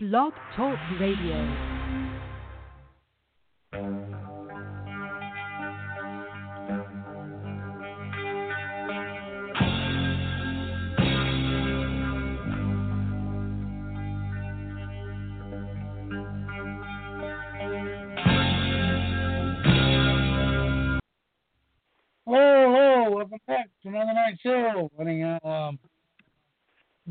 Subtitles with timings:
[0.00, 1.77] Blog Talk Radio.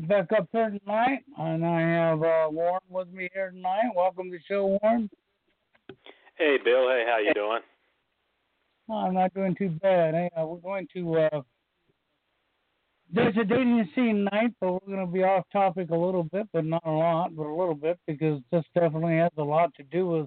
[0.08, 3.90] Back up here tonight, and I have uh, Warren with me here tonight.
[3.94, 5.10] Welcome to the show, Warren.
[6.36, 6.88] Hey, Bill.
[6.88, 7.60] Hey, how you doing?
[8.88, 10.14] Oh, I'm not doing too bad.
[10.14, 11.42] Hey, uh, we're going to uh,
[13.12, 16.46] there's a dating scene night, but we're going to be off topic a little bit,
[16.54, 19.82] but not a lot, but a little bit because this definitely has a lot to
[19.82, 20.26] do with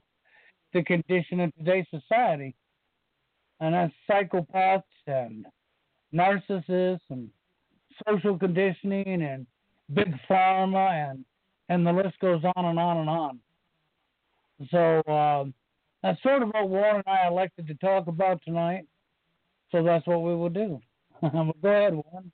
[0.74, 2.56] the condition of today's society,
[3.60, 5.48] and that's psychopaths and
[6.14, 7.30] narcissists and
[8.08, 9.48] social conditioning and
[9.94, 11.26] big pharma and
[11.70, 13.40] and the list goes on and on and on.
[14.70, 15.54] So um,
[16.04, 18.86] that's sort of what Warren and I elected to talk about tonight.
[19.72, 20.82] So that's what we will do.
[21.22, 22.32] Go ahead, Warren.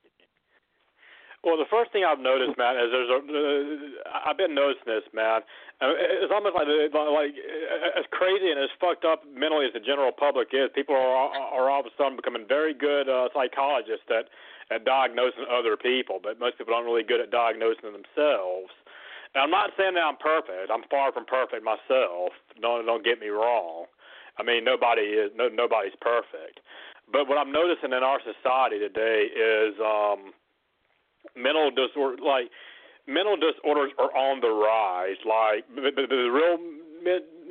[1.43, 3.21] Well, the first thing I've noticed, Matt, is there's a.
[3.21, 5.41] Uh, I've been noticing this, man.
[5.79, 7.33] Uh, It's almost like like
[7.95, 10.67] as crazy and as fucked up mentally as the general public is.
[10.73, 14.27] People are are all of a sudden becoming very good uh, psychologists at
[14.71, 18.71] at diagnosing other people, but most people aren't really good at diagnosing themselves.
[19.33, 20.71] And I'm not saying that I'm perfect.
[20.71, 22.31] I'm far from perfect myself.
[22.61, 23.85] Don't don't get me wrong.
[24.37, 26.59] I mean, nobody is no nobody's perfect.
[27.11, 30.33] But what I'm noticing in our society today is um
[31.35, 32.51] mental disorder like
[33.07, 35.19] mental disorders are on the rise.
[35.23, 36.59] Like the, the, the real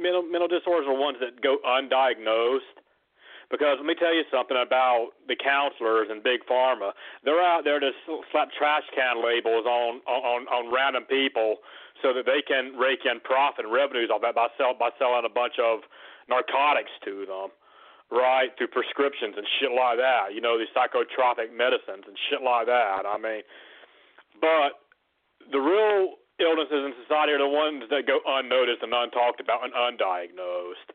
[0.00, 2.82] mental mental disorders are ones that go undiagnosed.
[3.50, 6.90] Because let me tell you something about the counselors and big pharma.
[7.22, 7.90] They're out there to
[8.32, 11.62] slap trash can labels on on on random people
[12.02, 15.22] so that they can rake in profit and revenues off that by sell by selling
[15.24, 15.86] a bunch of
[16.28, 17.54] narcotics to them,
[18.10, 18.50] right?
[18.58, 20.34] Through prescriptions and shit like that.
[20.34, 23.06] You know, these psychotropic medicines and shit like that.
[23.06, 23.46] I mean,
[24.42, 24.82] but
[25.54, 29.72] the real illnesses in society are the ones that go unnoticed and untalked about and
[29.72, 30.90] undiagnosed.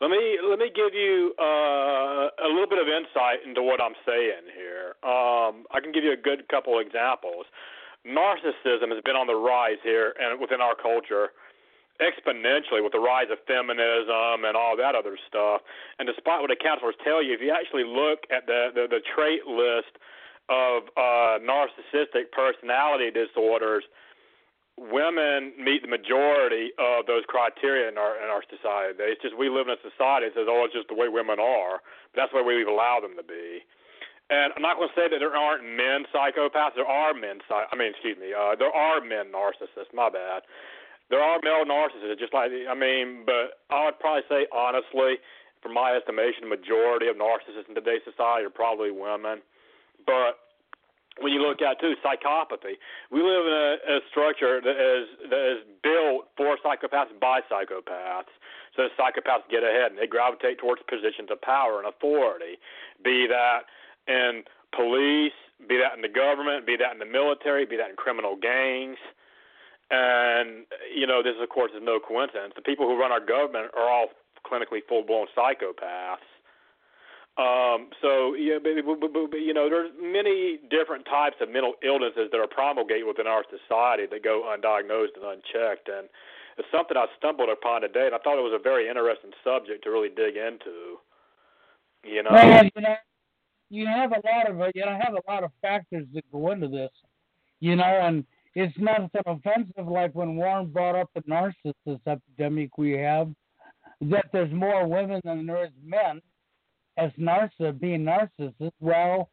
[0.00, 3.96] Let me let me give you uh, a little bit of insight into what I'm
[4.04, 4.92] saying here.
[5.00, 7.46] Um, I can give you a good couple examples.
[8.04, 11.32] Narcissism has been on the rise here and within our culture
[11.96, 15.64] exponentially with the rise of feminism and all that other stuff.
[15.98, 19.00] And despite what the counselors tell you, if you actually look at the the, the
[19.16, 19.96] trait list
[20.52, 23.84] of uh, narcissistic personality disorders,
[24.76, 29.00] women meet the majority of those criteria in our in our society.
[29.00, 31.40] It's just we live in a society that says, "Oh, it's just the way women
[31.40, 31.80] are."
[32.12, 33.64] But that's the way we've allowed them to be.
[34.28, 36.74] And I'm not going to say that there aren't men psychopaths.
[36.74, 37.38] There are men.
[37.46, 38.34] I mean, excuse me.
[38.34, 39.94] Uh, there are men narcissists.
[39.94, 40.42] My bad.
[41.08, 42.18] There are male narcissists.
[42.18, 45.22] Just like I mean, but I would probably say honestly,
[45.62, 49.40] from my estimation, the majority of narcissists in today's society are probably women.
[50.04, 50.45] But
[51.20, 52.76] when you look at too psychopathy,
[53.10, 58.32] we live in a, a structure that is that is built for psychopaths by psychopaths.
[58.76, 62.60] So psychopaths get ahead and they gravitate towards positions of power and authority,
[63.02, 63.64] be that
[64.06, 64.44] in
[64.76, 65.36] police,
[65.68, 69.00] be that in the government, be that in the military, be that in criminal gangs.
[69.90, 72.52] And you know, this of course is no coincidence.
[72.54, 74.08] The people who run our government are all
[74.44, 76.28] clinically full blown psychopaths.
[77.36, 82.32] Um, so yeah, but, but, but, you know, there's many different types of mental illnesses
[82.32, 86.08] that are promulgated within our society that go undiagnosed and unchecked, and
[86.56, 89.84] it's something I stumbled upon today, and I thought it was a very interesting subject
[89.84, 90.96] to really dig into.
[92.04, 92.96] You know, well, you know,
[93.68, 96.68] you have a lot of you know have a lot of factors that go into
[96.68, 96.90] this,
[97.60, 98.24] you know, and
[98.54, 103.28] it's not so offensive like when Warren brought up the narcissist epidemic we have,
[104.00, 106.22] that there's more women than there is men
[106.96, 108.72] as narcissist, being narcissist.
[108.80, 109.30] Well,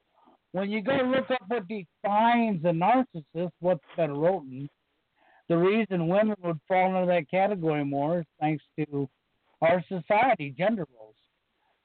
[0.51, 4.69] when you go look up what defines a narcissist, what's been written,
[5.49, 9.09] the reason women would fall into that category more is thanks to
[9.61, 11.15] our society, gender roles,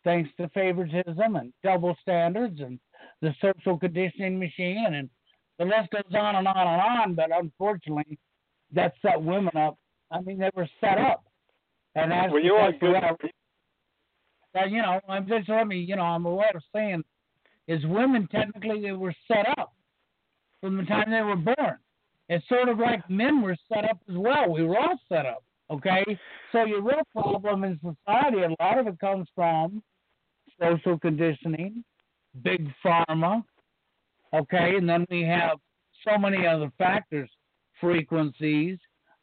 [0.04, 2.78] thanks to favoritism and double standards and
[3.20, 5.08] the social conditioning machine, and
[5.58, 7.14] the list goes on and on and on.
[7.14, 8.18] But unfortunately,
[8.72, 9.76] that set women up.
[10.10, 11.24] I mean, they were set up,
[11.94, 13.30] and as well, you are good.
[14.54, 17.04] You know, I'm just let me, you know, I'm aware of saying
[17.66, 19.74] is women technically they were set up
[20.60, 21.78] from the time they were born.
[22.28, 24.50] It's sort of like men were set up as well.
[24.50, 25.44] We were all set up.
[25.70, 26.02] Okay?
[26.52, 29.82] So your real problem in society, a lot of it comes from
[30.60, 31.84] social conditioning,
[32.42, 33.44] big pharma,
[34.34, 35.58] okay, and then we have
[36.06, 37.30] so many other factors,
[37.80, 38.78] frequencies,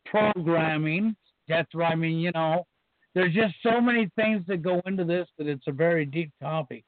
[0.05, 1.15] programming.
[1.47, 2.65] That's what I mean, you know,
[3.15, 6.83] there's just so many things that go into this that it's a very deep topic.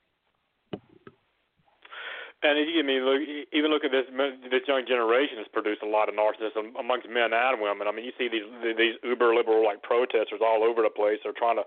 [2.44, 3.21] And if you I mean, look,
[3.51, 4.06] even look at this
[4.51, 7.88] this young generation has produced a lot of narcissism amongst men and women.
[7.88, 8.45] I mean, you see these
[8.77, 11.18] these uber liberal like protesters all over the place.
[11.24, 11.63] They're trying to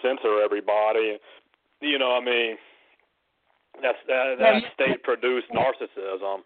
[0.00, 1.18] censor everybody.
[1.82, 2.56] You know, I mean,
[3.82, 6.38] that's that, that's state produced narcissism.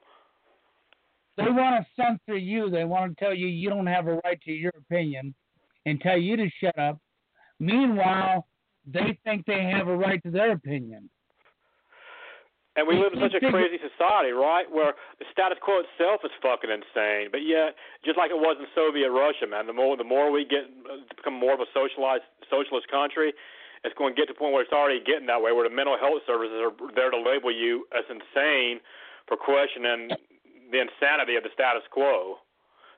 [1.37, 2.69] They want to censor you.
[2.69, 5.35] They want to tell you you don't have a right to your opinion,
[5.87, 6.99] and tell you to shut up.
[7.63, 8.43] Meanwhile,
[8.91, 11.09] they think they have a right to their opinion.
[12.75, 14.67] And we live in such a crazy society, right?
[14.67, 17.31] Where the status quo itself is fucking insane.
[17.31, 20.43] But yet, just like it was in Soviet Russia, man, the more the more we
[20.43, 23.31] get to become more of a socialized socialist country,
[23.87, 25.75] it's going to get to the point where it's already getting that way, where the
[25.75, 28.83] mental health services are there to label you as insane
[29.31, 30.11] for questioning
[30.75, 32.42] the insanity of the status quo.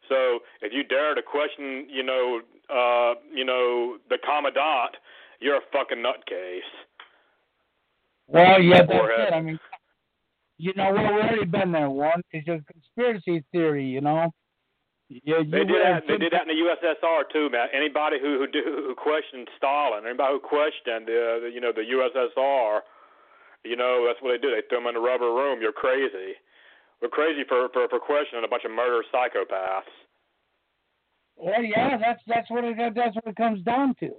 [0.09, 2.41] So if you dare to question, you know,
[2.71, 4.97] uh, you know, the commandant,
[5.41, 6.61] you're a fucking nutcase.
[8.27, 9.33] Well, yeah, that's it.
[9.35, 9.59] I mean,
[10.57, 11.91] you know, we've already been there.
[11.91, 13.85] One it's a conspiracy theory.
[13.85, 14.33] You know.
[15.09, 16.09] Yeah, they did that.
[16.09, 17.69] They did that in the USSR too, man.
[17.77, 21.85] Anybody who who, do, who questioned Stalin, anybody who questioned the, the you know the
[21.85, 22.81] USSR,
[23.65, 24.51] you know that's what they do.
[24.51, 25.61] They throw them in the rubber room.
[25.61, 26.41] You're crazy.
[27.03, 29.83] We're crazy for for for questioning a bunch of murder psychopaths.
[31.37, 34.11] Well, yeah, that's that's what it that's what it comes down to.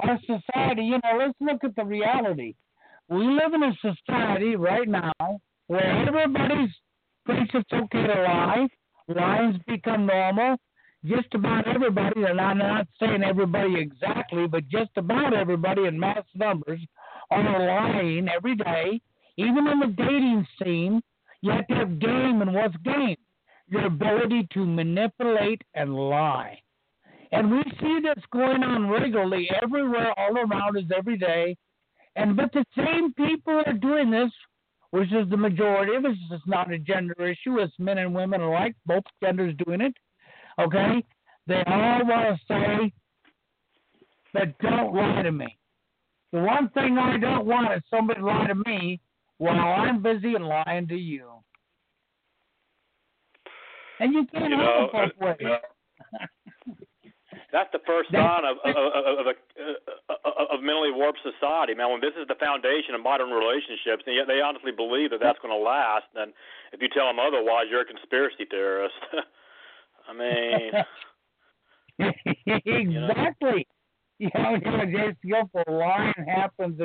[0.00, 2.54] Our society, you know, let's look at the reality
[3.08, 5.12] we live in a society right now
[5.66, 6.72] where everybody
[7.26, 8.66] thinks it's okay to lie.
[9.08, 10.56] Lies become normal.
[11.04, 16.24] Just about everybody, and I'm not saying everybody exactly, but just about everybody in mass
[16.34, 16.80] numbers
[17.30, 19.02] are lying every day.
[19.36, 21.02] Even in the dating scene,
[21.44, 23.16] you have to have game, and what's game?
[23.68, 26.58] Your ability to manipulate and lie.
[27.32, 31.56] And we see this going on regularly everywhere, all around us every day.
[32.16, 34.30] And but the same people are doing this,
[34.90, 36.16] which is the majority of us.
[36.30, 37.58] It's not a gender issue.
[37.58, 39.94] It's men and women alike, both genders doing it.
[40.60, 41.04] Okay,
[41.46, 42.92] they all want to say
[44.34, 45.56] but don't lie to me.
[46.32, 49.00] The one thing I don't want is somebody lie to me
[49.38, 51.33] while I'm busy and lying to you.
[54.00, 55.58] And you can't you know, have it both ways.
[57.52, 59.34] That's the first sign of of, of, of, a,
[60.54, 61.90] of mentally warped society, man.
[61.90, 65.38] When this is the foundation of modern relationships, and yet they honestly believe that that's
[65.38, 66.32] going to last, then
[66.72, 68.94] if you tell them otherwise, you're a conspiracy theorist.
[70.08, 70.72] I mean,
[72.66, 73.66] exactly.
[74.18, 76.80] You know, you know, just go for lying happens,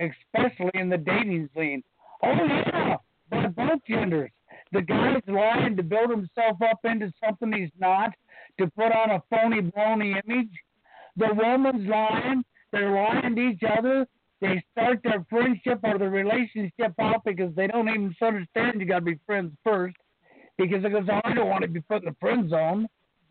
[0.00, 1.82] especially in the dating scene.
[2.22, 2.96] Oh yeah,
[3.30, 4.30] by both genders.
[4.72, 8.12] The guy's lying to build himself up into something he's not
[8.58, 10.50] to put on a phony, brony image.
[11.16, 12.44] The woman's lying.
[12.72, 14.06] They're lying to each other.
[14.40, 19.00] They start their friendship or their relationship off because they don't even understand you got
[19.00, 19.96] to be friends first.
[20.58, 22.88] Because it goes, oh, I don't want to be put in the friend zone.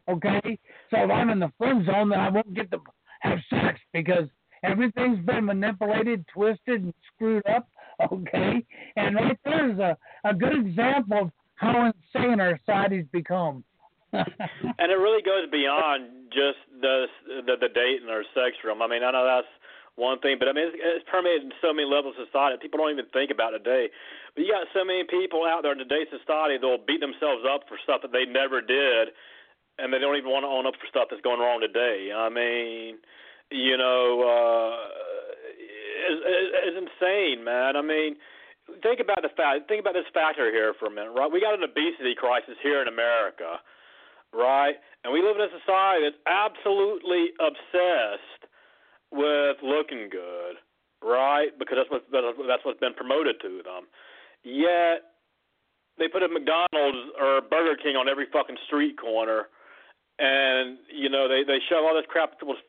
[0.07, 0.59] Okay?
[0.89, 2.79] So if I'm in the friend zone, then I won't get to
[3.21, 4.27] have sex because
[4.63, 7.67] everything's been manipulated, twisted, and screwed up.
[8.11, 8.65] Okay?
[8.95, 13.63] And right there's a, a good example of how insane our society's become.
[14.13, 17.05] and it really goes beyond just the
[17.47, 18.81] the, the date and sex room.
[18.81, 19.47] I mean, I know that's
[19.95, 22.59] one thing, but I mean, it's, it's permeated in so many levels of society.
[22.59, 23.87] People don't even think about it today.
[24.35, 27.67] But you got so many people out there in today's society that'll beat themselves up
[27.67, 29.15] for stuff that they never did,
[29.79, 32.11] and they don't even want to own up for stuff that's going wrong today.
[32.11, 32.99] I mean,
[33.51, 34.75] you know, uh,
[35.51, 36.21] it's,
[36.71, 37.75] it's insane, man.
[37.75, 38.15] I mean
[38.83, 41.31] think about the fact think about this factor here for a minute, right?
[41.31, 43.59] We got an obesity crisis here in America
[44.33, 44.75] right?
[45.03, 48.47] And we live in a society that's absolutely obsessed
[49.11, 50.55] with looking good,
[51.03, 51.51] right?
[51.59, 53.91] Because that's what that's what's been promoted to them.
[54.43, 55.11] Yet
[55.99, 59.47] they put a McDonald's or a Burger King on every fucking street corner,
[60.19, 62.63] and you know they they shove all this crap in people's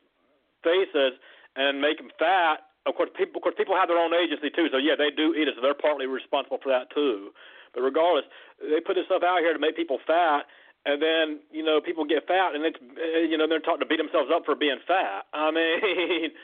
[0.63, 1.19] faces
[1.55, 2.67] and make them fat.
[2.85, 5.33] Of course, people of course people have their own agency too, so yeah, they do
[5.33, 7.31] eat it, so they're partly responsible for that too.
[7.73, 8.25] But regardless,
[8.59, 10.45] they put this stuff out here to make people fat,
[10.85, 13.87] and then you know people get fat, and it's eh, you know they're taught to
[13.87, 15.25] beat themselves up for being fat.
[15.33, 16.35] I mean,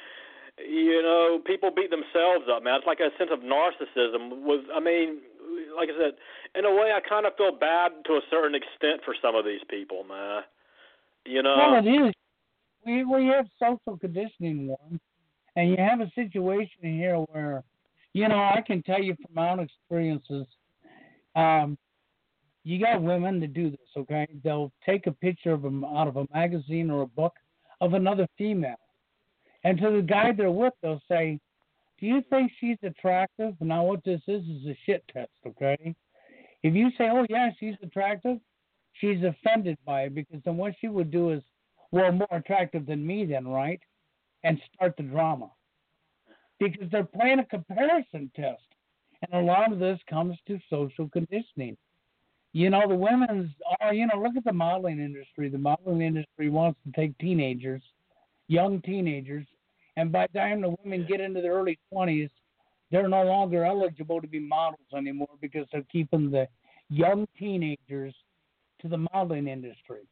[0.63, 2.75] you know, people beat themselves up, man.
[2.75, 4.43] It's like a sense of narcissism.
[4.48, 5.19] Was I mean,
[5.75, 6.13] like I said,
[6.55, 9.46] in a way, I kind of feel bad to a certain extent for some of
[9.46, 10.43] these people, man.
[11.25, 11.55] You know.
[11.58, 12.13] Well, it is.
[12.86, 15.00] We we have social conditioning one,
[15.56, 17.63] and you have a situation here where,
[18.13, 20.46] you know, I can tell you from my own experiences.
[21.36, 21.77] Um,
[22.63, 24.27] you got women to do this, okay?
[24.44, 27.34] They'll take a picture of them out of a magazine or a book
[27.82, 28.75] of another female.
[29.63, 31.39] And to the guy they're with, they'll say,
[32.00, 33.56] Do you think she's attractive?
[33.60, 35.96] Now, what this is is a shit test, okay?
[36.63, 38.38] If you say, Oh, yeah, she's attractive,
[38.94, 41.41] she's offended by it because then what she would do is,
[41.91, 43.79] Well, more attractive than me, then, right?
[44.43, 45.50] And start the drama.
[46.60, 48.62] Because they're playing a comparison test.
[49.22, 51.77] And a lot of this comes to social conditioning.
[52.53, 55.50] You know, the women's, are, you know, look at the modeling industry.
[55.50, 57.84] The modeling industry wants to take teenagers,
[58.48, 59.46] young teenagers,
[59.98, 62.29] and by the time the women get into their early 20s,
[62.89, 66.48] they're no longer eligible to be models anymore because they're keeping the
[66.89, 68.15] young teenagers
[68.81, 70.08] to the modeling industry.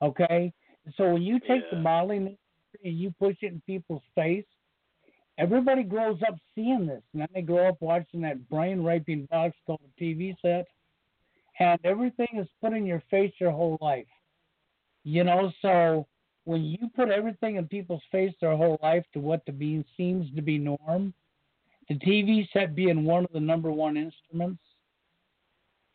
[0.00, 0.52] Okay?
[0.96, 1.72] So when you take yeah.
[1.72, 2.38] the modeling industry
[2.84, 4.44] and you push it in people's face,
[5.38, 7.02] everybody grows up seeing this.
[7.12, 10.66] And then they grow up watching that brain raping box called a TV set
[11.58, 14.06] and everything is put in your face your whole life.
[15.04, 16.06] You know, so
[16.44, 20.34] when you put everything in people's face their whole life to what to be seems
[20.36, 21.12] to be norm,
[21.88, 24.62] the TV set being one of the number one instruments,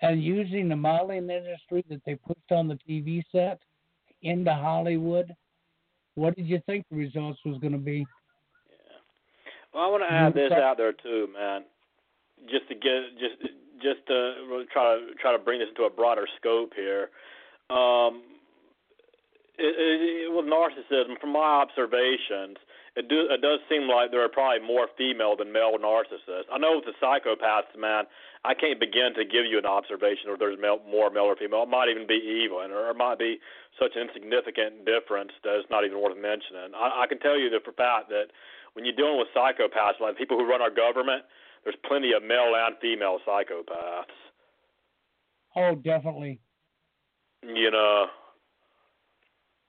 [0.02, 3.62] and using the modeling industry that they pushed on the TV set
[4.22, 5.34] into Hollywood,
[6.16, 8.06] what did you think the results was going to be?
[8.70, 8.98] Yeah.
[9.74, 11.64] Well, I want to add this out there too, man.
[12.50, 16.28] Just to get just just to try to try to bring this into a broader
[16.40, 17.10] scope here.
[17.70, 18.24] Um,
[19.58, 22.58] it, it, with narcissism, from my observations,
[22.96, 26.46] it, do, it does seem like there are probably more female than male narcissists.
[26.54, 28.06] I know with the psychopaths, man,
[28.46, 31.64] I can't begin to give you an observation or there's male, more male or female.
[31.64, 33.40] It might even be even, or it might be
[33.82, 36.78] such an insignificant difference that it's not even worth mentioning.
[36.78, 38.30] I, I can tell you that for fact that
[38.74, 41.26] when you're dealing with psychopaths, like people who run our government,
[41.64, 44.14] there's plenty of male and female psychopaths.
[45.56, 46.42] Oh, definitely.
[47.42, 48.06] You know,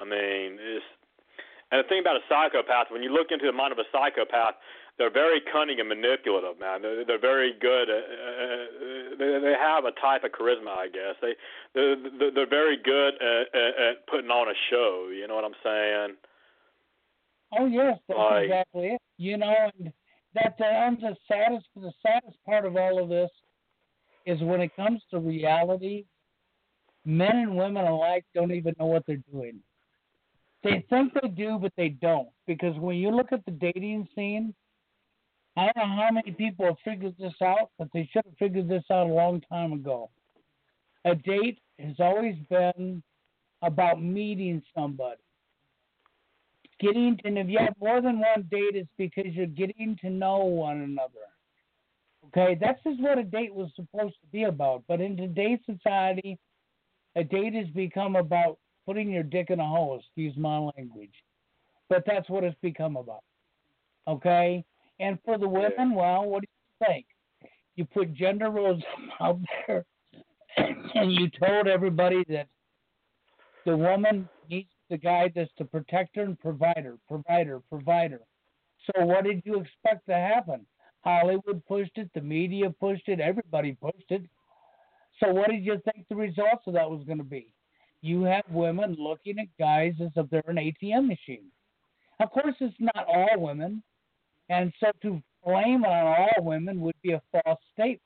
[0.00, 0.85] I mean, it's,
[1.75, 4.54] and the thing about a psychopath, when you look into the mind of a psychopath,
[4.97, 6.83] they're very cunning and manipulative, man.
[6.83, 7.90] They're, they're very good.
[7.90, 11.19] At, uh, they, they have a type of charisma, I guess.
[11.21, 11.35] They
[11.75, 15.11] they're, they're very good at, at, at putting on a show.
[15.11, 16.16] You know what I'm saying?
[17.59, 19.02] Oh yes, that's like, exactly it.
[19.19, 19.93] You know, and
[20.35, 23.31] that the, the saddest the saddest part of all of this
[24.26, 26.04] is when it comes to reality,
[27.04, 29.59] men and women alike don't even know what they're doing.
[30.64, 32.28] They think they do, but they don't.
[32.47, 34.54] Because when you look at the dating scene,
[35.56, 38.68] I don't know how many people have figured this out, but they should have figured
[38.68, 40.11] this out a long time ago.
[41.04, 43.02] A date has always been
[43.62, 45.21] about meeting somebody
[46.80, 50.38] getting and if you have more than one date it's because you're getting to know
[50.38, 51.26] one another
[52.26, 56.38] okay that's just what a date was supposed to be about but in today's society
[57.16, 61.14] a date has become about putting your dick in a hole excuse my language
[61.88, 63.25] but that's what it's become about
[64.09, 64.64] okay
[65.00, 67.07] and for the women well what do you think
[67.76, 68.83] you put gender roles
[69.21, 69.85] out there
[70.57, 72.47] and you told everybody that
[73.64, 78.21] the woman needs the guy that's the protector and provider, provider, provider.
[78.87, 80.67] So what did you expect to happen?
[81.03, 84.23] Hollywood pushed it, the media pushed it, everybody pushed it.
[85.21, 87.54] So what did you think the results of that was going to be?
[88.05, 91.47] You have women looking at guys as if they're an ATM machine.
[92.21, 93.83] Of course, it's not all women,
[94.51, 98.03] and so to blame it on all women would be a false statement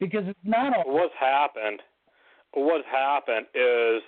[0.00, 0.84] because it's not all.
[0.86, 1.82] What's happened?
[2.54, 4.00] What's happened is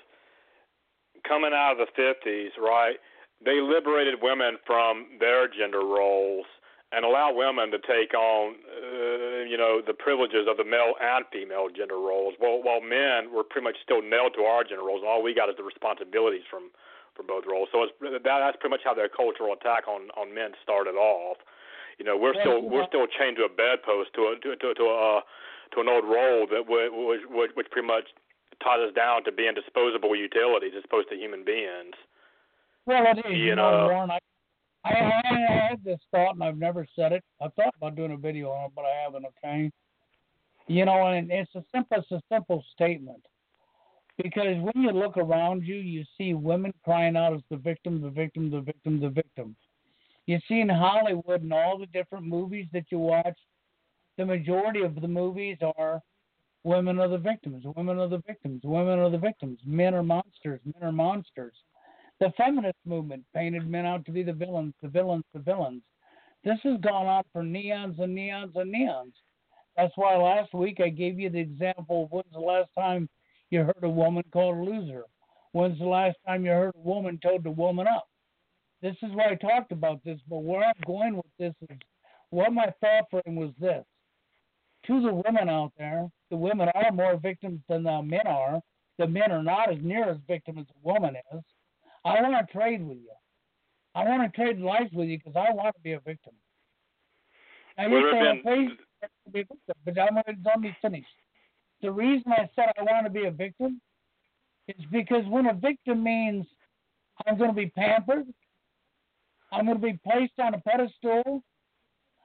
[1.28, 2.96] coming out of the 50s, right?
[3.44, 6.46] They liberated women from their gender roles
[6.92, 11.24] and allow women to take on, uh, you know, the privileges of the male and
[11.28, 12.34] female gender roles.
[12.38, 15.48] While while men were pretty much still nailed to our gender roles, all we got
[15.48, 16.72] is the responsibilities from
[17.12, 17.68] from both roles.
[17.72, 21.36] So it's, that that's pretty much how their cultural attack on on men started off.
[21.98, 24.84] You know, we're still we're still chained to a bedpost to a to to, to
[24.88, 25.20] a
[25.74, 26.88] to an old role that would
[27.28, 28.08] which, which pretty much
[28.62, 31.94] taught us down to being disposable utilities as opposed to human beings.
[32.86, 33.24] Well, it is.
[33.28, 34.18] You, you know, Warren, I,
[34.84, 37.24] I, I had this thought, and I've never said it.
[37.40, 39.26] I thought about doing a video on it, but I haven't.
[39.26, 39.70] Okay.
[40.66, 43.24] You know, and it's a simple, it's a simple statement.
[44.22, 48.10] Because when you look around you, you see women crying out as the victim, the
[48.10, 49.56] victim, the victim, the victim.
[50.26, 53.38] You see in Hollywood and all the different movies that you watch,
[54.16, 56.02] the majority of the movies are
[56.64, 57.64] Women are the victims.
[57.76, 58.62] Women are the victims.
[58.64, 59.58] Women are the victims.
[59.64, 60.60] Men are monsters.
[60.64, 61.54] Men are monsters.
[62.20, 65.82] The feminist movement painted men out to be the villains, the villains, the villains.
[66.44, 69.12] This has gone on for neons and neons and neons.
[69.76, 73.08] That's why last week I gave you the example of when's the last time
[73.50, 75.04] you heard a woman called a loser?
[75.52, 78.08] When's the last time you heard a woman told to woman up?
[78.82, 81.78] This is why I talked about this, but where I'm going with this is
[82.30, 83.84] what my thought frame was this.
[84.86, 88.60] To the women out there, the women are more victims than the men are.
[88.98, 91.42] The men are not as near as victim as a woman is.
[92.08, 93.10] I want to trade with you.
[93.94, 96.34] I want to trade life with you because I want to be a victim.
[97.78, 98.70] I Well, just there have say, please
[99.32, 101.06] be a victim, but I'm going to let me finish.
[101.82, 103.80] The reason I said I want to be a victim
[104.68, 106.46] is because when a victim means
[107.26, 108.26] I'm going to be pampered,
[109.52, 111.42] I'm going to be placed on a pedestal,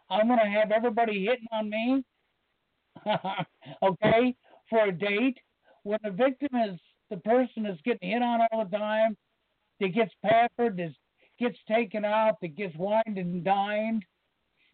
[0.10, 2.04] I'm going to have everybody hitting on me,
[3.84, 4.36] okay,
[4.70, 5.38] for a date.
[5.84, 9.18] When the victim is the person is getting hit on all the time,
[9.80, 10.94] that gets pampered, that
[11.40, 14.06] gets taken out, that gets wined and dined,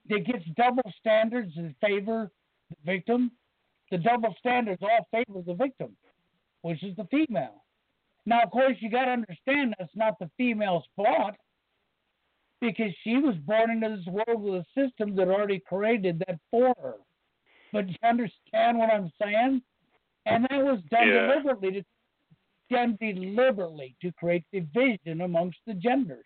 [0.10, 2.32] that gets double standards in favor
[2.70, 3.32] the victim.
[3.92, 5.96] The double standards all favor the victim,
[6.62, 7.64] which is the female.
[8.26, 11.36] Now, of course, you got to understand that's not the female's fault
[12.62, 16.76] because she was born into this world with a system that already created that for
[16.82, 16.96] her.
[17.72, 19.62] But you understand what I'm saying?
[20.26, 21.28] And that was done Yeah.
[21.28, 21.86] deliberately to
[22.70, 26.26] done deliberately to create division amongst the genders.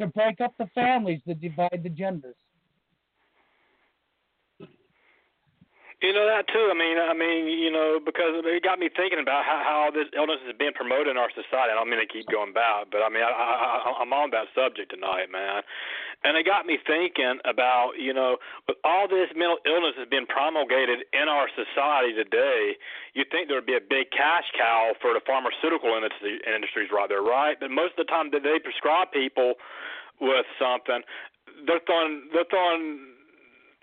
[0.00, 2.36] To break up the families that divide the genders.
[6.00, 6.72] You know that too.
[6.72, 10.08] I mean, I mean, you know, because it got me thinking about how, how this
[10.16, 11.68] illness is being promoted in our society.
[11.68, 14.48] I don't mean to keep going back, but I mean, I, I, I'm on that
[14.56, 15.60] subject tonight, man.
[16.24, 20.24] And it got me thinking about, you know, with all this mental illness has been
[20.24, 22.80] promulgated in our society today,
[23.12, 27.12] you'd think there would be a big cash cow for the pharmaceutical industry, industries right
[27.12, 27.60] there, right?
[27.60, 29.60] But most of the time that they prescribe people
[30.16, 31.04] with something,
[31.68, 33.19] they're throwing they're throwing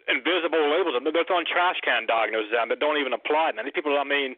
[0.08, 0.96] invisible labels.
[0.96, 1.14] on them.
[1.14, 3.52] They're throwing trash can diagnoses out that don't even apply.
[3.56, 4.36] Now these people, I mean,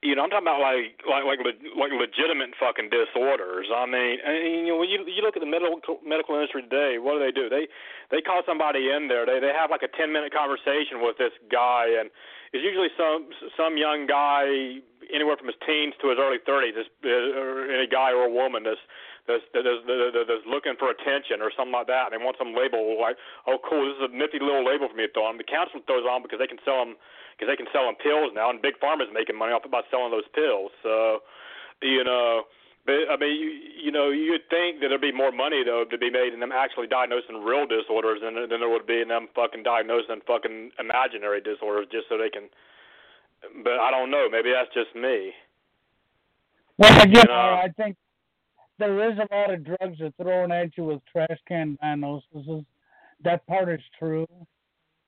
[0.00, 3.68] you know, I'm talking about like like like le- like legitimate fucking disorders.
[3.68, 6.96] I mean, and, you know, when you you look at the medical medical industry today,
[6.96, 7.52] what do they do?
[7.52, 7.68] They
[8.08, 9.28] they call somebody in there.
[9.28, 12.08] They they have like a 10 minute conversation with this guy, and
[12.56, 13.28] it's usually some
[13.60, 14.80] some young guy
[15.12, 16.80] anywhere from his teens to his early 30s.
[16.80, 18.80] This uh, or any guy or a woman that's
[19.30, 22.10] that's that's, that's, looking for attention or something like that.
[22.10, 23.14] And they want some label like,
[23.46, 25.38] oh, cool, this is a nifty little label for me to throw on.
[25.38, 26.98] The counselor throws on because they can sell them
[27.38, 30.10] because they can sell them pills now, and big pharma's making money off about selling
[30.10, 30.74] those pills.
[30.82, 31.22] So,
[31.80, 32.50] you know.
[32.88, 33.50] But I mean, you,
[33.88, 36.50] you know, you'd think that there'd be more money though to be made in them
[36.50, 41.44] actually diagnosing real disorders than than there would be in them fucking diagnosing fucking imaginary
[41.44, 42.48] disorders just so they can.
[43.62, 44.28] But I don't know.
[44.32, 45.32] Maybe that's just me.
[46.80, 47.60] Well, again, You know?
[47.60, 47.96] I think
[48.80, 52.64] there is a lot of drugs that are thrown at you with trash can diagnoses.
[53.22, 54.26] That part is true.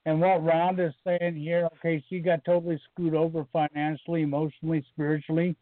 [0.04, 5.56] And what Round is saying here, okay, she got totally screwed over financially, emotionally, spiritually,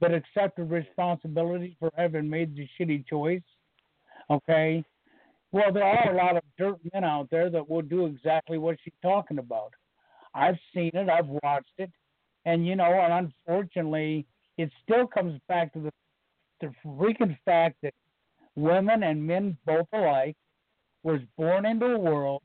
[0.00, 3.42] but accepted responsibility for having made the shitty choice.
[4.30, 4.82] Okay.
[5.52, 8.78] Well, there are a lot of dirt men out there that will do exactly what
[8.82, 9.72] she's talking about.
[10.34, 11.90] I've seen it, I've watched it,
[12.44, 14.26] and you know, and unfortunately,
[14.56, 15.92] it still comes back to the
[16.60, 17.94] the freaking fact that
[18.56, 20.36] women and men both alike
[21.02, 22.42] was born into a world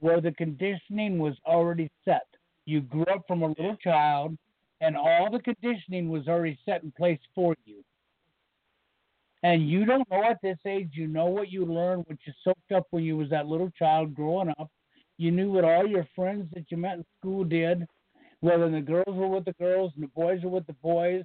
[0.00, 2.26] where the conditioning was already set.
[2.66, 4.36] You grew up from a little child,
[4.80, 7.82] and all the conditioning was already set in place for you.
[9.42, 12.72] And you don't know at this age, you know what you learned, what you soaked
[12.74, 14.70] up when you was that little child growing up.
[15.18, 17.86] You knew what all your friends that you met in school did,
[18.40, 21.24] whether the girls were with the girls and the boys were with the boys.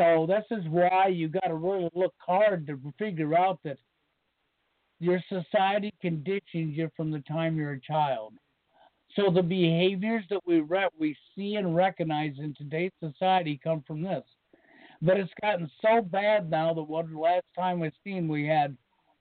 [0.00, 3.76] So this is why you got to really look hard to figure out that
[4.98, 8.32] your society conditions you from the time you're a child.
[9.14, 14.00] So the behaviors that we re- we see and recognize in today's society come from
[14.00, 14.22] this.
[15.02, 18.74] But it's gotten so bad now that what last time I seen we had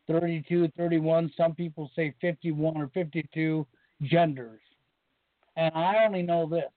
[0.07, 3.67] 32, 31, some people say 51 or 52
[4.03, 4.61] genders.
[5.57, 6.71] And I only know this.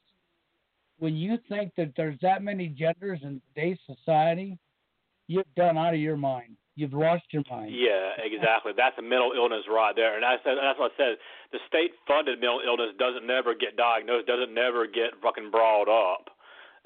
[1.02, 4.56] When you think that there's that many genders in today's society,
[5.26, 6.54] you've done out of your mind.
[6.76, 7.74] You've lost your mind.
[7.74, 8.70] Yeah, exactly.
[8.70, 11.12] That's a mental illness right there, and I said that's what I said.
[11.50, 16.30] The state-funded mental illness doesn't never get diagnosed, doesn't never get fucking brought up,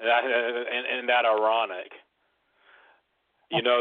[0.01, 1.93] and that, and, and that ironic.
[3.49, 3.79] You know,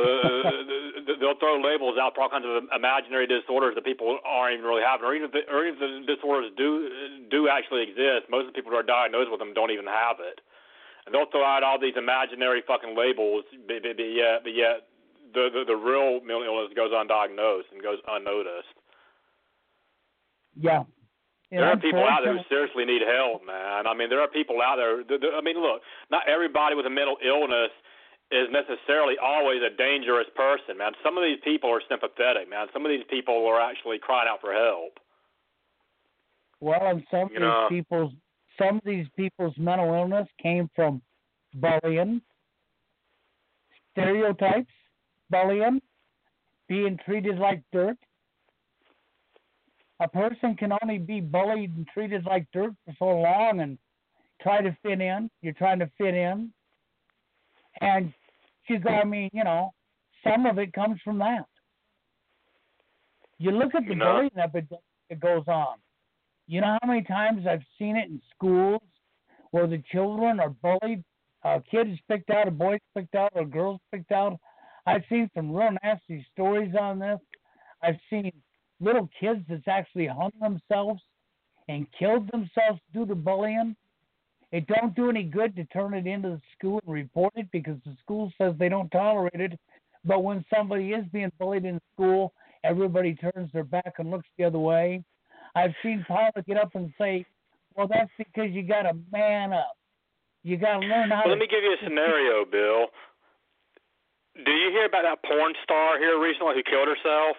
[1.19, 4.87] they'll throw labels out for all kinds of imaginary disorders that people aren't even really
[4.87, 6.87] having, or even if the, or even if the disorders do
[7.31, 8.31] do actually exist.
[8.31, 10.39] Most of the people who are diagnosed with them don't even have it,
[11.05, 14.87] and they'll throw out all these imaginary fucking labels, but, but, but yet, but yet
[15.35, 18.71] the, the the real mental illness goes undiagnosed and goes unnoticed.
[20.55, 20.87] Yeah.
[21.51, 23.87] And there are people out there who seriously need help, man.
[23.87, 25.03] I mean, there are people out there.
[25.03, 27.71] that- that- I mean, look, not everybody with a mental illness
[28.31, 30.93] is necessarily always a dangerous person, man.
[31.05, 32.67] Some of these people are sympathetic, man.
[32.73, 34.99] Some of these people are actually crying out for help.
[36.61, 37.67] Well, and some of You these know.
[37.69, 38.13] people's
[38.59, 41.03] some of these people's mental illness came from
[41.55, 42.23] bullying,
[43.93, 44.73] stereotypes,
[45.31, 45.81] bullying,
[46.67, 47.99] being treated like dirt.
[50.01, 53.79] A person can only be bullied and treated like dirt for so long and
[54.43, 55.31] try to fit in.
[55.43, 56.51] You're trying to fit in.
[57.81, 58.13] And
[58.83, 59.73] got, I mean, you know,
[60.25, 61.47] some of it comes from that.
[63.39, 64.13] You look at the You know.
[64.15, 65.77] bullying epidemic that goes on.
[66.47, 68.83] You know how many times I've seen it in schools
[69.51, 71.05] where the children are bullied,
[71.45, 74.39] uh, kids picked out, or boys picked out, or girls picked out.
[74.87, 77.19] I've seen some real nasty stories on this.
[77.83, 78.33] I've seen
[78.81, 81.03] little kids that's actually hung themselves
[81.69, 83.77] and killed themselves due to bullying.
[84.57, 87.77] It don't do any good to turn it into the school and report it because
[87.85, 89.61] the school says they don't tolerate it.
[90.03, 92.33] But when somebody is being bullied in school,
[92.65, 95.05] everybody turns their back and looks the other way.
[95.55, 97.27] I've seen Paula get up and say,
[97.75, 99.77] "Well, that's because you got to man up.
[100.43, 102.87] You got to learn how Well, let to." me give you a scenario, Bill.
[104.43, 107.37] Do you hear about that porn star here recently who killed herself?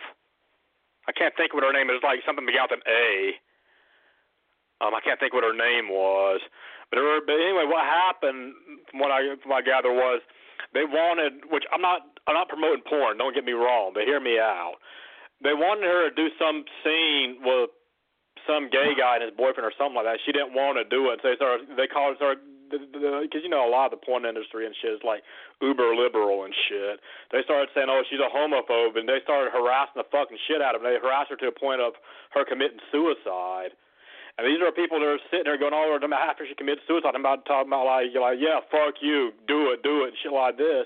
[1.08, 1.97] I can't think what her name is.
[2.03, 3.34] Like something began with an A.
[4.86, 6.41] Um, I can't think what her name was.
[6.89, 8.56] But, her, but anyway, what happened,
[8.89, 10.21] from what I from what I gather, was
[10.73, 13.17] they wanted, which I'm not, I'm not promoting porn.
[13.17, 14.80] Don't get me wrong, but hear me out.
[15.43, 17.69] They wanted her to do some scene with
[18.47, 20.23] some gay guy and his boyfriend or something like that.
[20.23, 21.67] She didn't want to do it, so they started.
[21.76, 25.04] They called started because you know a lot of the porn industry and shit is
[25.04, 25.23] like
[25.62, 27.00] uber liberal and shit.
[27.32, 30.76] They started saying, "Oh, she's a homophobe," and they started harassing the fucking shit out
[30.76, 30.91] of her.
[30.91, 31.93] They harassed her to a point of
[32.32, 33.76] her committing suicide.
[34.38, 36.82] And these are people that are sitting there going all over them after she commits
[36.88, 37.17] suicide.
[37.17, 40.32] I'm about talking about like, you're like, yeah, fuck you, do it, do it, shit
[40.32, 40.86] like this.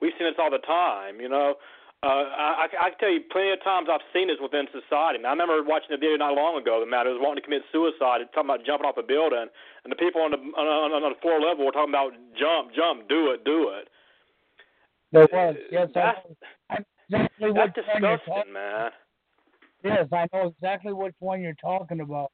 [0.00, 1.60] We've seen this all the time, you know.
[2.00, 5.20] Uh, I, I can tell you plenty of times I've seen this within society.
[5.20, 6.80] Man, I remember watching a video not long ago.
[6.80, 9.52] The man who was wanting to commit suicide, talking about jumping off a building,
[9.84, 12.72] and the people on the on, on, on the floor level were talking about jump,
[12.72, 13.92] jump, do it, do it.
[15.12, 16.24] There was, yes, I That's-
[16.70, 16.76] I
[17.12, 18.90] know exactly what That's you're disgusting, man.
[19.84, 22.32] Yes, I know exactly which one you're talking about.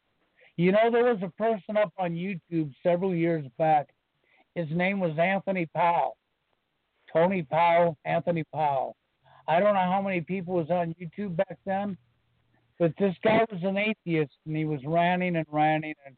[0.57, 3.89] You know, there was a person up on YouTube several years back.
[4.55, 6.17] His name was Anthony Powell.
[7.13, 8.97] Tony Powell, Anthony Powell.
[9.49, 11.97] I don't know how many people was on YouTube back then,
[12.79, 16.17] but this guy was an atheist and he was ranting and ranting and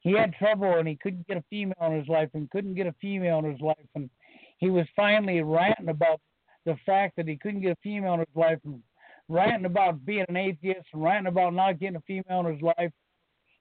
[0.00, 2.86] he had trouble and he couldn't get a female in his life and couldn't get
[2.86, 4.10] a female in his life and
[4.58, 6.20] he was finally ranting about
[6.64, 8.82] the fact that he couldn't get a female in his life and
[9.28, 12.92] ranting about being an atheist and ranting about not getting a female in his life.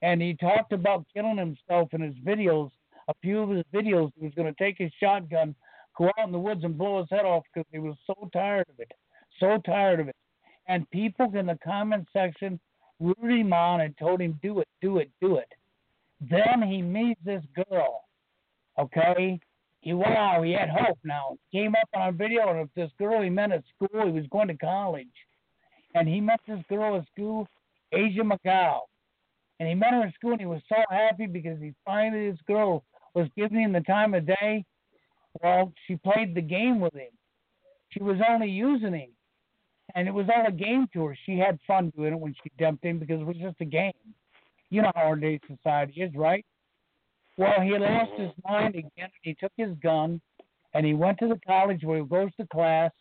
[0.01, 2.69] And he talked about killing himself in his videos.
[3.08, 5.55] A few of his videos, he was going to take his shotgun,
[5.97, 8.67] go out in the woods, and blow his head off because he was so tired
[8.69, 8.91] of it.
[9.39, 10.15] So tired of it.
[10.67, 12.60] And people in the comment section
[12.99, 15.51] rooted him on and told him, do it, do it, do it.
[16.21, 18.05] Then he meets this girl.
[18.79, 19.39] Okay?
[19.81, 21.38] He wow, he had hope now.
[21.51, 24.05] Came up on a video of this girl he met at school.
[24.05, 25.08] He was going to college.
[25.93, 27.47] And he met this girl at school,
[27.93, 28.81] Asia McGowan.
[29.59, 32.39] And he met her in school and he was so happy because he finally this
[32.47, 34.65] girl was giving him the time of day.
[35.41, 37.11] Well, she played the game with him.
[37.89, 39.09] She was only using him.
[39.95, 41.17] And it was all a game to her.
[41.25, 43.93] She had fun doing it when she dumped him because it was just a game.
[44.69, 46.45] You know how our day society is, right?
[47.37, 48.53] Well, he lost his mm-hmm.
[48.53, 48.91] mind again.
[48.97, 50.19] and He took his gun
[50.73, 52.91] and he went to the college where he goes to class.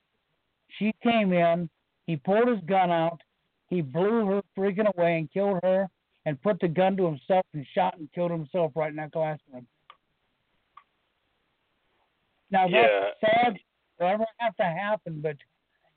[0.78, 1.68] She came in.
[2.06, 3.20] He pulled his gun out.
[3.68, 5.88] He blew her freaking away and killed her
[6.26, 9.66] and put the gun to himself and shot and killed himself right in that classroom.
[12.50, 13.28] Now that's Yeah.
[13.28, 13.60] sad.
[13.96, 15.36] Whatever have to happen, but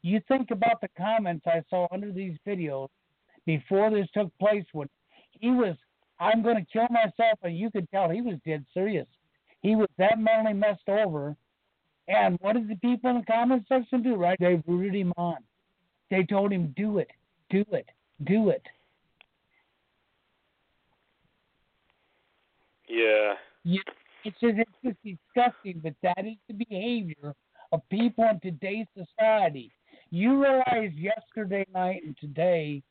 [0.02, 2.90] you think about the comments I saw under these videos
[3.46, 4.90] before this took place when
[5.32, 5.78] he was
[6.20, 9.08] I'm gonna kill myself and you could tell he was dead serious.
[9.62, 11.36] He was that mentally messed over
[12.08, 14.38] and what did the people in the comment section do, right?
[14.40, 15.38] They rooted him on.
[16.10, 17.12] They told him, Do it,
[17.50, 17.90] do it,
[18.24, 18.66] do it.
[22.88, 23.34] Yeah.
[23.64, 23.82] You,
[24.24, 27.34] it's just, it's just disgusting, but that is the behavior
[27.72, 29.72] of people in today's society.
[30.10, 32.82] You realize yesterday night and today,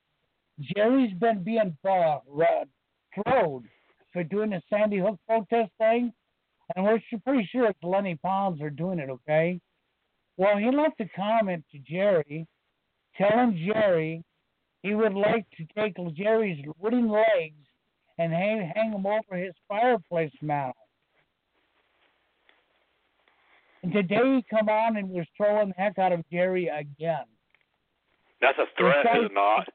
[0.61, 2.19] Jerry's been being uh,
[3.15, 3.69] thrown
[4.13, 6.13] for doing the Sandy Hook protest thing,
[6.75, 9.61] and we're pretty sure it's Lenny Pounds are doing it, okay?
[10.37, 12.47] Well, he left a comment to Jerry
[13.17, 14.23] telling Jerry
[14.83, 17.66] he would like to take Jerry's wooden legs
[18.19, 20.75] and hang, hang them over his fireplace mantle.
[23.83, 27.25] And today he come on and was trolling the heck out of Jerry again.
[28.41, 29.69] That's a threat, is it not?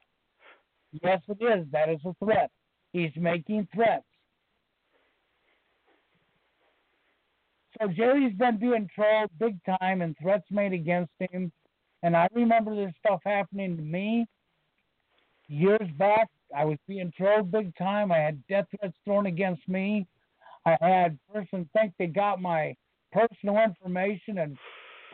[1.02, 1.66] Yes, it is.
[1.72, 2.50] That is a threat.
[2.92, 4.04] He's making threats.
[7.80, 11.50] So Jerry's been being trolled big time and threats made against him.
[12.02, 14.26] And I remember this stuff happening to me
[15.48, 16.28] years back.
[16.56, 18.12] I was being trolled big time.
[18.12, 20.06] I had death threats thrown against me.
[20.64, 22.74] I had person think they got my
[23.12, 24.56] personal information and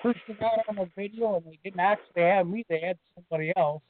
[0.02, 2.64] pushed it out on a video, and they didn't actually have me.
[2.68, 3.82] They had somebody else.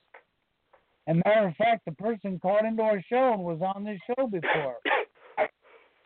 [1.06, 4.26] And matter of fact, the person called into our show and was on this show
[4.26, 4.76] before.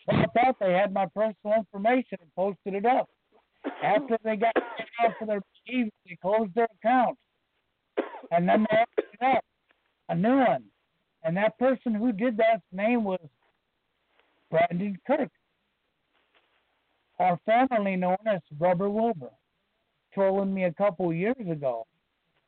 [0.09, 3.09] I thought they had my personal information and posted it up.
[3.83, 7.17] After they got out for their behavior, they closed their account.
[8.31, 9.45] And then they opened up
[10.09, 10.65] a new one.
[11.25, 13.21] And that person who did that name was
[14.51, 15.31] Brandon Kirk,
[17.19, 19.31] or formerly known as Rubber Wilbur,
[20.13, 21.87] trolling me a couple years ago.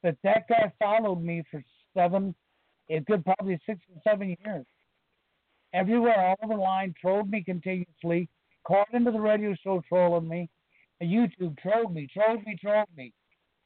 [0.03, 1.63] But that guy followed me for
[1.95, 2.35] seven,
[2.89, 4.67] it could probably six or seven years.
[5.73, 8.29] Everywhere, all over the line, trolled me continuously,
[8.65, 10.49] called into the radio show trolling me,
[11.05, 13.13] YouTube trolled me, trolled me, trolled me.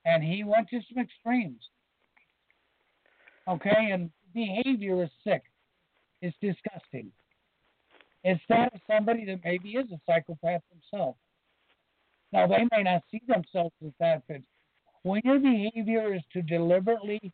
[0.05, 1.62] And he went to some extremes.
[3.47, 5.43] Okay, and behavior is sick.
[6.21, 7.11] It's disgusting.
[8.25, 11.17] It's that of somebody that maybe is a psychopath himself.
[12.33, 14.43] Now, they may not see themselves as that, but
[15.03, 17.33] when your behavior is to deliberately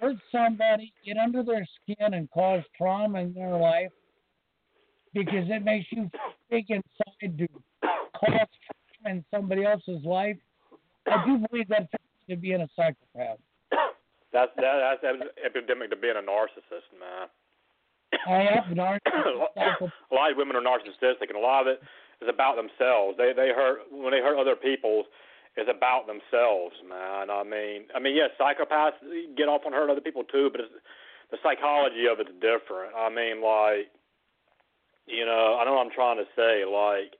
[0.00, 3.92] hurt somebody, get under their skin, and cause trauma in their life
[5.14, 6.10] because it makes you
[6.50, 7.48] think inside to
[7.80, 8.48] cause
[9.00, 10.36] trauma in somebody else's life,
[11.06, 11.86] I do believe that's
[12.28, 13.38] to being a psychopath.
[14.34, 17.30] That's that, that's epidemic to being a narcissist, man.
[18.26, 19.92] I am narcissist.
[20.10, 21.80] a lot of women are narcissistic, and a lot of it
[22.20, 23.16] is about themselves.
[23.16, 25.04] They they hurt when they hurt other people.
[25.56, 27.30] It's about themselves, man.
[27.30, 28.98] I mean, I mean, yes, psychopaths
[29.38, 30.74] get off on hurting other people too, but it's,
[31.30, 32.90] the psychology of it's different.
[32.90, 33.86] I mean, like,
[35.06, 36.66] you know, I know what I'm trying to say.
[36.66, 37.14] Like,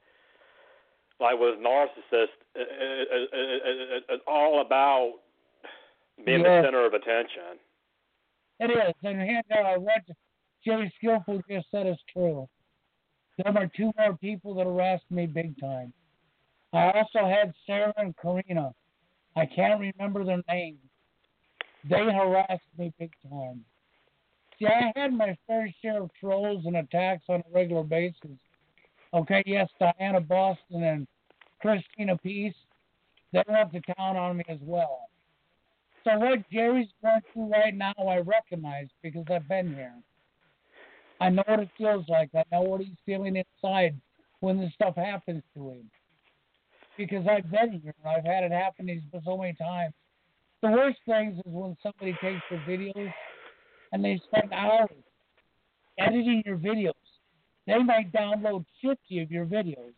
[1.20, 5.23] like with narcissist, it, it, it, it's all about
[6.24, 7.58] being the center of attention.
[8.60, 10.02] It is, and here uh, what
[10.64, 12.48] Jerry Skillful just said is true.
[13.36, 15.92] There are two more people that harassed me big time.
[16.72, 18.72] I also had Sarah and Karina.
[19.36, 20.78] I can't remember their names.
[21.88, 23.64] They harassed me big time.
[24.58, 28.38] See, I had my fair share of trolls and attacks on a regular basis.
[29.12, 31.06] Okay, yes, Diana Boston and
[31.60, 32.54] Christina Peace,
[33.32, 35.08] they went to town on me as well.
[36.04, 39.94] So what Jerry's going through right now, I recognize because I've been here.
[41.20, 42.28] I know what it feels like.
[42.34, 43.98] I know what he's feeling inside
[44.40, 45.90] when this stuff happens to him
[46.98, 47.94] because I've been here.
[48.04, 49.94] I've had it happen these so many times.
[50.62, 53.12] The worst things is when somebody takes your videos
[53.92, 54.90] and they spend hours
[55.98, 56.92] editing your videos.
[57.66, 59.94] They might download 50 of your videos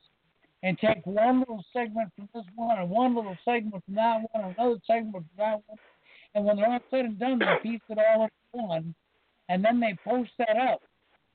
[0.62, 4.44] and take one little segment from this one and one little segment from that one
[4.44, 5.78] and another segment from that one.
[6.34, 8.94] And when they're all said and done, they piece it all into one
[9.48, 10.82] and then they post that up,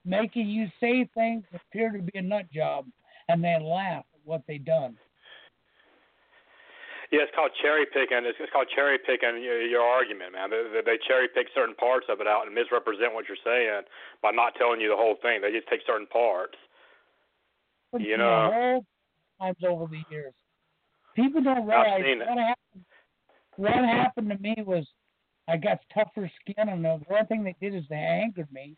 [0.06, 2.86] making you say things that appear to be a nut job
[3.30, 4.98] and they laugh at what they done.
[7.12, 8.24] Yeah, it's called cherry picking.
[8.24, 10.50] It's, it's called cherry picking your, your argument, man.
[10.50, 13.84] They, they cherry pick certain parts of it out and misrepresent what you're saying
[14.24, 15.42] by not telling you the whole thing.
[15.42, 16.56] They just take certain parts.
[17.92, 18.80] But you know,
[19.42, 20.34] times over the years,
[21.14, 22.86] people don't realize what happened.
[23.62, 24.88] What happened to me was
[25.48, 28.76] I got tougher skin, and the one thing they did is they angered me,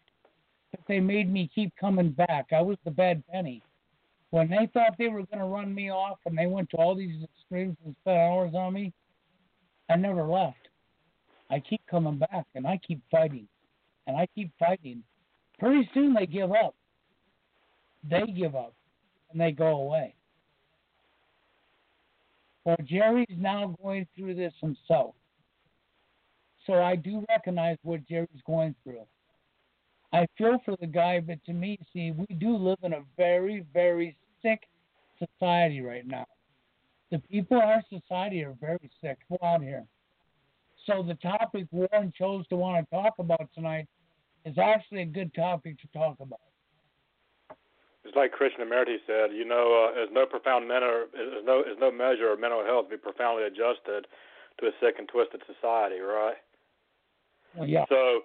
[0.72, 2.48] but they made me keep coming back.
[2.52, 3.64] I was the bad penny
[4.32, 6.96] when they thought they were going to run me off and they went to all
[6.96, 8.92] these extremes and spent hours on me,
[9.90, 10.68] I never left.
[11.50, 13.48] I keep coming back and I keep fighting
[14.06, 15.02] and I keep fighting.
[15.60, 16.76] Pretty soon they give up.
[18.10, 18.74] They give up
[19.32, 20.14] and they go away.
[22.66, 25.16] Well, Jerry's now going through this himself.
[26.66, 29.06] So I do recognize what Jerry's going through.
[30.14, 33.66] I feel for the guy, but to me, see, we do live in a very,
[33.74, 34.62] very sick
[35.18, 36.26] society right now.
[37.12, 39.18] The people in our society are very sick.
[39.44, 39.84] out here.
[40.86, 43.88] So the topic Warren chose to want to talk about tonight
[44.46, 46.40] is actually a good topic to talk about.
[48.04, 51.92] It's like Krishnamurti said, you know, uh, there's no profound mental, there's no, there's no
[51.92, 54.08] measure of mental health to be profoundly adjusted
[54.60, 56.36] to a sick and twisted society, right?
[57.56, 57.86] Well, yeah.
[57.88, 58.22] So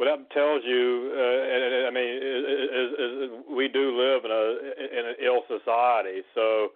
[0.00, 4.44] what that tells you, uh, I mean, is, is, is we do live in a
[4.80, 6.22] in an ill society.
[6.34, 6.72] So,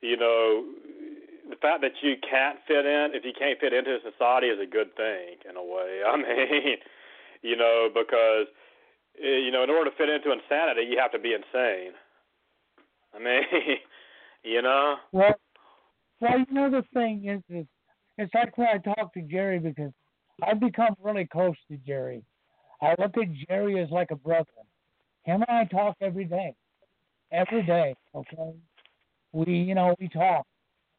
[0.00, 0.64] you know,
[1.48, 4.66] the fact that you can't fit in, if you can't fit into society, is a
[4.66, 6.02] good thing in a way.
[6.06, 6.78] I mean,
[7.42, 8.46] you know, because
[9.22, 11.92] Eh, you know, in order to fit into insanity, you have to be insane.
[13.14, 13.42] I mean,
[14.44, 14.96] you know.
[15.12, 15.34] Well,
[16.20, 17.66] well, you know the thing is, is
[18.18, 19.92] it's like when I talk to Jerry because
[20.42, 22.22] I've become really close to Jerry.
[22.82, 24.46] I look at Jerry as like a brother.
[25.24, 26.54] Him and I talk every day,
[27.30, 27.94] every day.
[28.14, 28.54] Okay,
[29.32, 30.46] we you know we talk,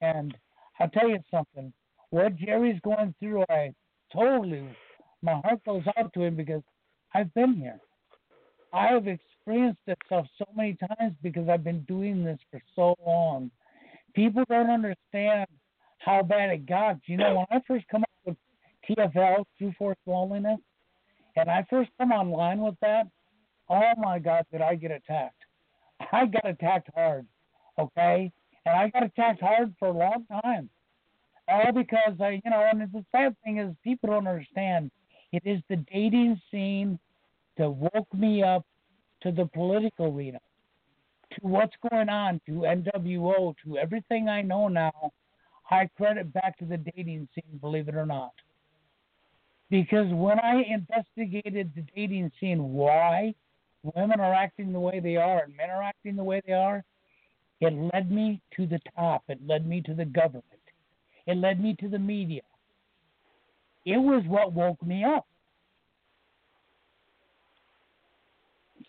[0.02, 0.36] and
[0.80, 1.74] I'll tell you something.
[2.12, 3.74] What Jerry's going through, I
[4.14, 4.68] totally
[5.24, 6.62] my heart goes out to him because
[7.14, 7.80] I've been here.
[8.74, 12.96] I have experienced this stuff so many times because I've been doing this for so
[13.06, 13.52] long.
[14.14, 15.48] People don't understand
[16.00, 16.98] how bad it got.
[17.06, 18.38] You know, when I first come up with
[18.90, 20.60] TFL, True Force Loneliness,
[21.36, 23.08] and I first come online with that,
[23.70, 25.36] oh my God, did I get attacked?
[26.12, 27.28] I got attacked hard,
[27.78, 28.32] okay?
[28.66, 30.70] And I got attacked hard for a long time.
[31.48, 34.92] All because I, you know, and it's the sad thing is people don't understand.
[35.32, 37.00] It is the dating scene
[37.62, 38.66] that woke me up
[39.22, 40.40] to the political arena,
[41.34, 45.12] to what's going on, to NWO, to everything I know now.
[45.70, 48.32] I credit back to the dating scene, believe it or not.
[49.70, 53.36] Because when I investigated the dating scene, why
[53.84, 56.84] women are acting the way they are and men are acting the way they are,
[57.60, 59.24] it led me to the top.
[59.30, 60.46] It led me to the government.
[61.28, 62.42] It led me to the media.
[63.86, 65.28] It was what woke me up.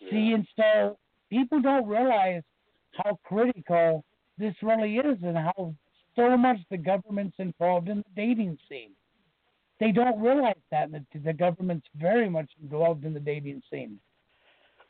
[0.03, 0.11] Yeah.
[0.11, 0.97] See, and so
[1.29, 2.43] people don't realize
[2.93, 4.03] how critical
[4.37, 5.73] this really is and how
[6.15, 8.91] so much the government's involved in the dating scene.
[9.79, 13.99] They don't realize that, that the government's very much involved in the dating scene.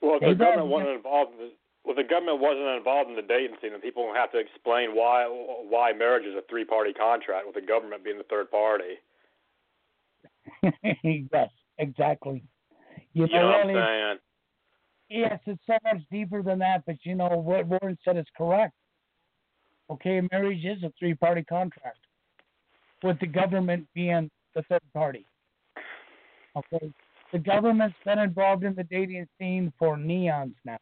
[0.01, 1.51] Well, the government wasn't involved in the
[1.85, 4.95] well, the government wasn't involved in the dating scene, and people will have to explain
[4.95, 8.99] why why marriage is a three party contract with the government being the third party.
[11.03, 12.43] yes, exactly.
[13.13, 14.17] You, you know, what I'm saying?
[15.13, 18.73] Yes, it's so much deeper than that, but you know what Warren said is correct.
[19.91, 21.99] Okay, marriage is a three party contract,
[23.03, 25.25] with the government being the third party.
[26.55, 26.91] Okay,
[27.31, 30.79] the government's been involved in the dating scene for neons now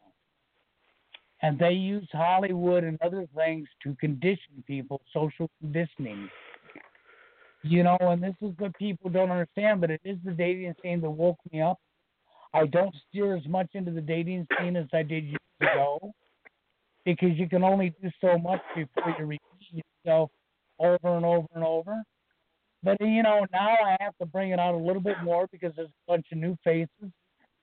[1.42, 6.30] and they use Hollywood and other things to condition people, social conditioning.
[7.64, 11.00] You know, and this is what people don't understand, but it is the dating scene
[11.00, 11.78] that woke me up.
[12.54, 16.12] I don't steer as much into the dating scene as I did years ago
[17.04, 20.30] because you can only do so much before you repeat yourself
[20.78, 22.02] over and over and over.
[22.82, 25.72] But you know, now I have to bring it out a little bit more because
[25.76, 27.12] there's a bunch of new faces,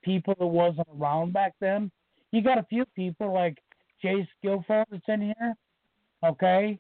[0.04, 1.92] people that wasn't around back then.
[2.32, 3.58] You got a few people like
[4.02, 5.54] Jay Skillful that's in here,
[6.26, 6.80] okay,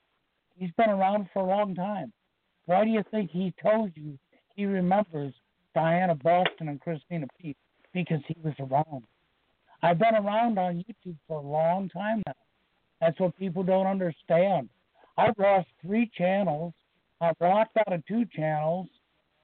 [0.55, 2.13] he's been around for a long time.
[2.65, 4.17] Why do you think he told you
[4.55, 5.33] he remembers
[5.75, 7.57] Diana Boston and Christina Pete?
[7.93, 9.03] Because he was around.
[9.81, 12.33] I've been around on YouTube for a long time now.
[13.01, 14.69] That's what people don't understand.
[15.17, 16.73] I've lost three channels.
[17.21, 18.87] I've locked out of two channels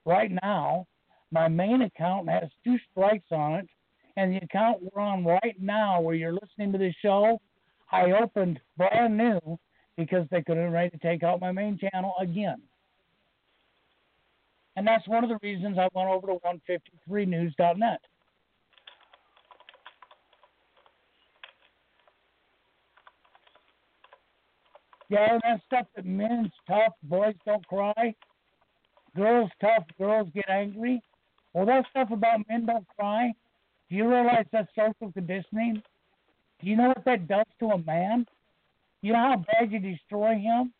[0.06, 0.88] right now.
[1.32, 3.68] My main account has two strikes on it,
[4.16, 7.40] and the account we're on right now, where you're listening to this show,
[7.92, 9.60] I opened brand new
[9.98, 12.62] because they couldn't ready to take out my main channel again.
[14.76, 16.40] And that's one of the reasons I went over to
[17.10, 18.02] 153news.net.
[25.16, 28.14] Yeah, that stuff that men's tough, boys don't cry,
[29.16, 31.02] girls tough, girls get angry.
[31.54, 33.32] Well, that stuff about men don't cry.
[33.90, 35.82] Do you realize that's social conditioning?
[36.62, 38.26] Do you know what that does to a man?
[39.02, 40.74] You know how bad you destroy him?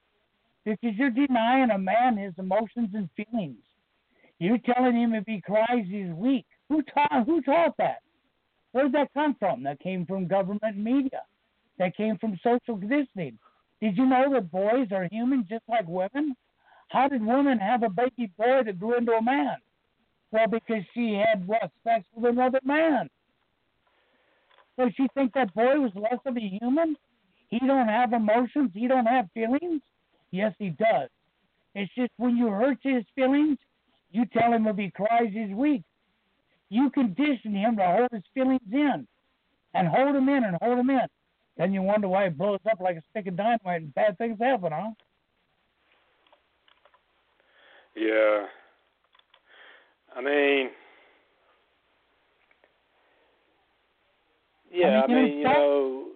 [0.66, 3.64] Because you're denying a man his emotions and feelings.
[4.40, 6.46] You're telling him if he cries, he's weak.
[6.68, 7.26] Who taught?
[7.26, 8.00] Who taught that?
[8.74, 9.64] Where did that come from?
[9.64, 11.22] That came from government media.
[11.80, 13.40] That came from social conditioning.
[13.86, 16.36] Did you know that boys are human just like women?
[16.88, 19.58] How did women have a baby boy that grew into a man?
[20.32, 23.12] Well, because she had what sex with another man.
[24.80, 26.96] Does she think that boy was less of a human?
[27.50, 28.72] He don't have emotions.
[28.74, 29.84] He don't have feelings.
[30.32, 31.10] Yes, he does.
[31.76, 33.60] It's just when you hurt his feelings,
[34.10, 35.84] you tell him if he cries, he's weak.
[36.70, 39.08] You condition him to hold his feelings in,
[39.76, 41.08] and hold him in, and hold him in.
[41.58, 44.38] Then you wonder why it blows up like a stick of dynamite and bad things
[44.40, 44.92] happen, huh?
[47.96, 48.46] Yeah.
[50.16, 50.70] I mean,
[54.76, 56.08] Yeah, I mean, I mean, you know.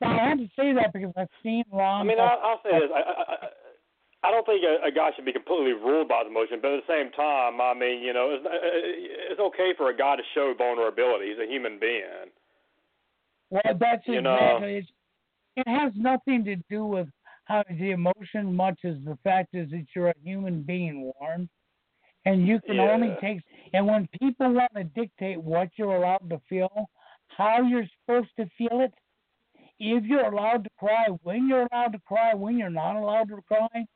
[0.00, 2.00] I had to say that because I've seen Ron.
[2.00, 2.88] I mean, I'll, I'll say this.
[2.94, 6.60] I, I, I don't think a, a guy should be completely ruled by his emotion,
[6.62, 9.96] but at the same time, I mean, you know, it's, uh, it's okay for a
[9.96, 11.28] guy to show vulnerability.
[11.28, 12.32] He's a human being.
[13.50, 14.22] Well, that's you exactly.
[14.22, 14.88] know, It's,
[15.56, 17.08] it has nothing to do with
[17.44, 21.48] how the emotion, much as the fact is that you're a human being, Warren,
[22.24, 22.90] and you can Yeah.
[22.90, 23.40] only take.
[23.72, 26.90] And when people want to dictate what you're allowed to feel,
[27.28, 28.92] how you're supposed to feel it,
[29.78, 33.40] if you're allowed to cry, when you're allowed to cry, when you're not allowed to
[33.42, 33.86] cry,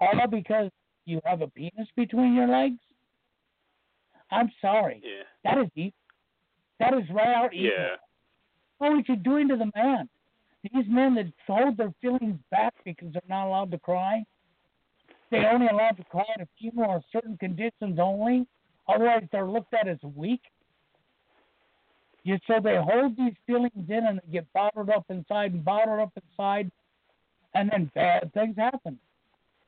[0.00, 0.70] all because
[1.04, 2.80] you have a penis between your legs.
[4.30, 5.00] I'm sorry.
[5.04, 5.22] Yeah.
[5.44, 5.92] That is evil.
[6.80, 7.70] That is right out evil.
[7.76, 7.96] Yeah.
[8.78, 10.08] What are you doing to the man?
[10.62, 14.24] These men that hold their feelings back because they're not allowed to cry,
[15.30, 18.46] they're only allowed to cry at a funeral or certain conditions only.
[18.88, 20.40] Otherwise, they're looked at as weak.
[22.24, 26.00] You, so they hold these feelings in and they get bottled up inside and bottled
[26.00, 26.70] up inside,
[27.54, 28.98] and then bad things happen.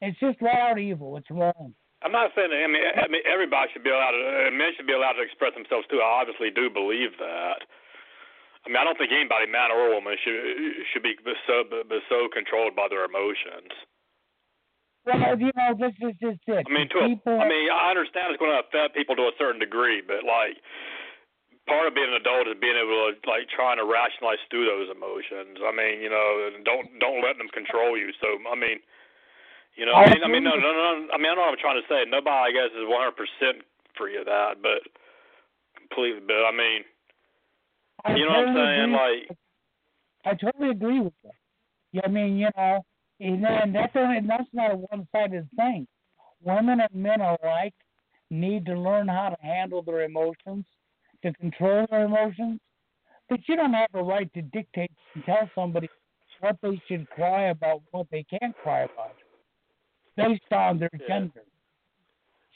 [0.00, 1.16] It's just right out evil.
[1.16, 1.74] It's wrong.
[2.02, 2.50] I'm not saying.
[2.52, 4.48] I mean, I mean, everybody should be allowed to.
[4.48, 6.00] Uh, men should be allowed to express themselves too.
[6.00, 7.60] I obviously do believe that.
[8.64, 10.36] I mean, I don't think anybody, man or woman, should
[10.92, 11.16] should be
[11.48, 13.72] so be so controlled by their emotions.
[15.08, 16.68] Well, you know, this is just it.
[16.68, 19.32] I mean, to a, People, I mean, I understand it's going to affect people to
[19.32, 20.60] a certain degree, but like,
[21.64, 24.92] part of being an adult is being able to like trying to rationalize through those
[24.92, 25.56] emotions.
[25.64, 28.12] I mean, you know, don't don't let them control you.
[28.20, 28.84] So, I mean,
[29.72, 31.08] you know, I mean, I mean, no, no, no.
[31.14, 32.04] I mean, I know what I'm trying to say.
[32.04, 33.64] Nobody, I guess, is 100 percent
[33.96, 34.84] free of that, but
[35.80, 36.20] completely.
[36.20, 36.84] But I mean,
[38.04, 38.92] I you know what I'm saying?
[38.92, 39.38] Like,
[40.24, 41.30] I totally agree with you.
[41.92, 42.84] Yeah, I mean, you know,
[43.20, 45.86] and then that's only, that's not a one-sided thing.
[46.42, 47.74] Women and men alike
[48.30, 50.64] need to learn how to handle their emotions,
[51.22, 52.60] to control their emotions.
[53.28, 55.88] But you don't have a right to dictate and tell somebody
[56.40, 59.14] what they should cry about, what they can't cry about,
[60.16, 61.06] based on their Yeah.
[61.08, 61.42] gender.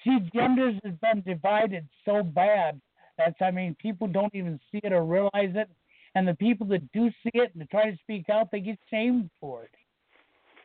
[0.03, 2.81] See, genders has been divided so bad
[3.17, 5.69] that's, I mean, people don't even see it or realize it.
[6.15, 9.31] And the people that do see it and try to speak out, they get shamed
[9.41, 9.71] for it.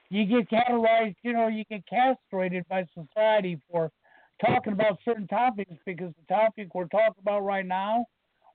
[0.09, 3.91] You get categorized, you know, you get castrated by society for
[4.43, 8.05] talking about certain topics because the topic we're talking about right now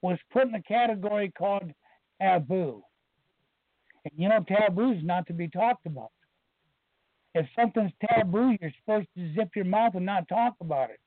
[0.02, 1.70] was put in a category called
[2.20, 2.82] taboo.
[4.04, 6.10] And you know, taboo is not to be talked about.
[7.34, 11.00] If something's taboo, you're supposed to zip your mouth and not talk about it.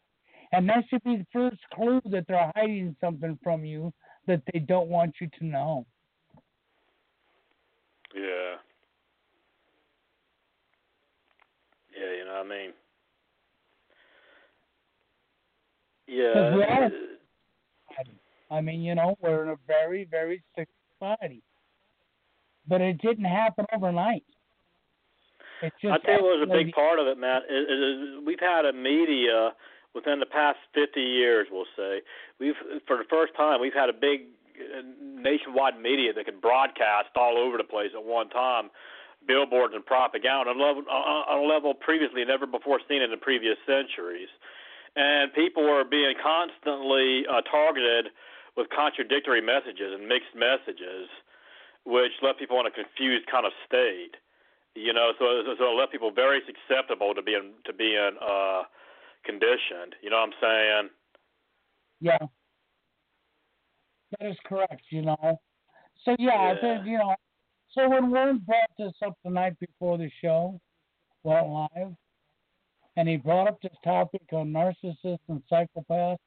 [0.52, 3.94] And that should be the first clue that they're hiding something from you
[4.28, 5.86] that they don't want you to know.
[8.16, 8.56] yeah,
[11.98, 12.74] yeah, you know what I mean?
[16.08, 16.56] Yeah.
[16.56, 16.92] we are-
[18.50, 21.42] I mean, you know, we're in a very, very sick society.
[22.66, 24.24] But it didn't happen overnight.
[25.62, 27.44] It just I tell you what was a big part of it, Matt.
[27.50, 29.52] Is, is we've had a media
[29.98, 32.06] within the past 50 years, we'll say.
[32.40, 32.54] We've
[32.86, 37.42] for the first time we've had a big uh, nationwide media that could broadcast all
[37.42, 38.70] over the place at one time,
[39.26, 44.30] billboards and propaganda on a level, previously never before seen in the previous centuries.
[44.96, 48.14] And people were being constantly uh, targeted
[48.56, 51.10] with contradictory messages and mixed messages,
[51.86, 54.18] which left people in a confused kind of state
[54.78, 55.26] you know, so
[55.58, 58.62] so it left people very susceptible to being to being uh
[59.28, 59.96] conditioned.
[60.02, 60.90] You know what I'm saying?
[62.02, 62.28] Yeah.
[64.18, 65.40] That is correct, you know.
[66.06, 67.16] So yeah, I think, you know,
[67.72, 70.60] so when Warren brought this up the night before the show
[71.24, 71.94] went live,
[72.96, 76.18] and he brought up this topic on narcissists and psychopaths,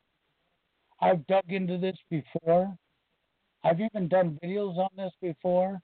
[1.00, 2.76] I've dug into this before.
[3.64, 5.80] I've even done videos on this before.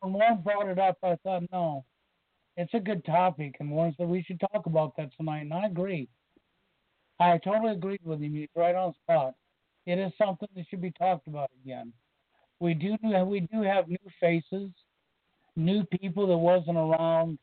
[0.00, 1.84] When Warren brought it up, I thought, no,
[2.56, 5.66] it's a good topic, and Warren said we should talk about that tonight, and I
[5.66, 6.08] agree.
[7.20, 8.34] I totally agreed with him.
[8.34, 9.34] He's right on spot.
[9.86, 11.92] It is something that should be talked about again.
[12.60, 14.70] We do we do have new faces,
[15.56, 17.38] new people that wasn't around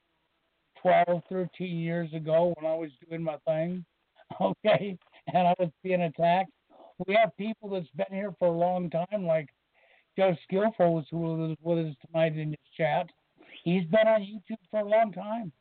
[0.82, 3.84] 12, 13 years ago when I was doing my thing,
[4.42, 4.98] okay,
[5.34, 6.52] and I was being attacked.
[7.08, 9.50] We have people that's been here for a long time, like
[10.18, 13.08] Joe Skillful was with us tonight in this chat.
[13.64, 15.52] He's been on YouTube for a long time.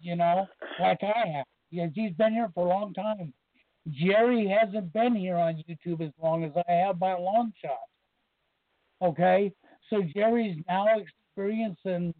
[0.00, 0.46] You know,
[0.80, 1.46] like I have.
[1.74, 3.32] Yes, he's been here for a long time.
[3.90, 7.80] Jerry hasn't been here on YouTube as long as I have by a long shot.
[9.02, 9.52] Okay?
[9.90, 12.14] So Jerry's now experiencing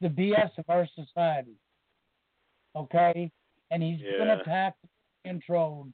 [0.00, 1.56] the BS of our society.
[2.74, 3.30] Okay?
[3.70, 4.78] And he's been attacked
[5.26, 5.92] and controlled.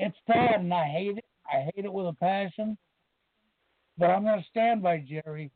[0.00, 1.24] It's sad and I hate it.
[1.46, 2.76] I hate it with a passion.
[3.98, 5.52] But I'm going to stand by Jerry,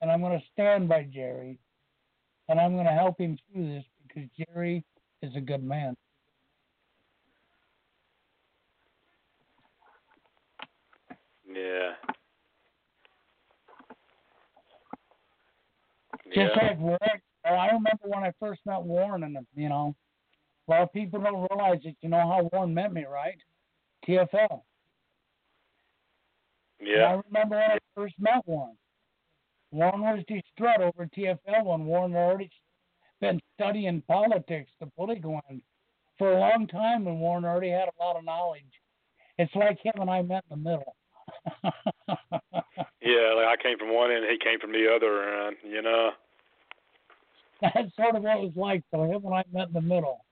[0.00, 1.58] and I'm going to stand by Jerry,
[2.48, 3.84] and I'm going to help him through this
[4.16, 4.84] because Jerry
[5.22, 5.94] is a good man.
[11.46, 11.92] Yeah.
[16.26, 16.66] Just yeah.
[16.66, 16.98] like Warren,
[17.48, 19.94] oh, I remember when I first met Warren, and you know,
[20.66, 21.96] a lot of people don't realize it.
[22.00, 23.38] You know how Warren met me, right?
[24.06, 24.62] TFL.
[26.80, 28.76] And I remember when I first met Warren.
[29.70, 32.50] Warren was distraught over TFL when Warren already
[33.26, 35.60] been studying politics, the political end,
[36.18, 38.62] for a long time, and Warren already had a lot of knowledge.
[39.38, 40.96] It's like him and I met in the middle.
[43.06, 46.10] Yeah, like I came from one end, he came from the other end, you know.
[47.62, 48.82] That's sort of what it was like.
[48.90, 50.24] So him and I met in the middle.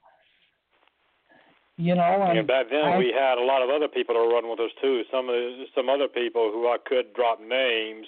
[1.76, 4.20] You know, and And back then I- we had a lot of other people that
[4.20, 5.04] were running with us too.
[5.12, 8.06] Some of the, some other people who I could drop names,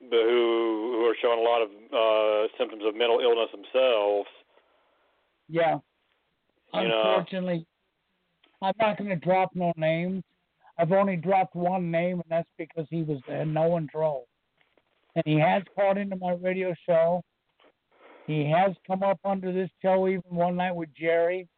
[0.00, 4.28] but who who are showing a lot of uh symptoms of mental illness themselves.
[5.48, 5.78] Yeah.
[6.74, 7.02] You know.
[7.06, 7.66] Unfortunately,
[8.62, 10.22] I'm not going to drop no names.
[10.78, 14.24] I've only dropped one name, and that's because he was there, no one drove.
[15.14, 17.22] And he has called into my radio show.
[18.26, 21.48] He has come up under this show even one night with Jerry.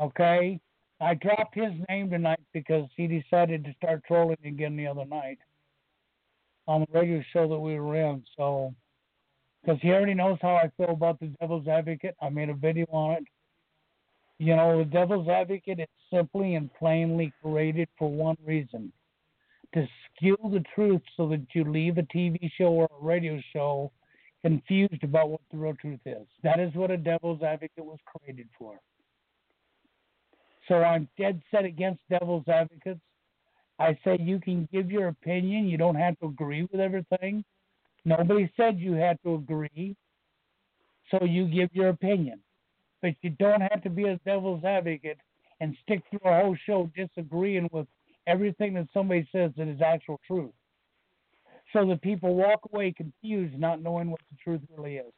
[0.00, 0.58] Okay?
[1.00, 5.38] I dropped his name tonight because he decided to start trolling again the other night
[6.70, 8.22] on the radio show that we were in.
[8.36, 8.72] So,
[9.60, 12.86] because he already knows how I feel about the Devil's Advocate, I made a video
[12.92, 13.24] on it.
[14.38, 18.92] You know, the Devil's Advocate is simply and plainly created for one reason
[19.74, 23.90] to skew the truth so that you leave a TV show or a radio show
[24.42, 26.26] confused about what the real truth is.
[26.44, 28.78] That is what a Devil's Advocate was created for.
[30.68, 33.00] So I'm dead set against Devil's Advocates.
[33.80, 35.66] I say you can give your opinion.
[35.66, 37.42] You don't have to agree with everything.
[38.04, 39.96] Nobody said you had to agree.
[41.10, 42.40] So you give your opinion.
[43.00, 45.18] But you don't have to be a devil's advocate
[45.60, 47.86] and stick through a whole show disagreeing with
[48.26, 50.52] everything that somebody says that is actual truth.
[51.72, 55.12] So that people walk away confused, not knowing what the truth really is.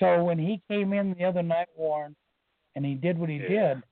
[0.00, 2.16] So when he came in the other night, Warren,
[2.74, 3.74] and he did what he Yeah.
[3.74, 3.82] did,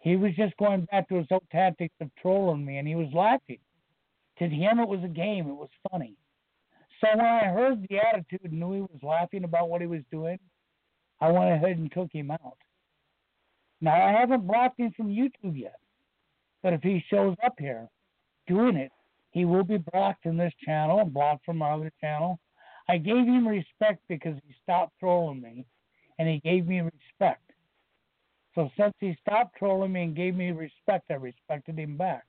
[0.00, 3.12] he was just going back to his old tactics of trolling me, and he was
[3.12, 3.58] laughing.
[4.38, 5.48] To him, it was a game.
[5.48, 6.16] It was funny.
[7.00, 10.02] So when I heard the attitude and knew he was laughing about what he was
[10.10, 10.38] doing,
[11.20, 12.56] I went ahead and took him out.
[13.80, 15.78] Now I haven't blocked him from YouTube yet,
[16.62, 17.88] but if he shows up here
[18.46, 18.92] doing it,
[19.30, 22.38] he will be blocked from this channel and blocked from our other channel.
[22.88, 25.64] I gave him respect because he stopped trolling me,
[26.18, 27.49] and he gave me respect.
[28.54, 32.24] So since he stopped trolling me and gave me respect, I respected him back.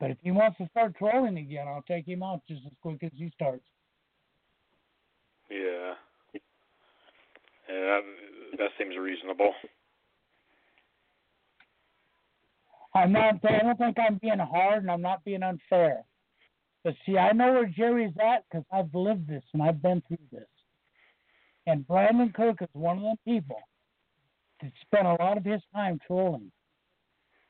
[0.00, 3.02] But if he wants to start trolling again, I'll take him out just as quick
[3.02, 3.64] as he starts.
[5.50, 5.94] Yeah.
[6.34, 6.40] Yeah,
[7.68, 8.00] that,
[8.58, 9.52] that seems reasonable.
[12.94, 13.36] I'm not.
[13.44, 16.02] I don't think I'm being hard, and I'm not being unfair.
[16.82, 20.18] But see, I know where Jerry's at because I've lived this and I've been through
[20.32, 20.48] this.
[21.66, 23.60] And Brandon Kirk is one of them people
[24.62, 26.50] that spent a lot of his time trolling.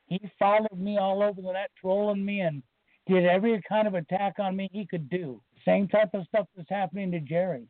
[0.07, 2.61] He followed me all over the net, trolling me, and
[3.07, 5.41] did every kind of attack on me he could do.
[5.65, 7.67] Same type of stuff that's happening to Jerry.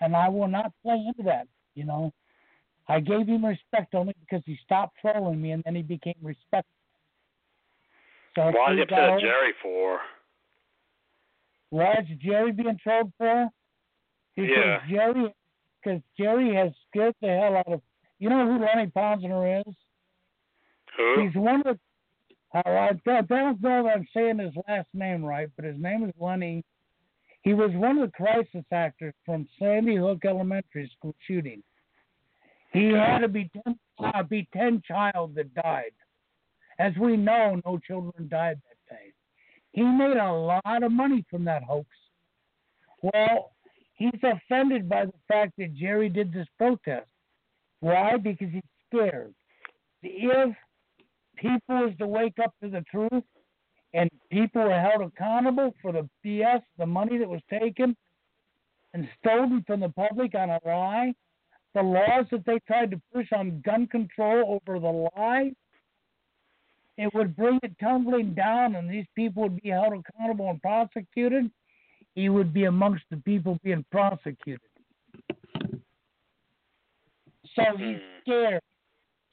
[0.00, 2.12] And I will not play into that, you know.
[2.88, 6.74] I gave him respect only because he stopped trolling me and then he became respectful.
[8.36, 10.00] So Why he he upset Jerry for?
[11.70, 13.48] Why is Jerry being trolled for?
[14.36, 14.86] Because Yeah.
[14.88, 15.34] Jerry,
[15.84, 17.80] because Jerry has scared the hell out of.
[18.18, 19.74] You know who Lenny Pozner is?
[20.96, 21.22] Who?
[21.22, 21.78] He's one of.
[22.54, 26.04] Oh, I don't, don't know if I'm saying his last name right, but his name
[26.04, 26.64] is Lenny.
[27.42, 31.62] He was one of the crisis actors from Sandy Hook Elementary School shooting.
[32.72, 35.92] He had to be ten, uh, be ten child that died.
[36.78, 39.12] As we know, no children died that day.
[39.72, 41.88] He made a lot of money from that hoax.
[43.02, 43.53] Well,
[43.94, 47.08] he's offended by the fact that Jerry did this protest.
[47.80, 48.16] Why?
[48.16, 49.34] Because he's scared.
[50.02, 50.54] If
[51.36, 53.24] people was to wake up to the truth
[53.92, 57.96] and people were held accountable for the BS, the money that was taken
[58.92, 61.14] and stolen from the public on a lie,
[61.74, 65.52] the laws that they tried to push on gun control over the lie,
[66.96, 71.50] it would bring it tumbling down and these people would be held accountable and prosecuted.
[72.14, 74.60] He would be amongst the people being prosecuted.
[77.54, 78.20] So he's Hmm.
[78.20, 78.62] scared.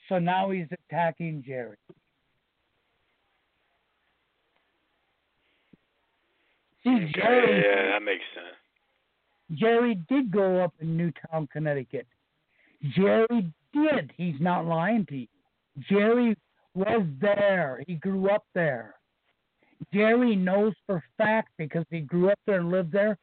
[0.10, 1.78] So now he's attacking Jerry.
[6.84, 7.62] See, Jerry.
[7.62, 8.58] Yeah, that makes sense.
[9.54, 12.08] Jerry did grow up in Newtown, Connecticut.
[12.90, 14.12] Jerry did.
[14.18, 15.28] He's not lying to you.
[15.90, 16.36] Jerry
[16.74, 17.84] was there.
[17.86, 18.96] He grew up there.
[19.94, 23.18] Jerry knows for fact because he grew up there and lived there.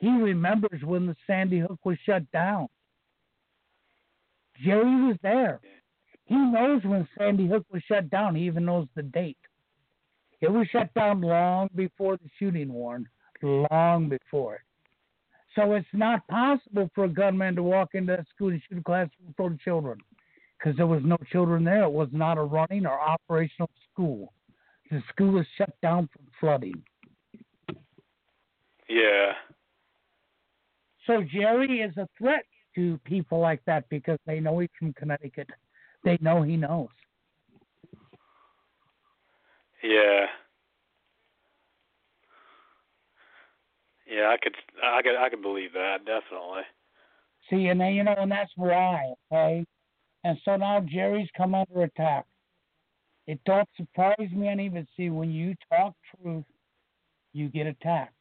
[0.00, 2.68] He remembers when the Sandy Hook was shut down.
[4.64, 5.60] Jerry was there.
[6.26, 8.34] He knows when Sandy Hook was shut down.
[8.34, 9.36] He even knows the date.
[10.40, 13.08] It was shut down long before the shooting, Warren.
[13.42, 14.60] Long before it.
[15.54, 18.82] So it's not possible for a gunman to walk into that school and shoot a
[18.82, 19.98] classroom full of children
[20.58, 21.84] because there was no children there.
[21.84, 24.32] It was not a running or operational school.
[24.90, 26.82] The school was shut down from flooding.
[28.88, 29.32] Yeah.
[31.06, 35.48] So Jerry is a threat to people like that because they know he's from Connecticut.
[36.04, 36.88] They know he knows.
[39.82, 40.26] Yeah.
[44.10, 46.62] Yeah, I could, I could, I could believe that definitely.
[47.50, 49.64] See, and then, you know, and that's why, okay.
[50.24, 52.24] And so now Jerry's come under attack.
[53.26, 56.44] It don't surprise me any, but see, when you talk truth,
[57.32, 58.12] you get attacked.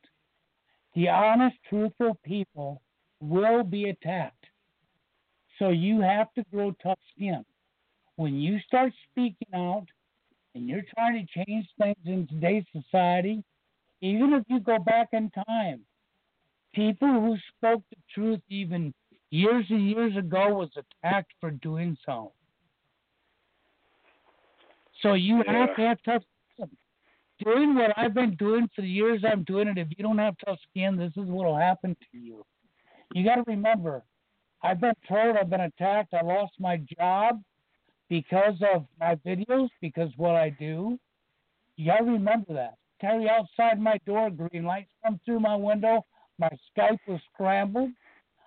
[0.95, 2.81] The honest, truthful people
[3.19, 4.45] will be attacked.
[5.59, 7.43] So you have to grow tough skin.
[8.15, 9.85] When you start speaking out
[10.55, 13.43] and you're trying to change things in today's society,
[14.01, 15.81] even if you go back in time,
[16.73, 18.93] people who spoke the truth even
[19.31, 22.33] years and years ago was attacked for doing so.
[25.03, 25.51] So you Yeah.
[25.51, 26.23] have to have tough
[26.53, 26.69] skin.
[27.39, 30.37] Doing what I've been doing for the years I'm doing it, if you don't have
[30.45, 32.45] tough skin, this is what will happen to you.
[33.11, 34.03] You got to remember,
[34.61, 37.43] I've been trolled, I've been attacked, I lost my job
[38.07, 40.97] because of my videos, because what I do.
[41.75, 42.75] You got to remember that.
[43.01, 46.05] Terry outside my door, green lights come through my window.
[46.39, 47.91] My Skype was scrambled.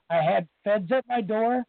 [0.09, 1.67] I had feds at my door,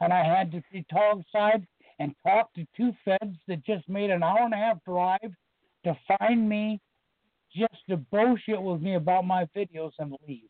[0.00, 1.66] and I had to be talk outside
[2.00, 5.32] and talk to two feds that just made an hour and a half drive
[5.84, 6.80] to find me
[7.54, 10.48] just to bullshit with me about my videos and leave.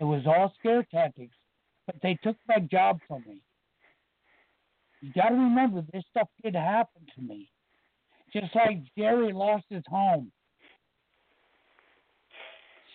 [0.00, 1.34] It was all scare tactics,
[1.86, 3.42] but they took my job from me.
[5.00, 7.50] You got to remember, this stuff did happen to me.
[8.32, 10.30] Just like Jerry lost his home.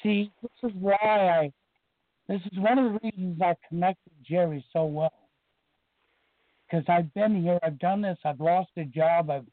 [0.02, 1.52] See, this is why I,
[2.30, 5.12] this is one of the reasons I connected Jerry so well.
[6.70, 9.46] Because I've been here, I've done this, I've lost a job, I've,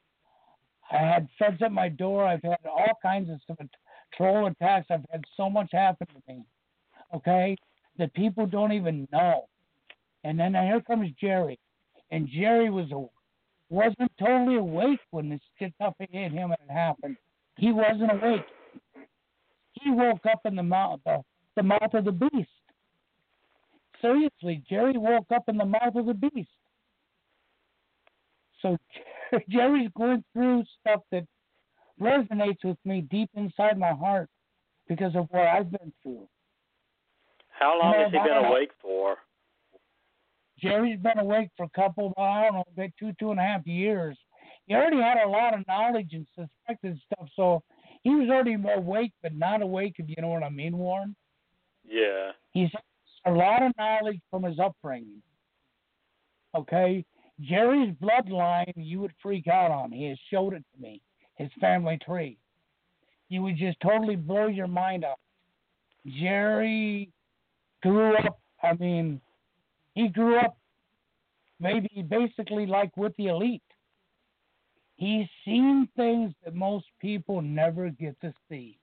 [0.90, 3.66] I had feds at my door, I've had all kinds of stuff,
[4.16, 6.42] troll attacks, I've had so much happen to me.
[7.14, 7.56] Okay,
[7.98, 9.48] that people don't even know.
[10.24, 11.58] And then here comes Jerry,
[12.10, 12.90] and Jerry was
[13.68, 15.40] wasn't totally awake when this
[15.74, 17.16] stuff hit him and it happened.
[17.56, 18.44] He wasn't awake.
[19.72, 21.22] He woke up in the mouth the,
[21.56, 22.48] the mouth of the beast.
[24.00, 26.50] Seriously, Jerry woke up in the mouth of the beast.
[28.66, 28.78] So
[29.48, 31.24] Jerry's going through stuff that
[32.00, 34.28] resonates with me deep inside my heart
[34.88, 36.28] because of what I've been through.
[37.48, 39.16] How long No, has he been awake for?
[40.60, 43.66] Jerry's been awake for a couple, I don't know, about two, two and a half
[43.66, 44.16] years.
[44.66, 47.62] He already had a lot of knowledge and suspected stuff, so
[48.02, 51.14] he was already more awake, but not awake, if you know what I mean, Warren.
[51.88, 52.32] Yeah.
[52.52, 52.70] He's
[53.26, 55.22] a lot of knowledge from his upbringing.
[56.54, 57.04] Okay?
[57.40, 59.92] Jerry's bloodline, you would freak out on.
[59.92, 61.00] He has showed it to me,
[61.36, 62.38] his family tree.
[63.28, 65.20] You would just totally blow your mind up.
[66.06, 67.10] Jerry
[67.82, 69.20] grew up, I mean,
[69.94, 70.56] he grew up
[71.58, 73.62] maybe basically like with the elite.
[74.96, 78.78] He's seen things that most people never get to see.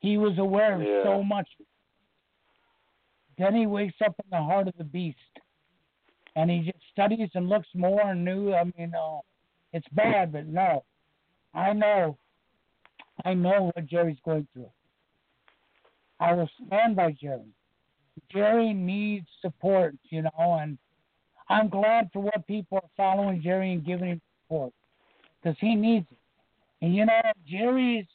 [0.00, 1.02] He was aware of Yeah.
[1.02, 1.48] so much.
[3.36, 5.18] Then he wakes up in the heart of the beast,
[6.36, 8.52] and he just studies and looks more and new.
[8.52, 9.18] I mean, uh,
[9.72, 10.84] it's bad, but no,
[11.54, 12.18] I know,
[13.24, 14.70] I know what Jerry's going through.
[16.20, 17.48] I will stand by Jerry.
[18.30, 20.78] Jerry needs support, you know, and
[21.48, 24.72] I'm glad for what people are following Jerry and giving him support
[25.42, 26.18] because he needs it.
[26.84, 28.06] And you know, Jerry's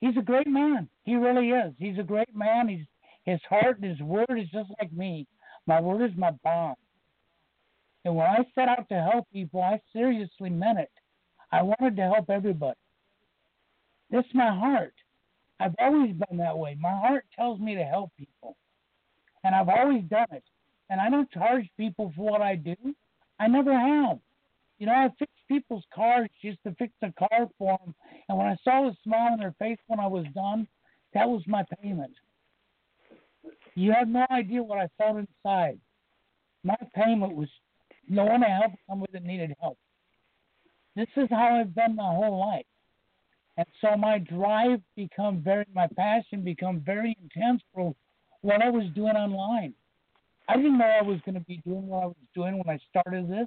[0.00, 0.88] he's a great man.
[1.04, 1.72] He really is.
[1.78, 2.68] He's a great man.
[2.68, 2.86] He's
[3.24, 5.26] his heart and his word is just like me.
[5.66, 6.76] My word is my bond.
[8.04, 10.90] And when I set out to help people, I seriously meant it.
[11.52, 12.78] I wanted to help everybody.
[14.10, 14.94] That's my heart.
[15.60, 16.76] I've always been that way.
[16.80, 18.56] My heart tells me to help people.
[19.44, 20.44] And I've always done it.
[20.88, 22.76] and I don't charge people for what I do.
[23.38, 24.18] I never have.
[24.78, 27.94] You know, I fix people's cars just to fix a car for them.
[28.28, 30.66] And when I saw the smile on their face when I was done,
[31.14, 32.12] that was my payment.
[33.74, 35.78] You have no idea what I felt inside.
[36.64, 37.48] My payment was
[38.10, 39.78] no one to help somebody that needed help.
[40.96, 42.66] This is how I've been my whole life.
[43.56, 47.94] And so my drive become very, my passion become very intense for
[48.42, 49.74] what I was doing online.
[50.48, 52.80] I didn't know I was going to be doing what I was doing when I
[52.90, 53.46] started this.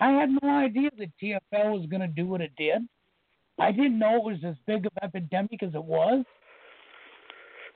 [0.00, 2.82] I had no idea that TFL was going to do what it did.
[3.58, 6.24] I didn't know it was as big of an epidemic as it was.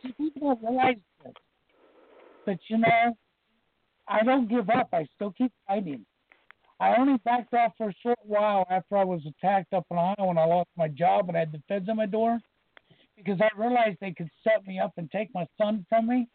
[0.03, 1.35] See, people realize this.
[2.45, 3.17] But you know,
[4.09, 4.89] I don't give up.
[4.93, 6.05] I still keep fighting.
[6.81, 10.27] I only backed off for a short while after I was attacked up in Ohio
[10.27, 12.39] when I lost my job and I had the feds on my door
[13.17, 16.29] because I realized they could set me up and take my son from me.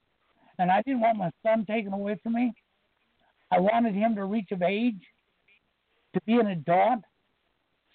[0.59, 2.53] And I didn't want my son taken away from me.
[3.51, 5.01] I wanted him to reach of age
[6.13, 6.99] to be an adult.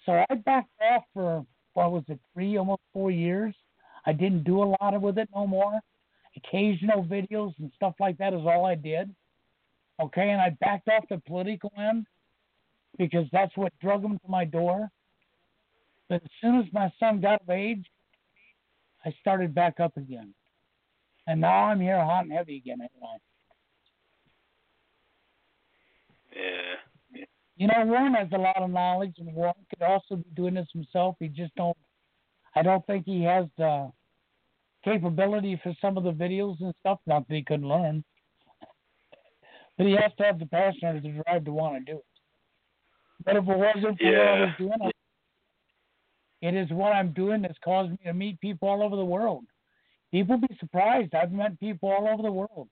[0.05, 3.53] So I backed off for what was it, three, almost four years.
[4.05, 5.79] I didn't do a lot of with it no more.
[6.35, 9.13] Occasional videos and stuff like that is all I did.
[10.01, 12.05] Okay, and I backed off the political end
[12.97, 14.89] because that's what drug them to my door.
[16.07, 17.85] But as soon as my son got of age,
[19.05, 20.33] I started back up again.
[21.27, 23.17] And now I'm here hot and heavy again anyway.
[26.35, 27.25] Yeah.
[27.57, 30.67] You know, Warren has a lot of knowledge, and Warren could also be doing this
[30.73, 31.17] himself.
[31.19, 31.77] He just don't.
[32.55, 33.91] I don't think he has the
[34.83, 36.99] capability for some of the videos and stuff.
[37.05, 38.03] Not that he couldn't learn,
[39.79, 42.05] but he has to have the passion or the drive to want to do it.
[43.23, 44.19] But if it wasn't for yeah.
[44.19, 44.91] what I was doing,
[46.41, 49.45] it is what I'm doing that's caused me to meet people all over the world.
[50.11, 51.15] People be surprised.
[51.15, 52.67] I've met people all over the world.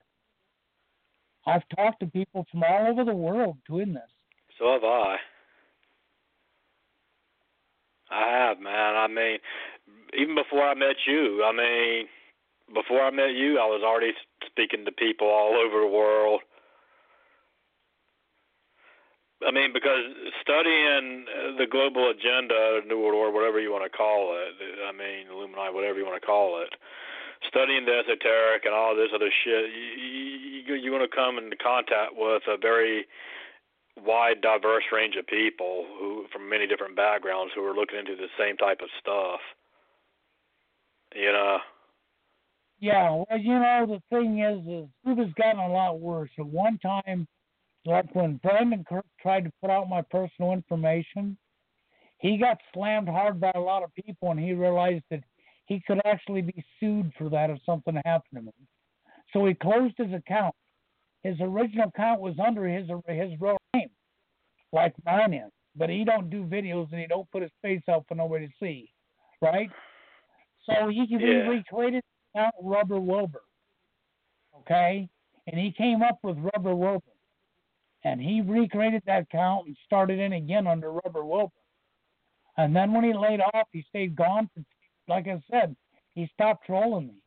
[1.45, 4.11] I've talked to people from all over the world doing this.
[4.59, 5.15] So have I.
[8.11, 8.95] I have, man.
[8.95, 9.37] I mean,
[10.19, 12.07] even before I met you, I mean,
[12.73, 14.11] before I met you, I was already
[14.45, 16.41] speaking to people all over the world.
[19.45, 20.01] I mean, because
[20.41, 24.89] studying uh, the global agenda, New World Order, whatever you want to call it, uh,
[24.89, 26.73] I mean, Illuminati, whatever you want to call it,
[27.45, 31.55] studying the esoteric and all this other shit, you, you, you're going to come into
[31.55, 33.05] contact with a very
[34.05, 38.29] wide, diverse range of people who from many different backgrounds who are looking into the
[38.37, 39.39] same type of stuff.
[41.15, 41.57] You know.
[42.79, 46.29] Yeah, well, you know, the thing is, is has gotten a lot worse.
[46.37, 47.27] At one time,
[47.87, 51.37] like when Brandon Kirk tried to put out my personal information,
[52.19, 55.23] he got slammed hard by a lot of people, and he realized that
[55.67, 58.67] he could actually be sued for that if something happened to him.
[59.31, 60.53] So he closed his account.
[61.23, 63.89] His original account was under his his real name,
[64.71, 65.51] like mine is.
[65.75, 68.53] But he don't do videos and he don't put his face out for nobody to
[68.59, 68.91] see,
[69.41, 69.69] right?
[70.65, 71.47] So he Yeah.
[71.47, 73.43] recreated the account Rubber Wilbur,
[74.59, 75.07] okay?
[75.47, 77.11] And he came up with Rubber Wilbur,
[78.07, 81.51] and he recreated that account and started in again under Rubber Wilbur.
[82.55, 84.63] And then when he laid off, he stayed gone for,
[85.09, 85.75] like I said,
[86.15, 87.21] he stopped trolling me.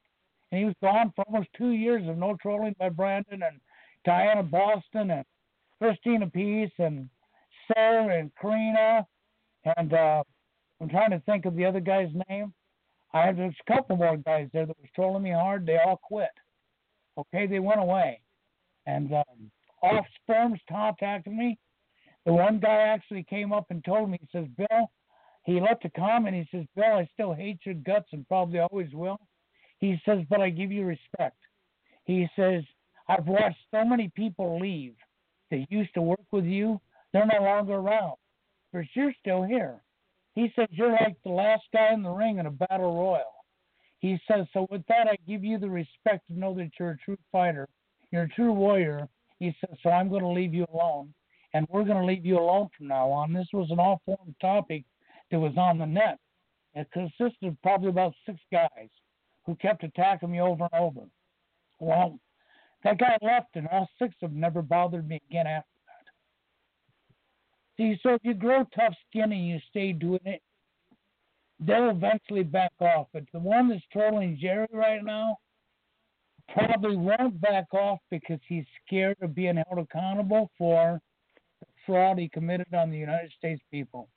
[0.50, 3.60] And he was gone for almost two years of no trolling by Brandon and
[4.06, 5.24] Diana Boston and
[5.78, 7.10] Christina Peace and
[7.68, 9.06] Sarah and Karina.
[9.76, 10.22] And uh,
[10.80, 12.54] I'm trying to think of the other guy's name.
[13.12, 15.66] I there's a couple more guys there that was trolling me hard.
[15.66, 16.30] They all quit.
[17.18, 18.20] Okay, they went away.
[18.86, 19.50] And um,
[19.82, 21.58] off sperms contacted me.
[22.26, 24.90] The one guy actually came up and told me, he says, Bill,
[25.44, 26.36] he left a comment.
[26.36, 29.18] He says, Bill, I still hate your guts and probably always will.
[29.78, 31.38] He says, but I give you respect.
[32.04, 32.62] He says,
[33.08, 34.94] I've watched so many people leave
[35.50, 36.80] that used to work with you.
[37.12, 38.16] They're no longer around,
[38.72, 39.82] but you're still here.
[40.34, 43.32] He says, you're like the last guy in the ring in a battle royal.
[43.98, 46.98] He says, so with that, I give you the respect to know that you're a
[46.98, 47.66] true fighter.
[48.12, 49.08] You're a true warrior.
[49.40, 51.12] He says, so I'm going to leave you alone.
[51.52, 53.32] And we're going to leave you alone from now on.
[53.32, 54.84] This was an all formed topic
[55.32, 56.18] that was on the net.
[56.74, 58.88] It consisted of probably about six guys
[59.44, 61.00] who kept attacking me over and over.
[61.80, 62.20] Well,
[62.84, 66.04] that guy left, and all six of them never bothered me again after that.
[67.76, 70.42] See, so if you grow tough skin and you stay doing it,
[71.58, 73.08] they'll eventually back off.
[73.12, 75.38] But the one that's trolling Jerry right now
[76.54, 81.00] probably won't back off because he's scared of being held accountable for
[81.60, 84.08] the fraud he committed on the United States people.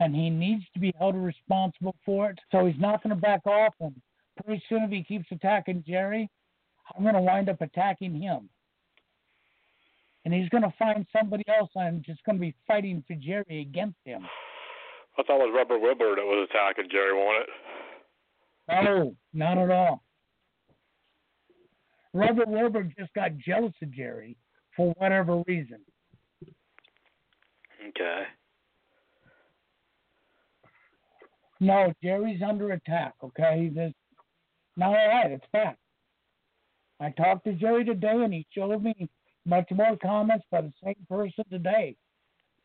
[0.00, 2.38] And he needs to be held responsible for it.
[2.52, 3.74] So he's not going to back off.
[3.80, 3.94] And
[4.44, 6.28] pretty soon, if he keeps attacking Jerry,
[6.96, 8.48] I'm going to wind up attacking him.
[10.24, 13.60] and he's going to find somebody else and just going to be fighting for Jerry
[13.62, 14.26] against him.
[15.18, 17.48] I thought it was Rubber Wilbur that was attacking Jerry, wasn't it?
[18.84, 20.02] No, not at all.
[22.14, 24.36] Rubber Wilbur just got jealous of Jerry
[24.76, 25.78] for whatever reason.
[27.88, 28.22] Okay.
[31.60, 33.14] No, Jerry's under attack.
[33.22, 33.92] Okay, this
[34.76, 35.32] not all right.
[35.32, 35.78] It's fact.
[37.00, 39.08] I talked to Jerry today, and he showed me
[39.44, 41.96] much more comments by the same person today.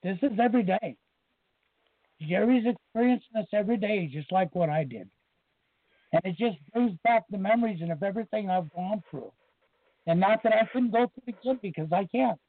[0.03, 0.95] This is every day.
[2.21, 5.09] Jerry's experiencing this every day, just like what I did.
[6.13, 9.31] And it just brings back the memories and of everything I've gone through.
[10.05, 12.39] And not that I couldn't go through it again because I can't.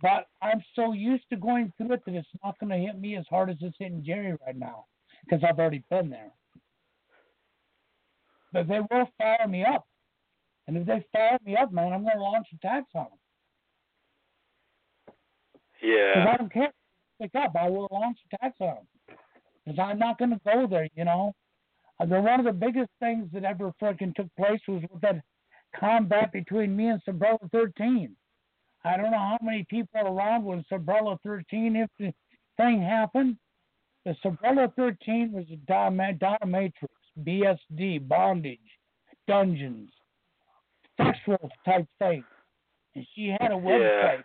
[0.00, 3.16] But I'm so used to going through it that it's not going to hit me
[3.16, 4.86] as hard as it's hitting Jerry right now
[5.24, 6.30] because I've already been there.
[8.52, 9.86] But they will fire me up.
[10.66, 13.18] And if they fire me up, man, I'm going to launch attacks on them.
[15.82, 16.14] Yeah.
[16.14, 16.72] Because I don't care.
[17.20, 17.52] Pick up.
[17.60, 19.16] I will launch attacks on them.
[19.66, 21.34] Because I'm not going to go there, you know.
[22.00, 25.20] Uh, one of the biggest things that ever freaking took place was with that
[25.78, 28.16] combat between me and Sabrella 13.
[28.84, 32.12] I don't know how many people around when Sabrella 13, if the
[32.56, 33.36] thing happened.
[34.06, 36.72] The Sabrella 13 was a dominatrix,
[37.22, 38.58] BSD, bondage,
[39.28, 39.90] dungeons,
[40.96, 42.24] sexual type thing.
[42.94, 44.16] And she had a website.
[44.16, 44.22] Yeah.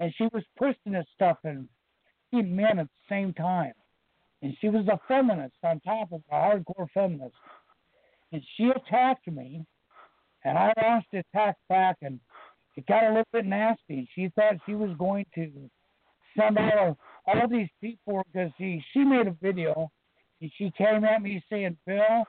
[0.00, 1.68] And she was pushing this stuff and
[2.32, 3.72] men at the same time.
[4.42, 7.34] And she was a feminist on top of a hardcore feminist.
[8.32, 9.64] And she attacked me
[10.44, 12.18] and I launched the attack back, and
[12.76, 14.08] it got a little bit nasty.
[14.14, 15.50] She thought she was going to
[16.38, 19.90] send all all these people because she she made a video,
[20.40, 22.24] and she came at me saying, "Bill,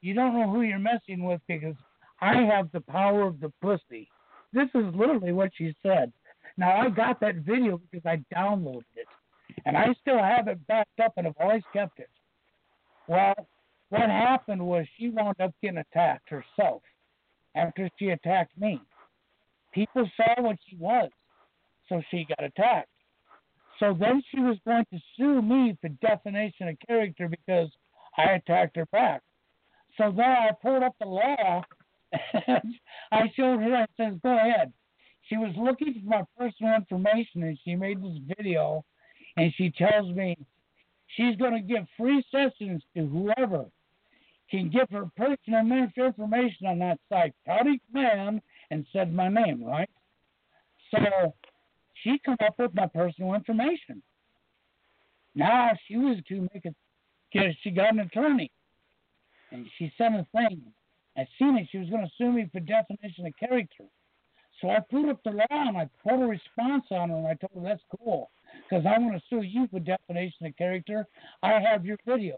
[0.00, 1.74] you don't know who you're messing with because
[2.20, 4.08] I have the power of the pussy."
[4.52, 6.12] This is literally what she said.
[6.56, 9.06] Now I got that video because I downloaded it,
[9.64, 12.10] and I still have it backed up, and I've always kept it.
[13.08, 13.34] Well,
[13.90, 16.82] what happened was she wound up getting attacked herself
[17.54, 18.80] after she attacked me.
[19.72, 21.10] People saw what she was,
[21.88, 22.88] so she got attacked.
[23.78, 27.70] So then she was going to sue me for defamation of character because
[28.16, 29.22] I attacked her back.
[29.96, 31.62] So then I pulled up the law
[32.46, 32.74] and
[33.12, 34.72] I showed her, I said, go ahead.
[35.22, 38.84] She was looking for my personal information and she made this video
[39.36, 40.36] and she tells me
[41.16, 43.66] she's going to give free sessions to whoever
[44.50, 49.90] can give her personal information on that psychotic man and said my name, right?
[50.90, 51.34] So
[52.02, 54.02] she come up with my personal information.
[55.34, 56.74] Now she was to make it
[57.32, 58.50] because she got an attorney.
[59.52, 60.60] And she sent a thing.
[61.16, 61.68] I seen it.
[61.70, 63.84] She was going to sue me for defamation of character.
[64.60, 67.34] So I put up the law and I put a response on her and I
[67.34, 68.30] told her that's cool
[68.68, 71.06] because I'm going to sue you for defamation of character.
[71.42, 72.36] I have your video.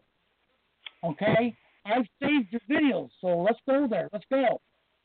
[1.04, 1.54] Okay?
[1.84, 4.08] I've saved your videos, so let's go there.
[4.12, 4.60] Let's go.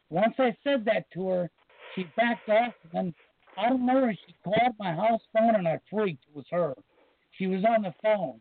[0.09, 1.49] Once I said that to her,
[1.95, 3.13] she backed off, and
[3.57, 6.23] I don't know if she called my house phone, and I freaked.
[6.29, 6.75] It was her.
[7.31, 8.39] She was on the phone,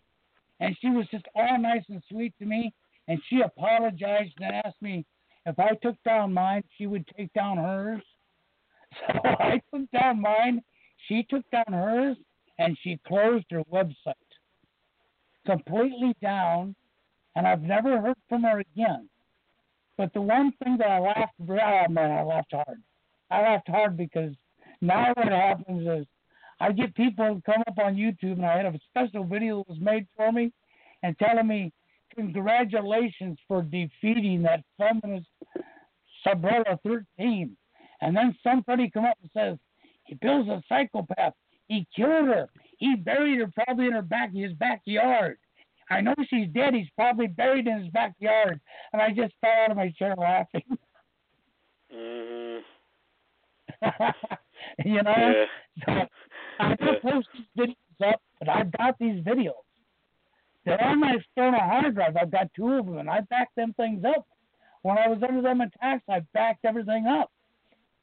[0.60, 2.72] and she was just all nice and sweet to me,
[3.08, 5.04] and she apologized and asked me
[5.46, 8.02] if I took down mine, she would take down hers.
[9.12, 10.62] So I took down mine,
[11.06, 12.16] she took down hers,
[12.59, 14.14] and she closed her website
[15.46, 16.74] completely down
[17.36, 19.09] and I've never heard from her again.
[19.96, 22.82] But the one thing that I laughed, oh man, I laughed hard.
[23.30, 24.32] I laughed hard because
[24.80, 26.07] now what happens is
[26.61, 29.78] I get people come up on YouTube, and I had a special video that was
[29.80, 30.52] made for me,
[31.02, 31.72] and telling me
[32.14, 35.26] congratulations for defeating that feminist
[36.26, 37.57] Sabrella 13.
[38.00, 39.59] And then somebody come up and says,
[40.04, 41.34] he Bill's a psychopath.
[41.68, 42.48] He killed her.
[42.78, 45.38] He buried her probably in her back his backyard.
[45.90, 46.74] I know she's dead.
[46.74, 48.60] He's probably buried in his backyard.
[48.92, 50.62] And I just fell out of my chair laughing.
[51.94, 52.60] Mm-hmm.
[54.84, 55.44] you know?
[55.86, 55.86] Yeah.
[55.86, 56.08] So
[56.58, 59.52] I don't post these videos up, but I've got these videos.
[60.64, 62.16] They're on my external hard drive.
[62.20, 64.26] I've got two of them, and I backed them things up.
[64.82, 67.30] When I was under them attacks, I backed everything up.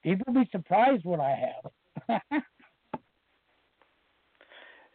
[0.02, 1.52] People be surprised what I
[2.10, 2.22] have.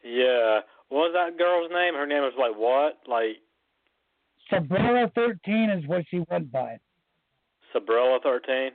[0.08, 0.60] yeah.
[0.88, 1.94] What was that girl's name?
[1.94, 2.98] Her name was like what?
[3.04, 3.44] Like
[4.50, 6.78] Sabrella thirteen is what she went by.
[7.74, 8.72] Sabrella thirteen.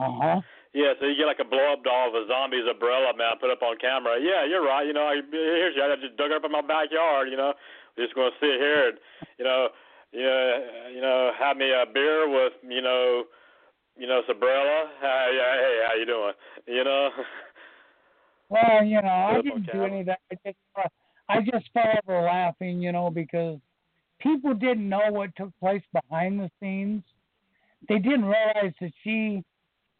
[0.00, 0.40] Uh huh.
[0.72, 3.52] Yeah, so you get like a blow up doll of a zombie Zabrella man put
[3.52, 4.16] up on camera.
[4.16, 4.86] Yeah, you're right.
[4.86, 5.84] You know, I, here's you.
[5.84, 7.28] I just dug her up in my backyard.
[7.28, 7.52] You know,
[7.96, 8.98] we're just gonna sit here and
[9.38, 9.68] you know,
[10.12, 10.64] you know,
[10.94, 13.24] you know, have me a beer with you know,
[13.98, 14.88] you know, Sabrella.
[15.04, 16.32] Hey, Hey, hey, how you doing?
[16.66, 17.10] You know.
[18.52, 20.20] Well, you know, I didn't do any of that.
[20.30, 20.58] I just,
[21.30, 23.58] I just fell over laughing, you know, because
[24.20, 27.02] people didn't know what took place behind the scenes.
[27.88, 29.42] They didn't realize that she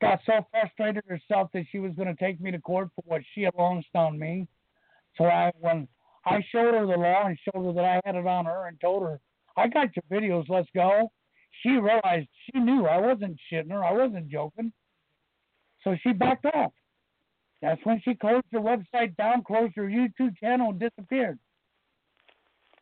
[0.03, 3.23] got so frustrated herself that she was going to take me to court for what
[3.35, 4.47] she had launched on me.
[5.17, 5.89] So I, when
[6.27, 8.79] I showed her the law and showed her that I had it on her and
[8.83, 9.19] told her,
[9.57, 11.11] I got your videos, let's go.
[11.63, 14.75] She realized she knew I wasn't shitting her, I wasn't joking.
[15.85, 16.73] So she backed off.
[17.63, 21.39] That's when she closed her website down, closed her YouTube channel, and disappeared.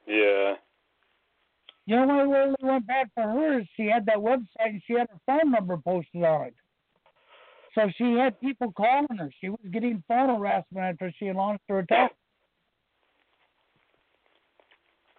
[0.07, 0.55] Yeah.
[1.85, 4.95] You know what really went bad for her is she had that website and she
[4.95, 6.55] had her phone number posted on it.
[7.75, 9.31] So she had people calling her.
[9.41, 12.13] She was getting phone harassment after she launched her attack.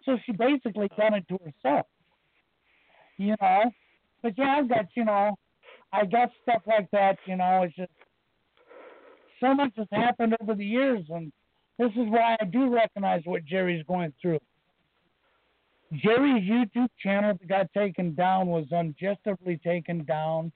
[0.06, 1.86] So she basically done it to herself.
[3.18, 3.72] You know?
[4.24, 5.36] But yeah, I've got, you know,
[5.94, 7.92] I got stuff like that, you know, it's just
[9.42, 11.32] so much has happened over the years and
[11.78, 14.40] this is why I do recognize what Jerry's going through.
[15.94, 20.52] Jerry's YouTube channel that got taken down was unjustly taken down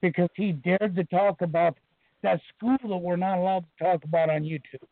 [0.00, 1.76] because he dared to talk about
[2.22, 4.88] that school that we're not allowed to talk about on YouTube.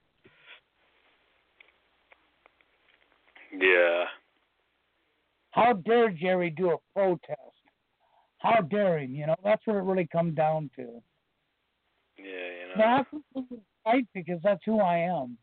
[3.52, 4.04] Yeah.
[5.50, 7.38] How dare Jerry do a protest?
[8.38, 9.14] How dare him?
[9.14, 11.02] You know, that's what it really come down to.
[12.24, 13.04] Yeah, you know.
[13.10, 15.38] Completely fight because that's who I am.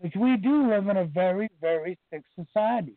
[0.00, 2.96] But we do live in a very, very sick society.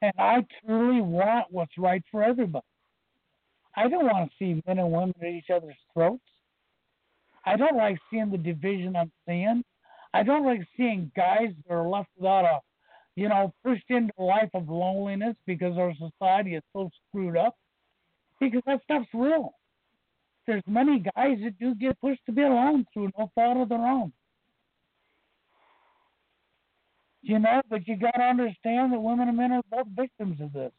[0.00, 2.64] And I truly want what's right for everybody.
[3.76, 6.22] I don't want to see men and women at each other's throats.
[7.44, 9.62] I don't like seeing the division I'm seeing.
[10.14, 12.60] I don't like seeing guys that are left without a,
[13.14, 17.56] you know, pushed into a life of loneliness because our society is so screwed up.
[18.40, 19.54] Because that stuff's real
[20.48, 23.78] there's many guys that do get pushed to be alone through no fault of their
[23.78, 24.12] own.
[27.20, 30.54] You know, but you got to understand that women and men are both victims of
[30.54, 30.72] this.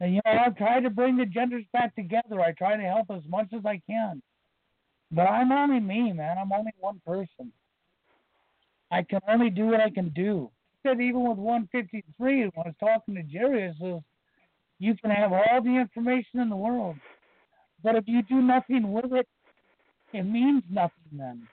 [0.00, 2.40] And you know, I try to bring the genders back together.
[2.40, 4.22] I try to help as much as I can.
[5.12, 6.38] But I'm only me, man.
[6.40, 7.52] I'm only one person.
[8.90, 10.50] I can only do what I can do.
[10.82, 14.00] Said even with 153, when I was talking to Jerry, I says,
[14.78, 16.96] you can have all the information in the world.
[17.82, 19.26] But if you do nothing with it,
[20.12, 21.46] it means nothing then.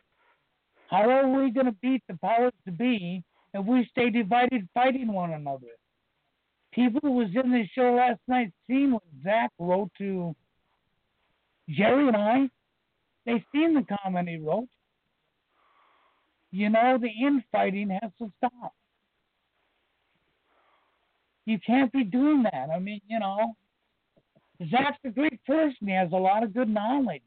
[0.89, 3.23] How are we going to beat the powers to be
[3.53, 5.67] if we stay divided fighting one another?
[6.73, 10.35] People who was in this show last night seen what Zach wrote to
[11.69, 12.49] Jerry and I.
[13.25, 14.67] They seen the comment he wrote.
[16.51, 18.73] You know, the infighting has to stop.
[21.45, 22.69] You can't be doing that.
[22.73, 23.55] I mean, you know,
[24.69, 25.87] Zach's a great person.
[25.87, 27.21] He has a lot of good knowledge.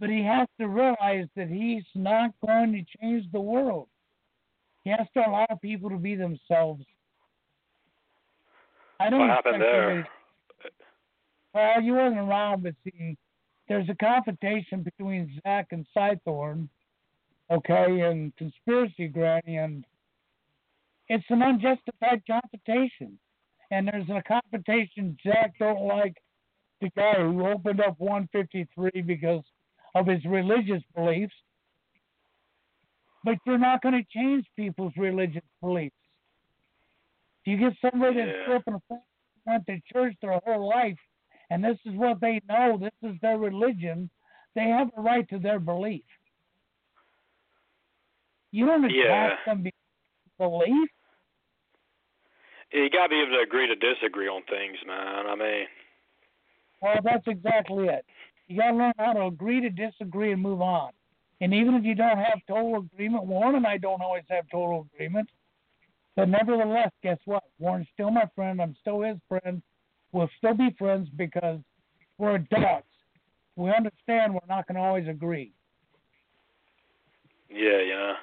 [0.00, 3.88] But he has to realize that he's not going to change the world.
[4.84, 6.84] He has to allow people to be themselves.
[8.98, 10.08] I don't What happened there?
[11.54, 13.16] Well, you wasn't around, but see,
[13.68, 16.68] there's a confrontation between Zach and Cythorn,
[17.50, 19.84] okay, and Conspiracy Granny, and
[21.08, 23.18] it's an unjustified confrontation
[23.72, 25.16] and there's a confrontation.
[25.24, 26.14] Jack don't like
[26.82, 29.42] the guy who opened up 153 because
[29.94, 31.34] of his religious beliefs.
[33.24, 35.96] But you're not going to change people's religious beliefs.
[37.46, 38.56] You get somebody that's Yeah.
[38.56, 39.04] up in a family
[39.46, 40.98] that went to church their whole life,
[41.50, 42.76] and this is what they know.
[42.76, 44.10] This is their religion.
[44.54, 46.04] They have a right to their belief.
[48.50, 49.36] You don't attack Yeah.
[49.46, 49.78] them because
[50.38, 50.90] of belief.
[52.72, 55.26] You got to be able to agree to disagree on things, man.
[55.26, 55.66] I mean,
[56.80, 58.04] Well, that's exactly it.
[58.48, 60.90] You got to learn how to agree to disagree and move on.
[61.40, 64.88] And even if you don't have total agreement, Warren and I don't always have total
[64.94, 65.28] agreement.
[66.14, 67.42] But nevertheless, guess what?
[67.58, 68.60] Warren's still my friend.
[68.60, 69.62] I'm still his friend.
[70.12, 71.58] We'll still be friends because
[72.18, 72.86] we're adults.
[73.56, 75.52] We understand we're not going to always agree.
[77.50, 78.14] yeah, you know.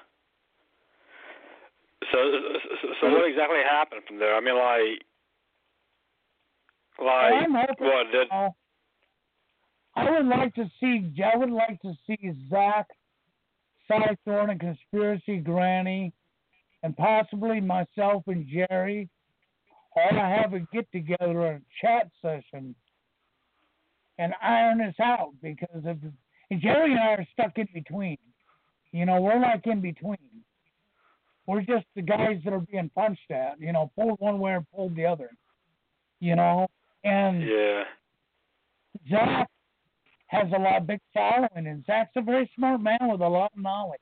[2.11, 2.17] So,
[3.01, 4.35] so, what exactly happened from there?
[4.35, 5.03] I mean, like,
[7.05, 8.27] like, I'm hoping, what did?
[8.31, 8.49] uh,
[9.95, 11.13] I would like to see.
[11.23, 12.17] I would like to see
[12.49, 12.87] Zach,
[13.89, 16.13] Cythorn, and Conspiracy Granny,
[16.83, 19.09] and possibly myself and Jerry,
[19.95, 22.75] all have a get together and chat session,
[24.17, 25.97] and iron this out because of
[26.51, 28.17] and Jerry and I are stuck in between.
[28.91, 30.17] You know, we're like in between.
[31.49, 33.59] We're just the guys that are being punched at.
[33.59, 35.31] You know, pulled one way or pulled the other.
[36.19, 36.67] You know,
[37.03, 37.85] and Yeah,
[39.09, 39.49] Zach
[40.27, 43.51] has a lot of big following, and Zach's a very smart man with a lot
[43.57, 43.99] of knowledge.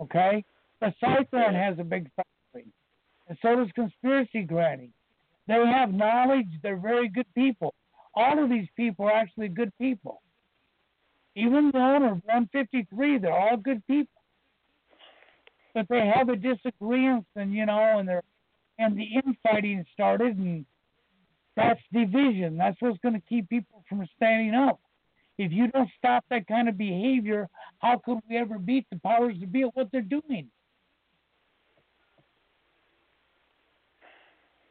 [0.00, 0.42] Okay,
[0.80, 2.72] the Cythorn has a big following,
[3.28, 4.88] and so does Conspiracy Granny.
[5.46, 6.48] They have knowledge.
[6.62, 7.74] They're very good people.
[8.14, 10.22] All of these people are actually good people.
[11.36, 14.23] Even the owner of 153, they're all good people.
[15.74, 18.22] But they have a disagreement, and you know, and they're
[18.78, 20.64] and the infighting started, and
[21.56, 22.56] that's division.
[22.56, 24.80] That's what's going to keep people from standing up.
[25.38, 27.48] If you don't stop that kind of behavior,
[27.78, 30.48] how could we ever beat the powers to be at what they're doing?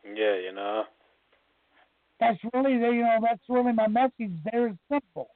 [0.05, 0.83] Yeah, you know.
[2.19, 4.31] That's really, the, you know, that's really my message.
[4.51, 5.29] There is simple.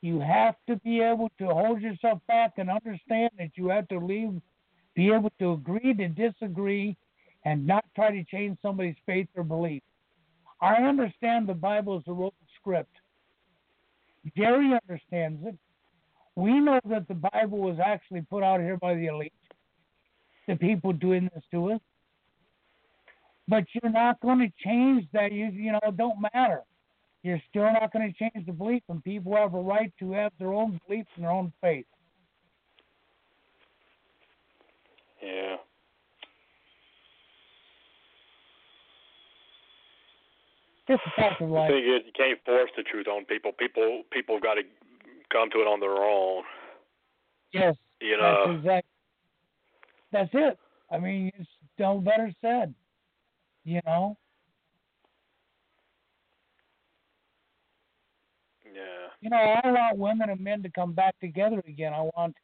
[0.00, 3.98] You have to be able to hold yourself back and understand that you have to
[3.98, 4.40] leave,
[4.94, 6.96] be able to agree to disagree,
[7.44, 9.82] and not try to change somebody's faith or belief.
[10.60, 12.94] I understand the Bible is a wrote script.
[14.36, 15.56] Jerry understands it.
[16.36, 19.32] We know that the Bible was actually put out here by the elite,
[20.46, 21.80] the people doing this to us.
[23.48, 25.32] But you're not going to change that.
[25.32, 26.62] You you know it don't matter.
[27.22, 30.32] You're still not going to change the belief, and people have a right to have
[30.38, 31.86] their own beliefs and their own faith.
[35.22, 35.56] Yeah.
[40.88, 41.70] Just a fact of life.
[41.70, 43.52] The thing is, you can't force the truth on people.
[43.52, 44.62] People, people have got to
[45.32, 46.42] come to it on their own.
[47.52, 47.76] Yes.
[48.00, 48.44] You know.
[48.46, 48.86] That's exact.
[50.10, 50.58] That's it.
[50.90, 51.48] I mean, it's
[51.78, 52.74] no better said.
[53.64, 54.16] You know.
[58.66, 58.80] Yeah.
[59.20, 61.92] You know, I want women and men to come back together again.
[61.94, 62.34] I want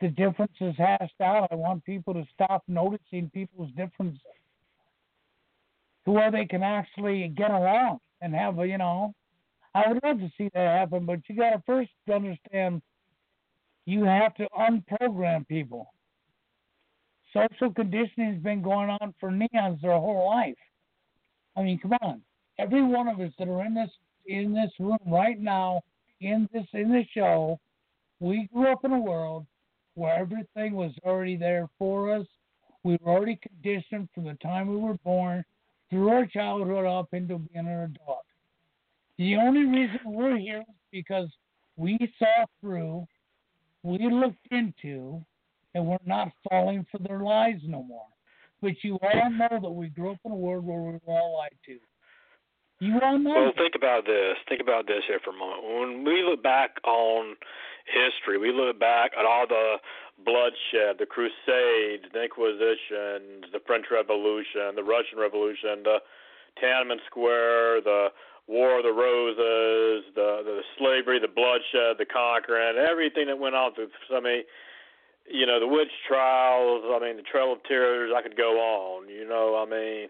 [0.00, 1.48] the differences hashed out.
[1.50, 4.20] I want people to stop noticing people's differences
[6.04, 9.14] to where they can actually get along and have a, you know,
[9.74, 12.82] I would love to see that happen, but you got to first understand
[13.86, 15.92] you have to unprogram people.
[17.32, 20.54] Social conditioning has been going on for neons their whole life.
[21.56, 22.22] I mean, come on.
[22.58, 23.90] Every one of us that are in this
[24.26, 25.80] in this room right now,
[26.20, 27.60] in this in this show,
[28.20, 29.46] we grew up in a world
[29.98, 32.26] where everything was already there for us.
[32.84, 35.44] We were already conditioned from the time we were born
[35.90, 38.24] through our childhood up into being an adult.
[39.18, 41.28] The only reason we're here is because
[41.76, 43.06] we saw through,
[43.82, 45.20] we looked into,
[45.74, 48.06] and we're not falling for their lies no more.
[48.62, 51.38] But you all know that we grew up in a world where we were all
[51.38, 51.78] lied to.
[52.80, 53.30] You all know.
[53.30, 54.36] Well, think about this.
[54.48, 55.62] Think about this here for a moment.
[55.64, 57.34] When we look back on
[57.88, 59.76] history, we look back at all the
[60.24, 65.98] bloodshed, the Crusades, the Inquisition, the French Revolution, the Russian Revolution, the
[66.62, 68.08] Tiananmen Square, the
[68.48, 73.74] War of the Roses, the the slavery, the bloodshed, the conquering, everything that went on
[73.74, 73.90] through.
[74.10, 74.42] I mean,
[75.30, 76.82] you know, the witch trials.
[76.88, 78.10] I mean, the Trail of Tears.
[78.16, 79.08] I could go on.
[79.08, 80.08] You know, I mean,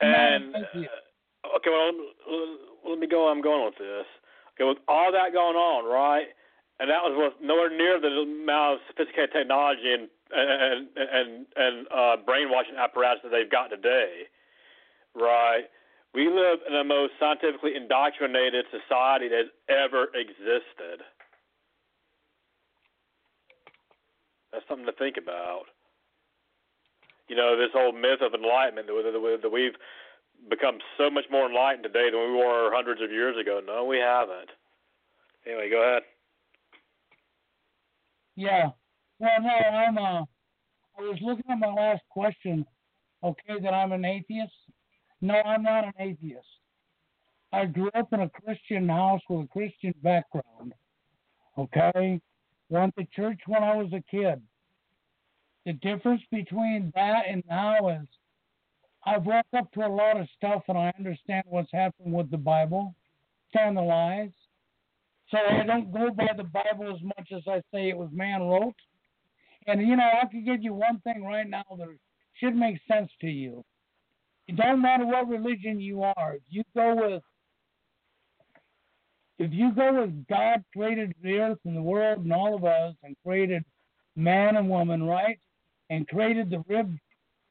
[0.00, 1.90] and uh, okay, well,
[2.88, 3.28] let me go.
[3.28, 4.06] I'm going with this.
[4.54, 6.28] Okay, with all that going on, right?
[6.80, 11.86] And that was with nowhere near the amount of sophisticated technology and and and and
[11.92, 14.24] uh, brainwashing apparatus that they've got today,
[15.14, 15.68] right?
[16.14, 21.04] We live in the most scientifically indoctrinated society that ever existed.
[24.50, 25.70] That's something to think about.
[27.28, 29.76] You know, this whole myth of enlightenment that we've
[30.48, 33.60] become so much more enlightened today than we were hundreds of years ago.
[33.64, 34.50] No, we haven't.
[35.46, 36.02] Anyway, go ahead.
[38.40, 38.70] Yeah.
[39.18, 39.98] Well, no, I'm.
[39.98, 40.22] Uh,
[40.98, 42.64] I was looking at my last question.
[43.22, 44.54] Okay, that I'm an atheist.
[45.20, 46.46] No, I'm not an atheist.
[47.52, 50.72] I grew up in a Christian house with a Christian background.
[51.58, 52.18] Okay,
[52.70, 54.40] went to church when I was a kid.
[55.66, 58.08] The difference between that and now is
[59.04, 62.38] I've woke up to a lot of stuff and I understand what's happened with the
[62.38, 62.94] Bible,
[63.50, 64.30] stand the lies.
[65.30, 68.42] So I don't go by the Bible as much as I say it was man
[68.42, 68.74] wrote.
[69.66, 71.88] And you know, I can give you one thing right now that
[72.34, 73.64] should make sense to you.
[74.48, 76.34] It doesn't matter what religion you are.
[76.34, 77.22] If you go with
[79.38, 82.94] if you go with God created the earth and the world and all of us
[83.02, 83.64] and created
[84.16, 85.38] man and woman, right?
[85.88, 86.94] And created the rib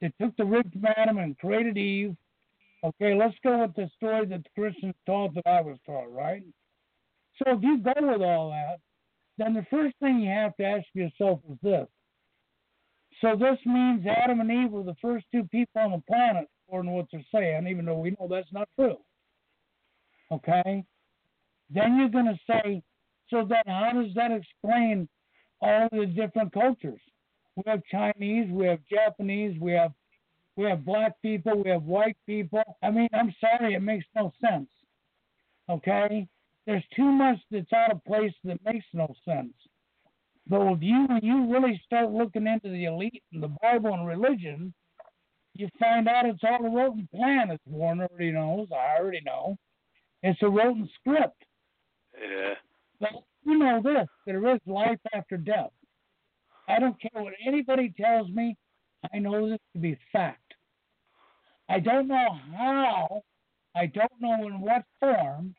[0.00, 2.16] that took the rib from Adam and created Eve.
[2.84, 6.42] Okay, let's go with the story that the Christians taught that I was taught, right?
[7.42, 8.80] So if you go with all that,
[9.38, 11.86] then the first thing you have to ask yourself is this.
[13.20, 16.90] So this means Adam and Eve were the first two people on the planet, according
[16.90, 18.96] to what they're saying, even though we know that's not true.
[20.30, 20.84] Okay?
[21.72, 22.82] then you're going to say,
[23.28, 25.08] so then how does that explain
[25.60, 27.00] all the different cultures?
[27.56, 29.92] We have Chinese, we have Japanese, we have
[30.56, 32.62] we have black people, we have white people.
[32.82, 34.68] I mean, I'm sorry, it makes no sense.
[35.70, 36.26] Okay?
[36.70, 39.54] There's too much that's out of place that makes no sense.
[40.46, 44.06] But if you when you really start looking into the elite and the Bible and
[44.06, 44.72] religion,
[45.54, 48.68] you find out it's all a rotten plan, as Warren already knows.
[48.70, 49.56] I already know.
[50.22, 51.42] It's a rotten script.
[52.16, 52.54] Yeah.
[53.00, 55.72] But you know this, there is life after death.
[56.68, 58.56] I don't care what anybody tells me,
[59.12, 60.54] I know this to be fact.
[61.68, 63.22] I don't know how,
[63.74, 65.56] I don't know in what form,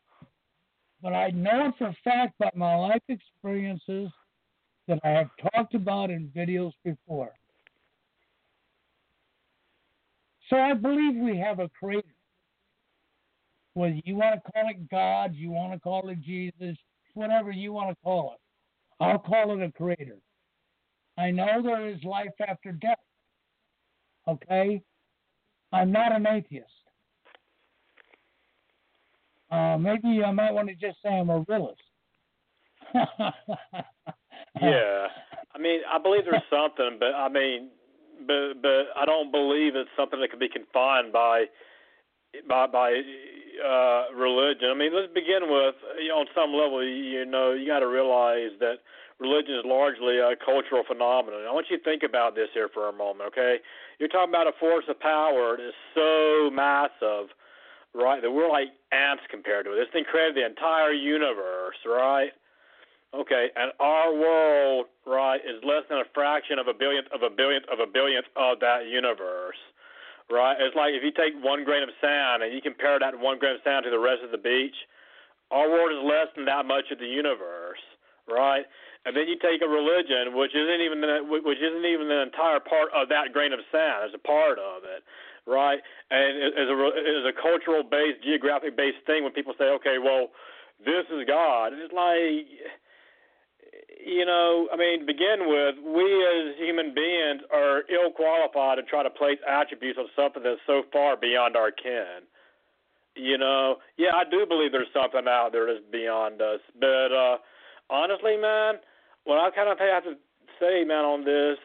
[1.02, 4.10] but I know for a fact by my life experiences
[4.86, 7.32] that I have talked about in videos before.
[10.48, 12.06] So I believe we have a creator.
[13.74, 16.76] Whether you want to call it God, you want to call it Jesus,
[17.14, 20.18] whatever you want to call it, I'll call it a creator.
[21.18, 22.98] I know there is life after death.
[24.28, 24.82] Okay?
[25.72, 26.66] I'm not an atheist.
[29.52, 31.82] Uh, maybe I might want to just say I'm a realist.
[32.94, 35.06] yeah.
[35.54, 37.68] I mean, I believe there's something, but I mean,
[38.26, 41.44] but but I don't believe it's something that can be confined by
[42.48, 43.02] by by
[43.60, 44.70] uh religion.
[44.70, 47.88] I mean, let's begin with you know, on some level, you know, you got to
[47.88, 48.76] realize that
[49.20, 51.44] religion is largely a cultural phenomenon.
[51.46, 53.58] I want you to think about this here for a moment, okay?
[53.98, 57.28] You're talking about a force of power that is so massive,
[57.94, 58.20] right?
[58.22, 59.76] That we're like ants compared to it.
[59.76, 62.32] This thing created the entire universe, right?
[63.12, 67.28] Okay, and our world, right, is less than a fraction of a billionth of a
[67.28, 69.60] billionth of a billionth of that universe,
[70.32, 70.56] right?
[70.58, 73.56] It's like if you take one grain of sand and you compare that one grain
[73.56, 74.76] of sand to the rest of the beach,
[75.52, 77.84] our world is less than that much of the universe,
[78.24, 78.64] right?
[79.04, 82.64] And then you take a religion, which isn't even the, which isn't even the entire
[82.64, 85.04] part of that grain of sand, as a part of it,
[85.46, 85.78] right?
[86.10, 90.28] And as a as a cultural based, geographic based thing, when people say, okay, well,
[90.84, 92.46] this is God, it's like
[94.04, 98.82] you know, I mean, to begin with, we as human beings are ill qualified to
[98.82, 102.26] try to place attributes on something that's so far beyond our ken.
[103.14, 107.36] You know, yeah, I do believe there's something out there that's beyond us, but uh
[107.90, 108.76] honestly, man,
[109.24, 110.14] what I kind of have to
[110.58, 111.58] say, man, on this,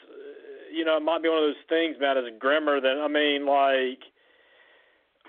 [0.77, 3.45] you know, it might be one of those things, man, is grimmer than I mean,
[3.45, 4.05] like,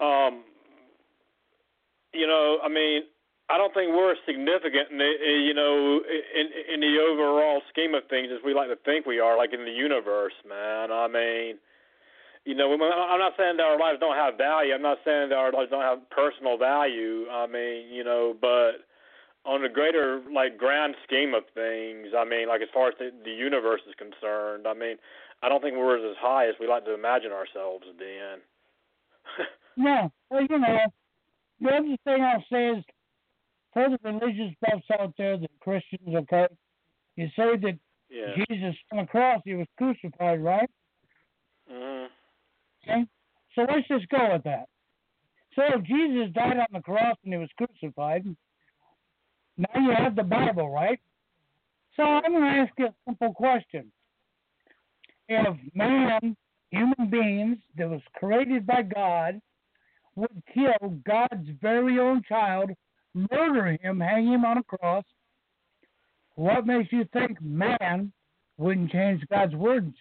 [0.00, 0.44] um,
[2.12, 3.02] you know, I mean,
[3.50, 5.10] I don't think we're significant in the,
[5.40, 9.20] you know in in the overall scheme of things as we like to think we
[9.20, 10.92] are, like in the universe, man.
[10.92, 11.56] I mean,
[12.44, 14.74] you know, I'm not saying that our lives don't have value.
[14.74, 17.24] I'm not saying that our lives don't have personal value.
[17.32, 18.84] I mean, you know, but
[19.44, 23.10] on the greater like grand scheme of things, I mean, like as far as the,
[23.24, 24.96] the universe is concerned, I mean,
[25.42, 28.42] I don't think we're as high as we like to imagine ourselves being.
[29.76, 30.78] no, well, you know,
[31.60, 32.84] the other thing I'll say is
[33.72, 36.46] for the religious buffs out there, the Christians, okay,
[37.16, 37.78] you say that
[38.10, 38.44] yeah.
[38.48, 40.70] Jesus on the cross, he was crucified, right?
[41.70, 42.90] Mm-hmm.
[42.90, 43.04] Okay,
[43.54, 44.66] so let's just go with that.
[45.54, 48.24] So if Jesus died on the cross and he was crucified,
[49.56, 51.00] now you have the Bible, right?
[51.96, 53.90] So I'm going to ask you a simple question.
[55.28, 56.36] If man,
[56.70, 59.40] human beings that was created by God,
[60.16, 62.70] would kill God's very own child
[63.14, 65.04] murder him, hang him on a cross,
[66.34, 68.12] what makes you think man
[68.58, 69.94] wouldn't change God's words?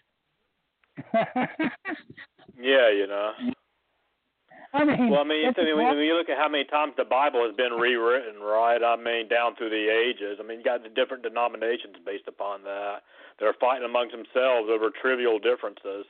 [1.14, 3.32] yeah, you know.
[4.74, 7.44] I mean, well, I mean, when, when you look at how many times the Bible
[7.46, 8.84] has been rewritten, right?
[8.84, 10.38] I mean, down through the ages.
[10.40, 13.02] I mean, you got the different denominations based upon that.
[13.40, 16.06] They're fighting amongst themselves over trivial differences.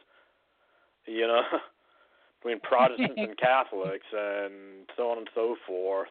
[1.05, 1.41] You know,
[2.41, 6.09] between Protestants and Catholics, and so on and so forth.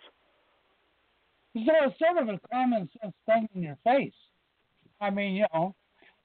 [1.55, 4.13] So it's sort of a common sense thing in your face.
[5.01, 5.75] I mean, you know,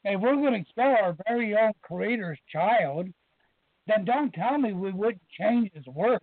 [0.03, 3.07] if we're going to kill our very own Creator's child,
[3.87, 6.21] then don't tell me we wouldn't change His words.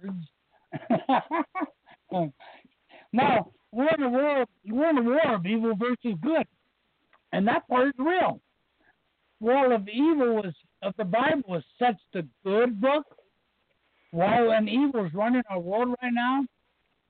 [3.13, 4.45] now we're in a war.
[4.67, 6.47] We're in a war of evil versus good,
[7.33, 8.41] and that part is real.
[9.41, 13.05] Well, if evil was, of the Bible was such the good book,
[14.11, 16.45] while an evil is running our world right now,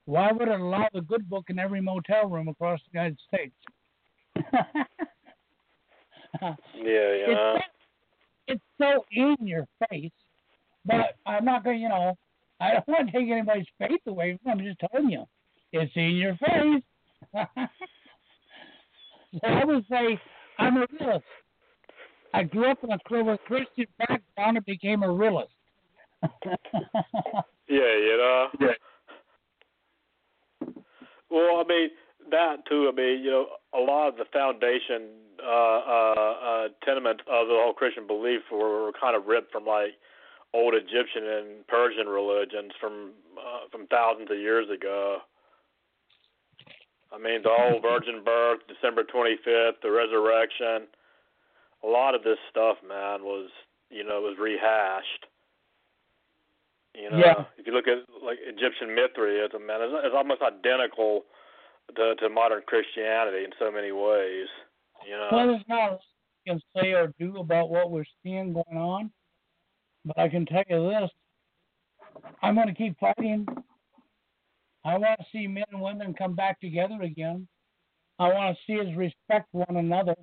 [0.04, 3.54] why would it allow the good book in every motel room across the United States?
[4.36, 4.52] yeah,
[6.74, 7.54] yeah.
[7.56, 7.64] It's,
[8.48, 10.10] it's so in your face,
[10.84, 12.16] but I'm not going to, you know,
[12.60, 14.58] I don't want to take anybody's faith away from them.
[14.60, 15.24] I'm just telling you,
[15.72, 16.82] it's in your face.
[19.34, 20.18] so I would say
[20.58, 21.24] I'm a realist.
[22.34, 22.98] I grew up in a
[23.46, 25.52] Christian background and became a realist.
[26.22, 26.58] yeah,
[27.68, 28.46] you know.
[28.60, 28.68] Yeah.
[31.30, 31.90] Well, I mean
[32.30, 32.90] that too.
[32.92, 35.08] I mean, you know, a lot of the foundation
[35.42, 39.64] uh, uh, uh, tenements of the whole Christian belief were, were kind of ripped from
[39.64, 39.94] like
[40.54, 45.18] old Egyptian and Persian religions from uh, from thousands of years ago.
[47.12, 50.88] I mean, the whole virgin birth, December 25th, the resurrection.
[51.84, 53.50] A lot of this stuff, man, was
[53.90, 55.26] you know was rehashed.
[56.94, 57.44] You know, yeah.
[57.56, 61.22] if you look at like Egyptian Mithraism, man, it's, it's almost identical
[61.94, 64.48] to, to modern Christianity in so many ways.
[65.06, 66.00] You know, well, there's not
[66.44, 69.10] we can say or do about what we're seeing going on,
[70.04, 71.10] but I can tell you this:
[72.42, 73.46] I'm going to keep fighting.
[74.84, 77.46] I want to see men and women come back together again.
[78.18, 80.14] I want to see us respect one another.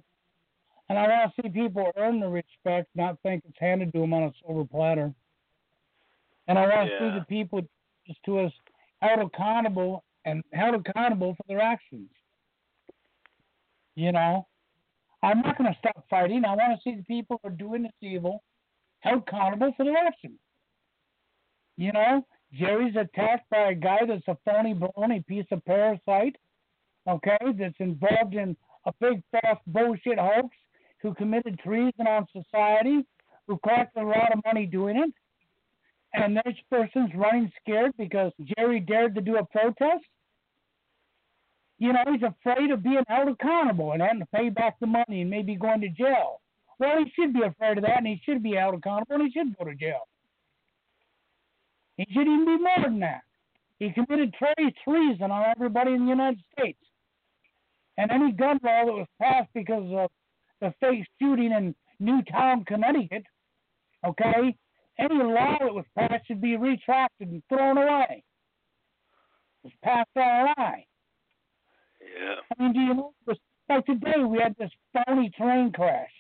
[0.89, 4.13] And I want to see people earn the respect, not think it's handed to them
[4.13, 5.13] on a silver platter.
[6.47, 6.99] And I want to yeah.
[7.13, 7.61] see the people
[8.05, 8.51] just to us
[9.01, 12.09] held accountable and held accountable for their actions.
[13.95, 14.47] You know,
[15.23, 16.45] I'm not going to stop fighting.
[16.45, 18.43] I want to see the people who are doing this evil
[18.99, 20.37] held accountable for their actions.
[21.77, 26.35] You know, Jerry's attacked by a guy that's a phony, baloney piece of parasite,
[27.07, 28.55] okay, that's involved in
[28.85, 30.55] a big, false bullshit hoax,
[31.05, 33.05] who committed treason on society,
[33.47, 35.11] who collected a lot of money doing it,
[36.13, 40.03] and this person's running scared because Jerry dared to do a protest.
[41.77, 45.21] You know, he's afraid of being held accountable and having to pay back the money
[45.21, 46.41] and maybe going to jail.
[46.79, 49.31] Well, he should be afraid of that, and he should be held accountable, and he
[49.31, 50.07] should go to jail.
[51.97, 53.21] He should even be more than that.
[53.77, 56.79] He committed treason on everybody in the United States.
[57.97, 60.09] And any gun law that was passed because of
[60.61, 63.23] the fake shooting in Newtown, Connecticut,
[64.05, 64.55] okay,
[64.99, 68.23] any law that was passed should be retracted and thrown away.
[69.63, 70.85] It was passed a lie.
[72.01, 72.35] Yeah.
[72.57, 73.13] I mean, do you know?
[73.67, 76.11] Like today, we had this phony train crash.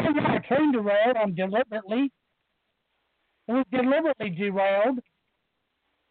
[0.00, 2.12] Oh, yeah, a train derailed on deliberately.
[3.48, 5.00] It was deliberately derailed.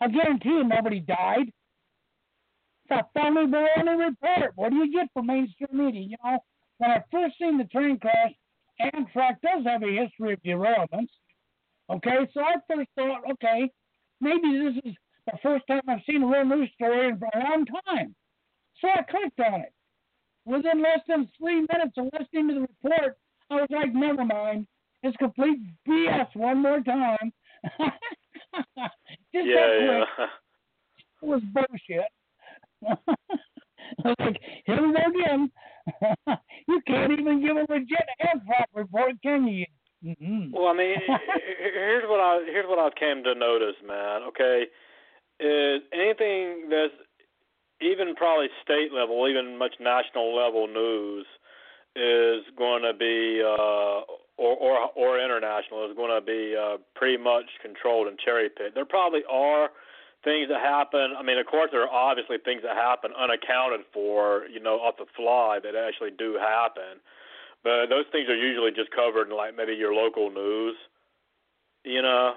[0.02, 1.52] I guarantee you nobody died.
[2.90, 4.52] It's a phony baloney report.
[4.56, 6.02] What do you get from mainstream media?
[6.02, 6.40] You know,
[6.78, 8.34] when I first seen the train crash,
[8.82, 11.12] Amtrak does have a history of derailments.
[11.90, 13.70] Okay, so I first thought, okay,
[14.20, 14.96] maybe this is
[15.28, 18.16] the first time I've seen a real news story in a long time.
[18.82, 19.74] So I clicked on it.
[20.46, 23.18] Within less than three minutes of listening to the report,
[23.50, 24.68] I was like, never mind.
[25.04, 27.32] It's complete BS one more time.
[27.80, 30.26] Just yeah, that yeah.
[31.22, 32.12] It was bullshit.
[34.06, 35.52] I was like, here we go again.
[36.68, 39.66] you can't even give a legit Amtrak report, can you?
[40.06, 40.52] Mm-hmm.
[40.52, 40.96] Well, I mean,
[41.60, 44.24] here's what I here's what I came to notice, man.
[44.24, 44.66] Okay,
[45.40, 46.94] is anything that's
[47.82, 51.26] even probably state level, even much national level news
[51.96, 54.02] is going to be uh,
[54.38, 58.76] or or or international is going to be uh, pretty much controlled and cherry picked.
[58.76, 59.70] There probably are
[60.24, 61.14] things that happen.
[61.18, 64.96] I mean, of course, there are obviously things that happen unaccounted for, you know, off
[64.98, 67.00] the fly that actually do happen.
[67.64, 70.76] But those things are usually just covered in like maybe your local news,
[71.84, 72.34] you know.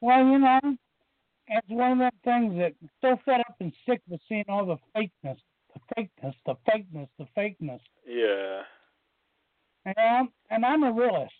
[0.00, 0.60] Well, you know,
[1.48, 4.64] it's one of them things that I'm so fed up and sick with seeing all
[4.64, 5.38] the fakeness,
[5.74, 7.80] the fakeness, the fakeness, the fakeness.
[8.06, 8.62] Yeah.
[9.84, 11.32] And, I'm, and I'm a realist.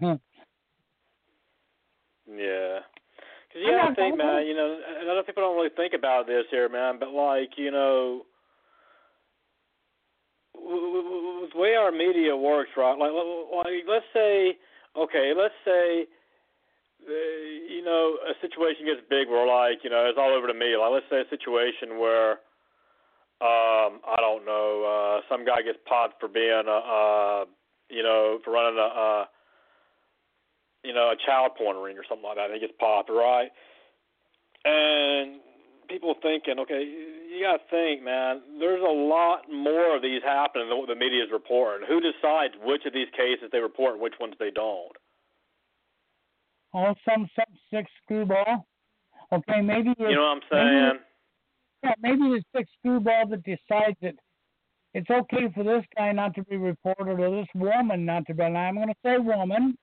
[2.30, 2.80] Yeah.
[3.48, 4.46] Because you gotta think, man.
[4.46, 6.98] You know, a lot of people don't really think about this here, man.
[7.00, 8.22] But like, you know,
[10.54, 12.96] the way our media works, right?
[12.96, 14.56] Like, like let's say,
[14.96, 16.06] okay, let's say,
[17.02, 17.12] uh,
[17.68, 20.78] you know, a situation gets big where, like, you know, it's all over the media.
[20.78, 22.32] Like, let's say a situation where,
[23.42, 27.44] um, I don't know, uh, some guy gets popped for being a, uh,
[27.88, 28.86] you know, for running a.
[28.86, 29.24] Uh,
[30.84, 33.50] you know, a child porn ring or something like that, it gets popped, right?
[34.64, 35.40] And
[35.88, 40.68] people thinking, okay, you got to think, man, there's a lot more of these happening
[40.68, 41.86] than what the media is reporting.
[41.88, 44.96] Who decides which of these cases they report and which ones they don't?
[46.72, 48.66] Oh, some some sick screwball.
[49.32, 50.98] Okay, maybe you know what I'm saying.
[51.82, 54.14] Yeah, maybe the sick screwball that decides that
[54.94, 58.42] it's okay for this guy not to be reported or this woman not to be.
[58.42, 59.76] And I'm going to say woman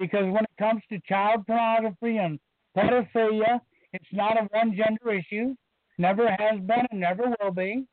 [0.00, 2.40] because when it comes to child pornography and
[2.76, 3.60] pedophilia.
[3.92, 5.54] It's not a one gender issue.
[5.98, 7.84] Never has been and never will be.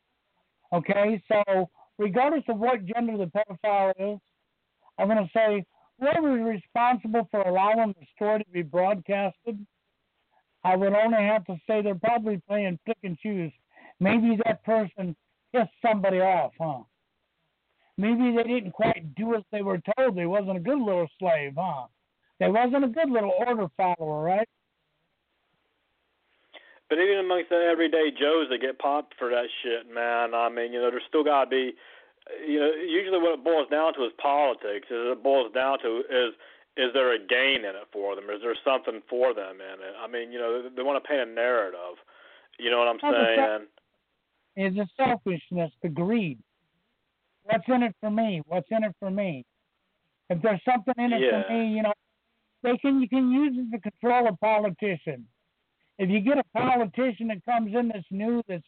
[0.73, 4.19] Okay, so regardless of what gender the pedophile is,
[4.97, 5.63] I'm going to say
[5.99, 9.65] whoever is responsible for allowing the story to be broadcasted,
[10.63, 13.51] I would only have to say they're probably playing pick and choose.
[13.99, 15.15] Maybe that person
[15.53, 16.83] pissed somebody off, huh?
[17.97, 20.15] Maybe they didn't quite do as they were told.
[20.15, 21.87] They wasn't a good little slave, huh?
[22.39, 24.47] They wasn't a good little order follower, right?
[26.89, 30.71] But even amongst the everyday Joes that get popped for that shit, man, I mean,
[30.71, 31.73] you know, there's still got to be,
[32.47, 34.87] you know, usually what it boils down to is politics.
[34.87, 36.33] Is it boils down to is
[36.77, 38.29] is there a gain in it for them?
[38.29, 39.95] Is there something for them in it?
[39.99, 41.97] I mean, you know, they want to paint a narrative.
[42.59, 43.65] You know what I'm saying?
[44.55, 46.39] Is the selfishness, the greed.
[47.43, 48.41] What's in it for me?
[48.47, 49.45] What's in it for me?
[50.29, 51.43] If there's something in it yeah.
[51.43, 51.93] for me, you know,
[52.63, 55.25] they can you can use it to control a politician.
[55.99, 58.63] If you get a politician that comes in that's new, that's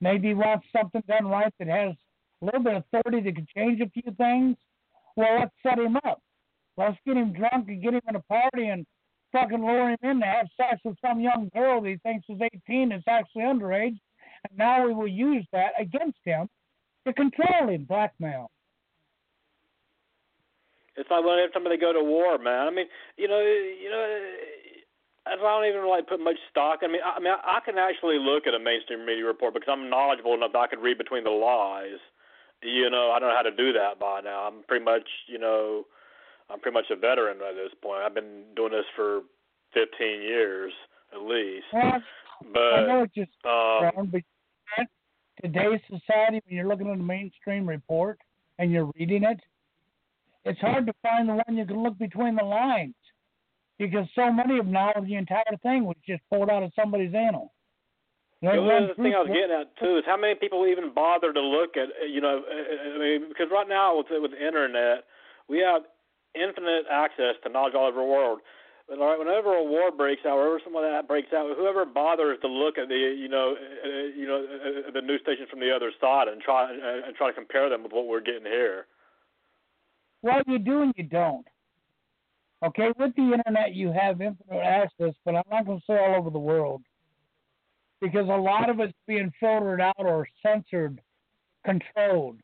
[0.00, 1.94] maybe wants something done right, that has
[2.42, 4.56] a little bit of authority that can change a few things,
[5.16, 6.20] well, let's set him up.
[6.76, 8.86] Let's get him drunk and get him in a party and
[9.32, 12.40] fucking lure him in to have sex with some young girl that he thinks is
[12.68, 13.98] 18 that's actually underage.
[14.48, 16.48] And now we will use that against him
[17.06, 18.50] to control him, blackmail.
[20.96, 22.66] It's like when every time they go to war, man.
[22.66, 22.86] I mean,
[23.16, 24.06] you know, you know,
[25.26, 26.80] I don't even like put much stock.
[26.82, 29.68] I mean, I, I mean, I can actually look at a mainstream media report because
[29.70, 32.00] I'm knowledgeable enough that I can read between the lies.
[32.62, 34.48] You know, I don't know how to do that by now.
[34.48, 35.84] I'm pretty much, you know,
[36.48, 38.02] I'm pretty much a veteran at this point.
[38.02, 39.22] I've been doing this for
[39.74, 40.72] 15 years
[41.12, 41.66] at least.
[42.52, 44.22] But I know it's just um, but
[45.42, 48.18] today's society, when you're looking at a mainstream report
[48.58, 49.40] and you're reading it,
[50.46, 52.94] it's hard to find the one you can look between the lines
[53.78, 57.14] because so many of them now the entire thing was just pulled out of somebody's
[57.14, 57.52] anal.
[58.96, 61.76] The thing I was getting at too is how many people even bother to look
[61.76, 65.04] at you know I mean because right now with with the internet
[65.48, 65.82] we have
[66.34, 68.40] infinite access to knowledge all over the world.
[68.88, 71.84] But all right, whenever a war breaks out, whenever something like that breaks out, whoever
[71.84, 75.58] bothers to look at the you know uh, you know uh, the news stations from
[75.58, 78.46] the other side and try uh, and try to compare them with what we're getting
[78.46, 78.86] here.
[80.22, 81.46] Well, you do and you don't.
[82.64, 86.16] Okay, with the internet, you have infinite access, but I'm not going to say all
[86.16, 86.82] over the world
[88.00, 91.00] because a lot of it's being filtered out or censored,
[91.64, 92.38] controlled.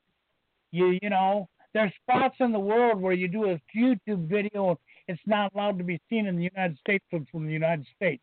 [0.71, 4.79] You you know, there's spots in the world where you do a YouTube video,
[5.09, 8.23] it's not allowed to be seen in the United States from the United States.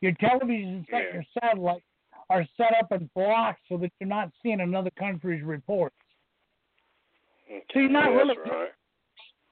[0.00, 1.82] Your television set, your satellite
[2.30, 5.96] are set up in blocks so that you're not seeing another country's reports.
[7.46, 8.72] Okay, So you're not really right.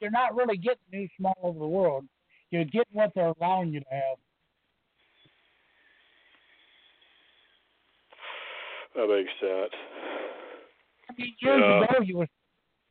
[0.00, 2.04] you're not really getting news from all over the world.
[2.50, 4.18] You're getting what they're allowing you to have.
[8.94, 9.72] That makes sense.
[11.08, 11.84] I mean, years Yeah.
[11.84, 12.28] ago, you was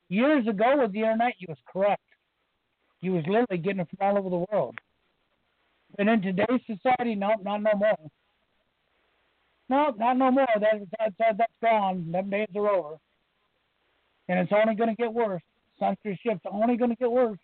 [0.09, 2.03] years ago with the internet, you was correct.
[3.01, 4.79] You was literally getting it from all over the world.
[5.99, 7.97] And in today's society, no, not no more.
[9.69, 10.47] No, not no more.
[10.59, 12.11] That, that, that that's gone.
[12.11, 12.97] Them days are over.
[14.31, 15.41] And it's only going to get worse.
[15.77, 17.37] Censorship's only going to get worse.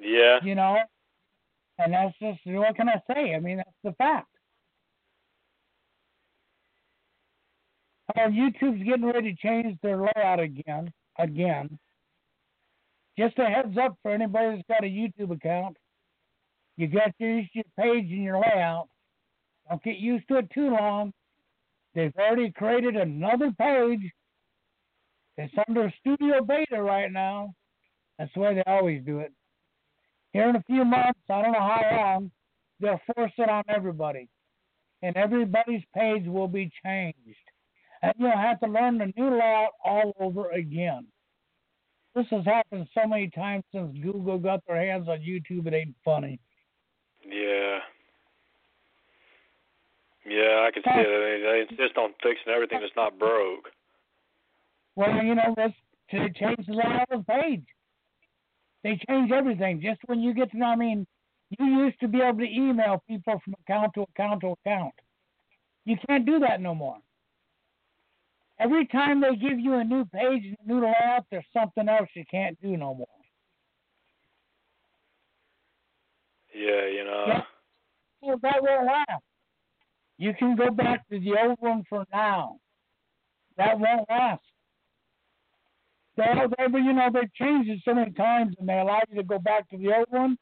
[0.00, 0.38] Yeah.
[0.44, 0.78] You know.
[1.78, 3.34] And that's just what can I say?
[3.34, 4.28] I mean, that's the fact.
[8.16, 10.92] Uh, YouTube's getting ready to change their layout again.
[11.18, 11.76] Again.
[13.18, 15.76] Just a heads up for anybody that's got a YouTube account.
[16.76, 18.86] You got to use your page and your layout.
[19.68, 21.12] Don't get used to it too long.
[21.94, 24.10] They've already created another page.
[25.36, 27.54] It's under studio beta right now.
[28.18, 29.32] That's the way they always do it.
[30.32, 32.30] Here in a few months, I don't know how long,
[32.80, 34.28] they'll force it on everybody.
[35.02, 37.38] And everybody's page will be changed
[38.04, 41.06] and you'll have to learn the new layout all over again.
[42.14, 45.96] This has happened so many times since Google got their hands on YouTube, it ain't
[46.04, 46.38] funny.
[47.26, 47.78] Yeah.
[50.26, 51.42] Yeah, I can see it.
[51.42, 53.68] They, they insist on fixing everything that's not broke.
[54.96, 55.74] Well, you know, that's
[56.10, 57.64] to change the layout of the page.
[58.82, 59.80] They change everything.
[59.82, 61.06] Just when you get to know, I mean,
[61.58, 64.94] you used to be able to email people from account to account to account.
[65.84, 66.98] You can't do that no more.
[68.58, 72.08] Every time they give you a new page and a new layout, there's something else
[72.14, 73.06] you can't do no more.
[76.54, 77.24] Yeah, you know.
[77.26, 77.42] Yeah.
[78.22, 79.22] Well, that won't last.
[80.18, 82.56] You can go back to the old one for now.
[83.56, 84.40] That won't last.
[86.16, 89.22] They, they, you know, they've changed it so many times and they allow you to
[89.24, 90.36] go back to the old one.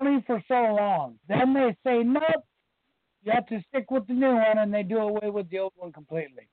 [0.00, 1.18] only for so long.
[1.28, 2.44] Then they say, nope,
[3.22, 5.72] you have to stick with the new one, and they do away with the old
[5.76, 6.48] one completely.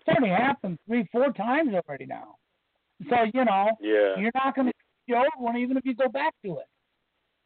[0.00, 2.34] It's already happened three, four times already now.
[3.08, 4.16] So, you know, Yeah.
[4.18, 4.74] you're not going to
[5.06, 6.66] the old one even if you go back to it.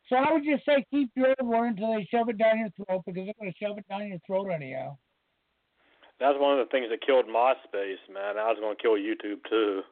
[0.08, 3.02] So I would just say keep your one until they shove it down your throat
[3.06, 4.96] because they're going to shove it down your throat anyhow.
[6.20, 8.38] That's one of the things that killed MySpace, man.
[8.38, 9.82] I was going to kill YouTube too.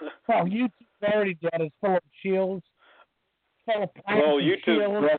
[0.28, 1.60] Well, YouTube's already dead.
[1.60, 2.64] It's full of shields.
[3.66, 5.18] Full of Well, YouTube-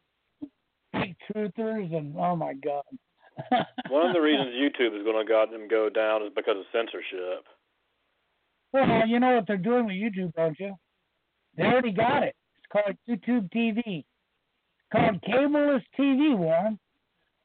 [0.94, 2.84] fake truthers, and oh my god.
[3.90, 6.64] one of the reasons YouTube is going to got them go down is because of
[6.72, 7.46] censorship.
[8.72, 10.76] Well, you know what they're doing with YouTube, don't you?
[11.58, 12.36] They already got it.
[12.72, 14.04] Called YouTube TV.
[14.92, 16.80] Called cableless TV, Warren.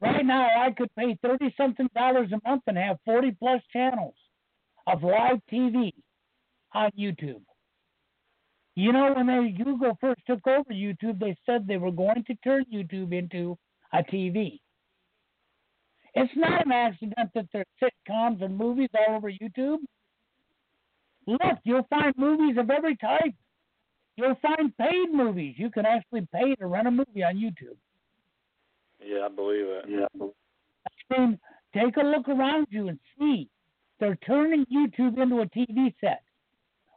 [0.01, 4.15] Right now, I could pay thirty something dollars a month and have forty plus channels
[4.87, 5.91] of live TV
[6.73, 7.41] on YouTube.
[8.75, 12.35] You know, when they Google first took over YouTube, they said they were going to
[12.43, 13.57] turn YouTube into
[13.93, 14.59] a TV.
[16.13, 19.79] It's not an accident that there's sitcoms and movies all over YouTube.
[21.27, 23.33] Look, you'll find movies of every type.
[24.17, 25.55] You'll find paid movies.
[25.57, 27.77] You can actually pay to rent a movie on YouTube.
[29.03, 29.85] Yeah, I believe it.
[29.89, 30.29] Yeah.
[31.11, 31.39] I mean,
[31.73, 33.49] take a look around you and see.
[33.99, 36.21] They're turning YouTube into a TV set.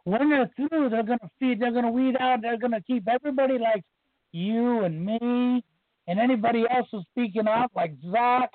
[0.04, 1.60] When they're through, they're gonna feed.
[1.60, 2.40] They're gonna weed out.
[2.40, 3.84] They're gonna keep everybody like
[4.32, 5.62] you and me
[6.06, 8.50] and anybody else who's speaking out, like Zach.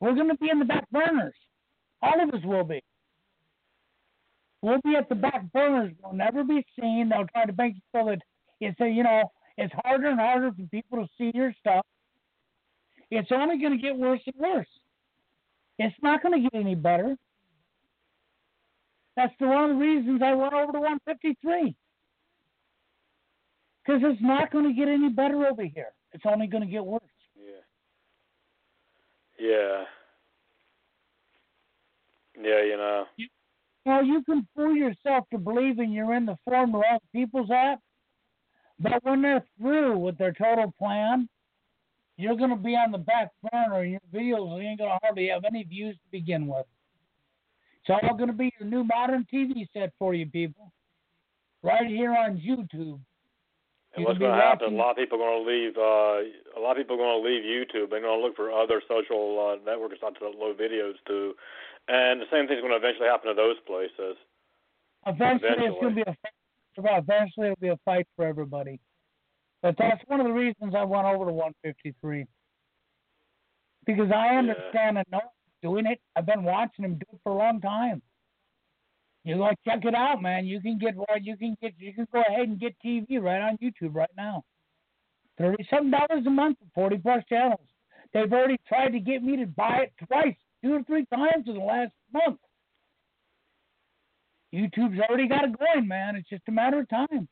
[0.00, 1.34] We're gonna be in the back burners.
[2.02, 2.82] All of us will be.
[4.66, 5.92] We'll be at the back burners.
[6.02, 7.08] We'll never be seen.
[7.08, 8.18] They'll try to make it so that
[8.60, 11.86] it's a, you know it's harder and harder for people to see your stuff.
[13.12, 14.66] It's only going to get worse and worse.
[15.78, 17.14] It's not going to get any better.
[19.14, 21.76] That's the one of the reasons I went over to 153.
[23.84, 25.92] Because it's not going to get any better over here.
[26.12, 27.02] It's only going to get worse.
[27.38, 27.62] Yeah.
[29.38, 29.84] Yeah.
[32.42, 33.04] Yeah, you know.
[33.86, 36.82] Well, you can fool yourself to believing you're in the form of
[37.12, 37.78] people's app,
[38.80, 41.28] but when they're through with their total plan,
[42.16, 45.28] you're going to be on the back burner, and your videos ain't going to hardly
[45.28, 46.66] have any views to begin with.
[47.84, 50.72] It's all going to be your new modern TV set for you people,
[51.62, 52.98] right here on YouTube.
[53.94, 54.74] And You what's going to happen?
[54.74, 55.76] A lot of people are going to leave.
[55.76, 57.90] Uh, a lot of people are going to leave YouTube.
[57.90, 61.34] They're going to look for other social uh, networks not to upload videos to,
[61.88, 64.16] and the same thing's going to eventually happen to those places.
[65.06, 66.98] Eventually, it's going to be a fight.
[66.98, 68.80] Eventually, it'll be a fight for everybody.
[69.62, 72.26] But that's one of the reasons I went over to 153
[73.86, 74.38] because I Yeah.
[74.38, 75.32] understand and know
[75.62, 76.00] doing it.
[76.14, 78.02] I've been watching him do it for a long time.
[79.24, 80.46] You go check it out, man.
[80.46, 81.74] You can get what you can get.
[81.78, 84.44] You can go ahead and get TV right on YouTube right now.
[85.36, 87.66] Thirty something dollars a month for forty plus channels.
[88.12, 91.54] They've already tried to get me to buy it twice, two or three times in
[91.54, 92.38] the last month.
[94.54, 96.16] YouTube's already got it going, man.
[96.16, 97.28] It's just a matter of time.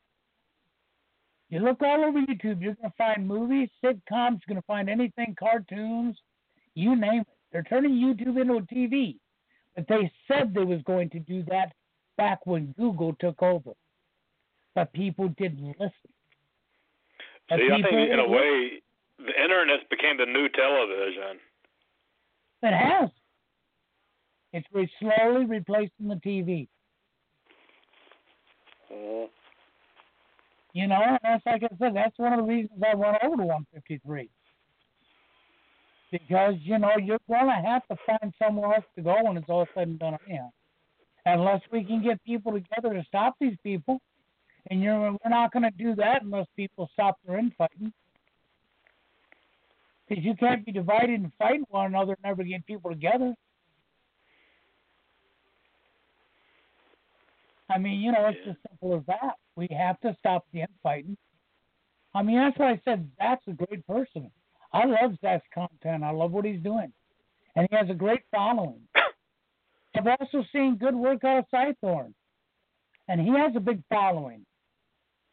[1.49, 4.01] You look all over YouTube, you're going to find movies, sitcoms,
[4.41, 6.17] you're going to find anything, cartoons,
[6.73, 7.27] you name it.
[7.51, 9.15] They're turning YouTube into a TV.
[9.75, 11.73] But they said they was going to do that
[12.17, 13.71] back when Google took over.
[14.73, 15.91] But people didn't listen.
[17.49, 18.81] See, I think in a way,
[19.19, 21.39] the internet became the new television.
[22.65, 23.09] It has.
[24.53, 26.67] It's re- slowly replacing the TV.
[28.91, 29.29] Mhm.
[30.73, 33.37] You know, and that's like I said, that's one of the reasons I went over
[33.37, 34.29] to 153.
[36.11, 39.49] Because, you know, you're going to have to find somewhere else to go when it's
[39.49, 40.51] all said and done anyhow.
[41.25, 43.99] Unless we can get people together to stop these people.
[44.69, 47.91] And you're, we're not going to do that unless people stop their infighting.
[50.07, 53.33] Because you can't be divided and fighting one another and never get people together.
[57.69, 58.51] I mean, you know, it's Yeah.
[58.51, 59.39] as simple as that.
[59.55, 61.17] We have to stop the infighting.
[62.13, 64.31] I mean, that's why I said Zach's a great person.
[64.71, 66.03] I love Zach's content.
[66.03, 66.93] I love what he's doing.
[67.55, 68.87] And he has a great following.
[69.95, 72.13] I've also seen good work out of Cythorn.
[73.07, 74.45] And he has a big following.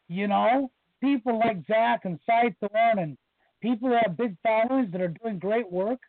[0.09, 0.71] You know,
[1.01, 3.19] people like Zach and Cythorn and
[3.63, 6.01] people that have big followings that are doing great work.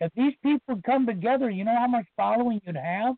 [0.00, 3.16] If these people come together, you know how much following you'd have?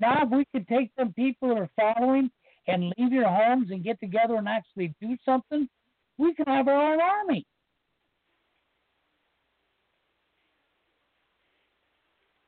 [0.00, 2.30] Now, if we could take them people that are following
[2.66, 5.68] and leave your homes and get together and actually do something,
[6.18, 7.46] we can have our own army.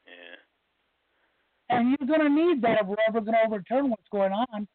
[0.06, 1.76] Yeah.
[1.76, 4.68] And you're going to need that if we're ever going to overturn what's going on.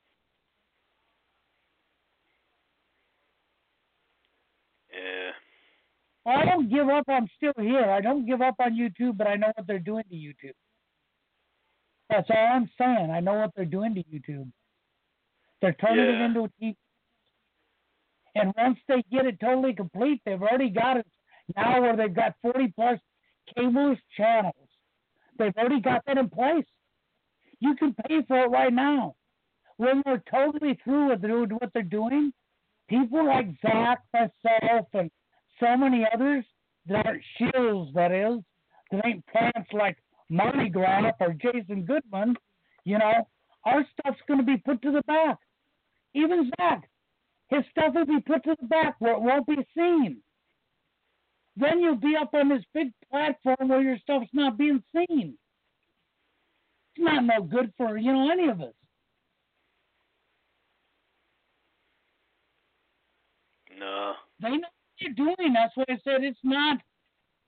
[6.26, 7.06] Well, I don't give up.
[7.08, 7.90] I'm still here.
[7.90, 10.54] I don't give up on YouTube, but I know what they're doing to YouTube.
[12.10, 13.12] That's all I'm saying.
[13.12, 14.52] I know what they're doing to YouTube.
[15.62, 16.22] They're turning Yeah.
[16.22, 16.76] it into a TV.
[18.36, 21.08] And once they get it totally complete, they've already got it
[21.56, 23.00] now where they've got 40 plus
[23.56, 24.70] cables channels.
[25.38, 26.66] They've already got that in place.
[27.60, 29.16] You can pay for it right now.
[29.78, 32.34] When they're totally through with what they're doing,
[32.90, 35.10] people like Zach, myself, and
[35.60, 36.46] so many others
[36.88, 38.40] that aren't shills, that is,
[38.92, 39.98] that ain't plants like
[40.30, 42.36] Marty Graf or Jason Goodman,
[42.84, 43.28] you know,
[43.66, 45.38] our stuff's going to be put to the back.
[46.14, 46.90] Even Zach,
[47.50, 50.22] his stuff will be put to the back where it won't be seen.
[51.58, 55.38] Then you'll be up on this big platform where your stuff's not being seen.
[56.96, 58.74] It's not no good for, you know, any of us.
[63.80, 64.14] No.
[64.42, 65.54] They know what they're doing.
[65.54, 66.80] That's why I said it's not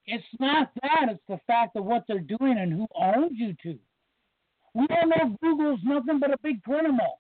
[0.07, 3.79] it's not that, it's the fact of what they're doing and who owns YouTube.
[4.73, 7.19] We all know Google's nothing but a big criminal.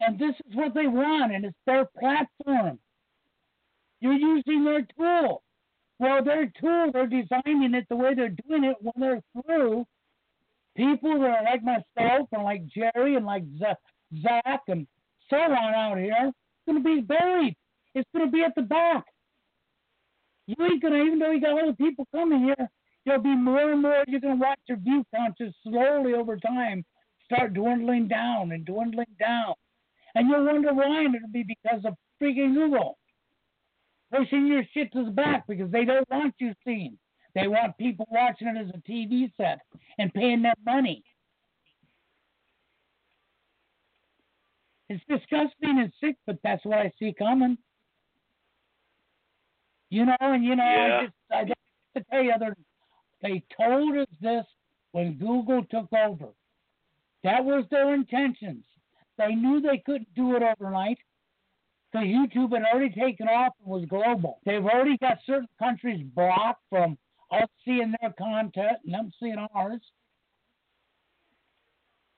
[0.00, 2.78] And this is what they want, and it's their platform.
[4.00, 5.42] You're using their tool.
[5.98, 9.86] Well, their tool, they're designing it the way they're doing it when they're through.
[10.76, 13.66] People that are like myself and like Jerry and like Z-
[14.20, 14.86] Zach and
[15.30, 17.56] so on out here, it's going to be buried.
[17.94, 19.04] It's going to be at the back.
[20.46, 22.68] You ain't going to, even though you got other people coming here,
[23.06, 24.04] there'll be more and more.
[24.06, 26.84] You're going to watch your view count just slowly over time
[27.24, 29.54] start dwindling down and dwindling down.
[30.14, 32.98] And you'll wonder why, and it'll be because of freaking Google
[34.12, 36.98] pushing your shit to the back because they don't want you seen.
[37.34, 39.60] They want people watching it as a TV set
[39.98, 41.02] and paying them money.
[44.88, 47.56] It's disgusting and sick, but that's what I see coming.
[49.90, 51.00] You know, and you know, Yeah.
[51.00, 51.58] I just I don't
[51.94, 52.56] have to tell you other.
[53.22, 54.44] They told us this
[54.92, 56.28] when Google took over.
[57.24, 58.64] That was their intentions.
[59.18, 60.98] They knew they couldn't do it overnight.
[61.92, 64.38] Because YouTube had already taken off and was global.
[64.46, 66.96] They've already got certain countries blocked from
[67.30, 69.80] us seeing their content and them seeing ours.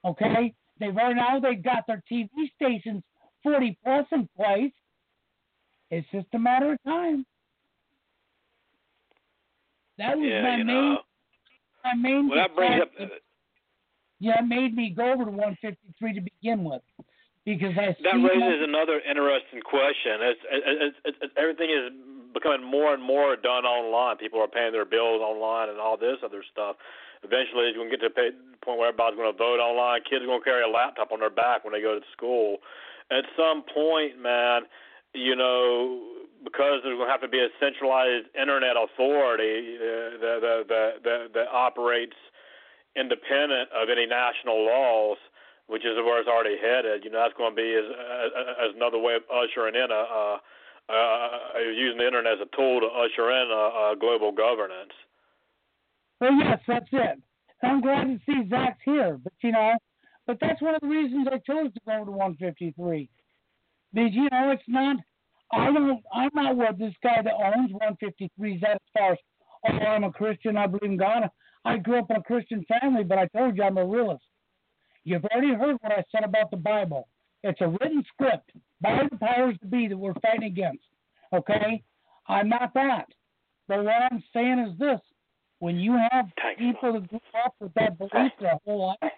[0.05, 0.55] Okay?
[0.81, 3.03] They've already now they've got their TV stations
[3.43, 4.73] 40 plus in place.
[5.91, 7.25] It's just a matter of time.
[9.99, 10.99] That was yeah, my main know.
[11.85, 12.91] my main Well, that brings up.
[14.19, 16.83] yeah, it made me go over to 153 to begin with
[17.45, 20.19] because I That raises another interesting question.
[20.21, 21.93] It's, it's, it's, everything is
[22.35, 24.19] becoming more and more done online.
[24.19, 26.77] People are paying their bills online and all this other stuff.
[27.23, 30.03] Eventually, you're going to get to the point where everybody's going to vote online.
[30.05, 32.59] Kids are going to carry a laptop on their back when they go to school.
[33.11, 34.69] At some point, man,
[35.15, 36.03] you know,
[36.43, 40.91] because there's going to have to be a centralized internet authority uh, that, that, that,
[41.05, 42.19] that, that operates
[42.97, 45.17] independent of any national laws
[45.67, 47.05] which is where it's already headed.
[47.05, 48.31] You know, that's going to be as, as,
[48.69, 50.37] as another way of ushering in a, uh,
[50.89, 54.93] uh, uh using the internet as a tool to usher in a, a global governance.
[56.21, 57.23] Well, yes, that's it.
[57.63, 59.75] I'm glad to see Zach's here, but you know,
[60.27, 63.09] but that's one of the reasons I chose to go to 153.
[63.93, 64.97] Because you know, it's not.
[65.53, 66.03] I don't.
[66.13, 69.19] I'm not what this guy that owns 153 is at as far as.
[69.67, 70.57] Oh, I'm a Christian.
[70.57, 71.29] I believe in God.
[71.65, 74.25] I grew up in a Christian family, but I told you I'm a realist.
[75.05, 77.09] You've already heard what I said about the Bible.
[77.45, 80.85] It's a written script by the powers to be that we're fighting against.
[81.31, 81.83] Okay?
[82.27, 83.05] I'm not that.
[83.69, 84.99] But what I'm saying is this
[85.59, 86.27] when you have
[86.59, 89.13] people that grew up with that belief their whole life,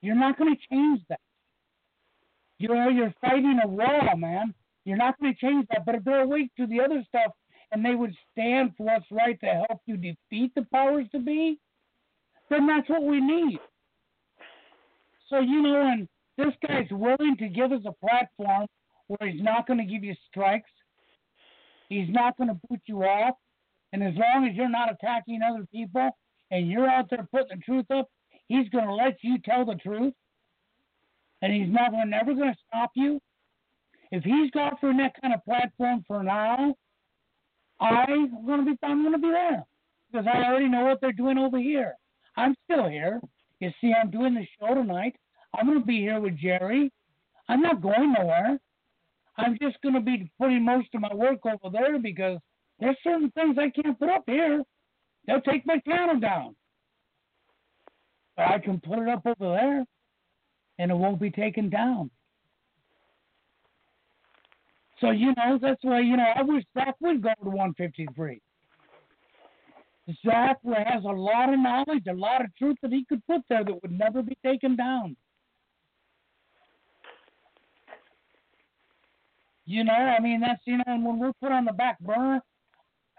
[0.00, 1.20] you're not going to change that.
[2.58, 4.54] You know, you're fighting a wall, man.
[4.86, 5.84] You're not going to change that.
[5.84, 7.32] But if they're awake to the other stuff
[7.70, 11.58] and they would stand for what's right to help you defeat the powers to be,
[12.48, 13.58] then that's what we need.
[15.28, 16.08] So, you know, and
[16.42, 18.66] this guy's willing to give us a platform
[19.06, 20.70] where he's not going to give you strikes,
[21.88, 23.34] he's not going to boot you off,
[23.92, 26.10] and as long as you're not attacking other people
[26.50, 28.08] and you're out there putting the truth up,
[28.48, 30.14] he's going to let you tell the truth,
[31.42, 33.20] and he's never, never going to stop you.
[34.10, 36.74] If he's offering that kind of platform for now,
[37.80, 39.64] I'm going to be, I'm going to be there
[40.10, 41.94] because I already know what they're doing over here.
[42.36, 43.20] I'm still here.
[43.60, 45.16] You see, I'm doing the show tonight.
[45.54, 46.90] I'm going to be here with Jerry.
[47.48, 48.58] I'm not going nowhere.
[49.36, 52.38] I'm just going to be putting most of my work over there because
[52.78, 54.62] there's certain things I can't put up here.
[55.26, 56.56] They'll take my channel down.
[58.36, 59.84] But I can put it up over there
[60.78, 62.10] and it won't be taken down.
[65.00, 68.40] So you know that's why you know I wish Zach would go to 153.
[70.24, 73.64] Zach has a lot of knowledge, a lot of truth that he could put there
[73.64, 75.16] that would never be taken down.
[79.64, 82.40] You know, I mean that's you know, and when we're put on the back burner,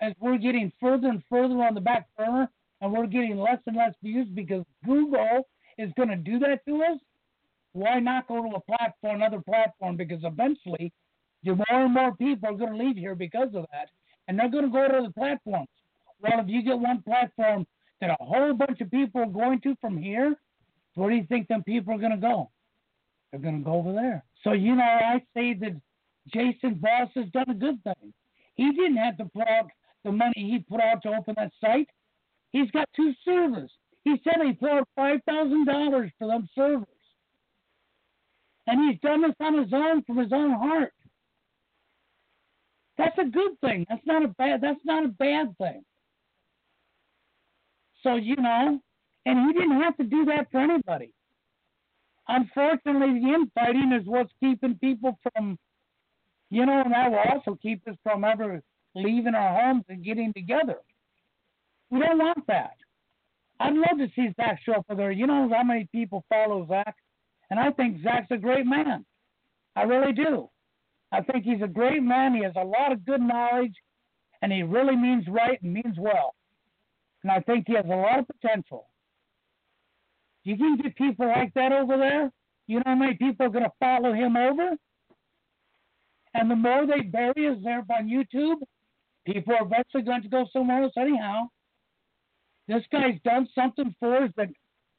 [0.02, 2.50] as we're getting further and further on the back burner,
[2.82, 5.48] and we're getting less and less views because Google
[5.78, 7.00] is going to do that to us.
[7.72, 9.96] Why not go to a platform, another platform?
[9.96, 10.92] Because eventually,
[11.46, 13.90] more and more people are going to leave here because of that,
[14.28, 15.70] and they're going to go to other platforms.
[16.22, 17.66] Well, if you get one platform
[18.00, 20.36] that a whole bunch of people are going to from here,
[20.96, 22.52] where do you think them people are going to go?
[23.32, 24.24] They're going to go over there.
[24.44, 25.82] So, you know, I say that
[26.28, 28.14] Jason Boss has done a good thing.
[28.56, 29.68] He didn't have to put out
[30.04, 31.90] the money he put out to open that site.
[32.52, 33.72] He's got two servers.
[34.04, 36.88] He said he put out five thousand dollars for them servers.
[38.68, 40.94] And he's done this on his own from his own heart.
[42.98, 43.86] That's a good thing.
[43.90, 45.84] That's not a bad that's not a bad thing.
[48.04, 48.80] So, you know,
[49.26, 51.12] and he didn't have to do that for anybody.
[52.28, 55.58] Unfortunately, the infighting is what's keeping people from,
[56.54, 58.62] you know, and that will also keep us from ever
[58.94, 60.78] leaving our homes and getting together.
[61.90, 62.76] We don't want that.
[63.60, 65.12] I'd love to see Zach show up over there.
[65.12, 66.96] You know how many people follow Zach?
[67.50, 69.04] And I think Zach's a great man.
[69.76, 70.50] I really do.
[71.12, 72.36] I think he's a great man.
[72.36, 73.74] He has a lot of good knowledge,
[74.44, 76.36] and he really means right and means well.
[77.24, 78.90] And I think he has a lot of potential.
[80.44, 82.32] You can get people like that over there.
[82.68, 84.78] You know how many people are going to follow him over?
[86.34, 88.58] And the more they bury us there on YouTube,
[89.26, 91.48] people are eventually going to go somewhere else anyhow.
[92.68, 94.50] This guy's done something for us that,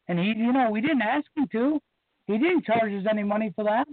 [0.09, 1.81] and he, you know, we didn't ask him to.
[2.27, 3.89] He didn't charge us any money for that.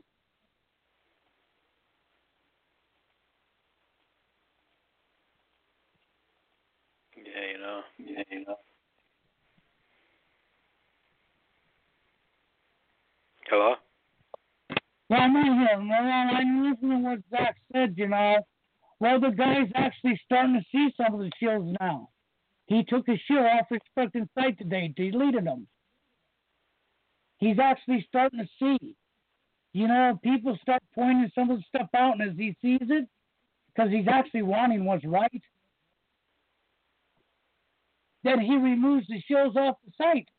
[7.15, 7.81] Yeah, you know.
[7.97, 8.55] Yeah, you know.
[13.47, 13.75] Hello?
[15.11, 15.77] Well, I'm not here.
[15.77, 18.37] Well, I'm listening to what Zach said, you know.
[19.01, 22.07] Well, the guy's actually starting to see some of the shields now.
[22.67, 25.67] He took his shield off his fucking site today, deleted them.
[27.39, 28.95] He's actually starting to see.
[29.73, 33.05] You know, people start pointing some of the stuff out, and as he sees it,
[33.75, 35.43] because he's actually wanting what's right,
[38.23, 40.29] then he removes the shields off the site.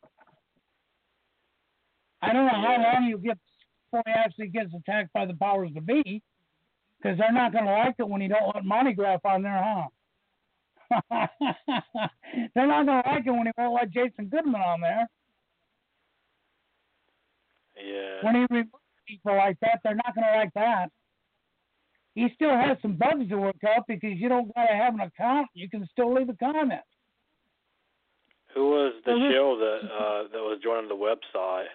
[2.22, 3.36] I don't know how long you get
[3.92, 6.22] before he actually gets attacked by the powers to be,
[6.98, 9.88] because they're not going to like it when you don't want monograph on there, huh?
[12.54, 15.08] they're not going to like it when he won't let Jason Goodman on there.
[17.76, 18.24] Yeah.
[18.24, 18.70] When he removes
[19.06, 20.88] people like that, they're not going to like that.
[22.14, 25.00] He still has some bugs to work out because you don't got to have an
[25.00, 25.48] account.
[25.54, 26.82] You can still leave a comment.
[28.54, 31.68] Who was the shill that uh, that was joining the website?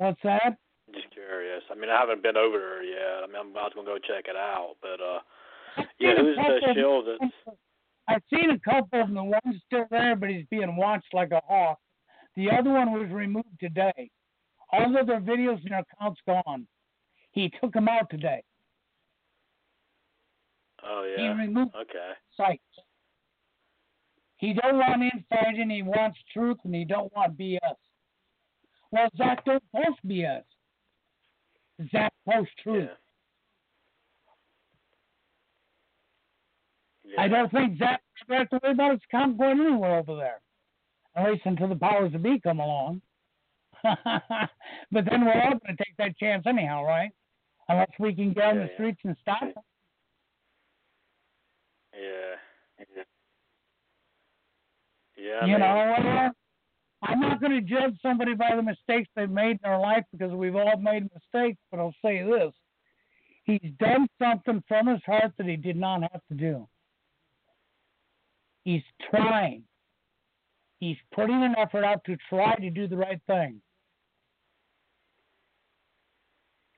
[0.00, 0.56] What's that?
[0.94, 1.62] Just curious.
[1.70, 3.22] I mean, I haven't been over there yet.
[3.22, 5.20] I mean, I'm, was gonna go check it out, but uh,
[5.76, 7.58] I've yeah, who's the shill that's
[8.08, 9.14] I've seen a couple of them.
[9.14, 11.78] The one's still there, but he's being watched like a hawk.
[12.34, 14.10] The other one was removed today.
[14.72, 16.66] All of their videos and their accounts gone.
[17.32, 18.42] He took them out today.
[20.82, 21.34] Oh yeah.
[21.34, 22.12] He removed Okay.
[22.38, 22.62] sites.
[24.38, 25.68] He don't want infighting.
[25.68, 27.58] He wants truth, and he don't want BS.
[28.92, 30.42] Well, Zach don't post BS.
[31.92, 32.88] Zach posts truth.
[37.04, 37.12] Yeah.
[37.14, 37.20] Yeah.
[37.22, 40.40] I don't think Zach have to worry about his account going anywhere over there,
[41.16, 43.02] at least until the powers that be come along.
[43.82, 47.10] but then we're all going to take that chance anyhow, right?
[47.68, 48.74] Unless we can get on Yeah, the yeah.
[48.74, 49.54] streets and stop it.
[51.94, 52.84] Yeah.
[55.16, 55.32] Yeah.
[55.42, 56.30] I you mean, know, well,
[57.02, 60.32] I'm not going to judge somebody by the mistakes they've made in their life because
[60.32, 61.58] we've all made mistakes.
[61.70, 62.52] But I'll say this:
[63.44, 66.68] he's done something from his heart that he did not have to do.
[68.64, 69.64] He's trying.
[70.78, 73.60] He's putting an effort out to try to do the right thing.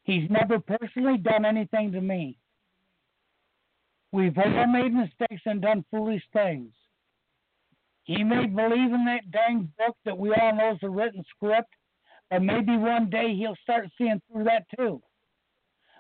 [0.05, 2.37] He's never personally done anything to me.
[4.11, 6.73] We've all made mistakes and done foolish things.
[8.05, 11.73] He may believe in that dang book that we all know is a written script,
[12.31, 15.01] but maybe one day he'll start seeing through that too.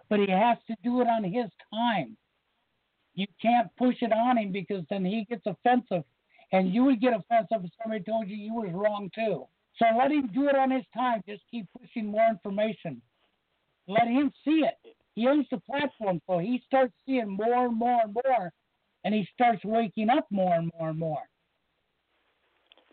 [0.08, 2.16] But he has to do it on his time.
[3.14, 6.04] You can't push it on him because then he gets offensive,
[6.50, 9.46] and you would get offensive if somebody told you you was wrong too.
[9.76, 11.22] So let him do it on his time.
[11.28, 13.00] Just keep pushing more information.
[13.86, 14.96] Let him see it.
[15.14, 18.52] He owns the platform, so he starts seeing more and more and more,
[19.04, 21.22] and he starts waking up more and more and more.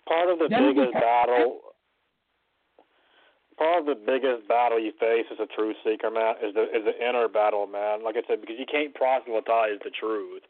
[0.09, 1.61] Part of the Then biggest battle.
[3.61, 6.81] Part of the biggest battle you face as a truth seeker, man, is the is
[6.81, 8.01] the inner battle, man.
[8.03, 10.41] Like I said, because you can't proselytize the truth.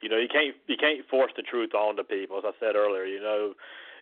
[0.00, 2.38] You know, you can't you can't force the truth onto people.
[2.38, 3.54] As I said earlier, you know,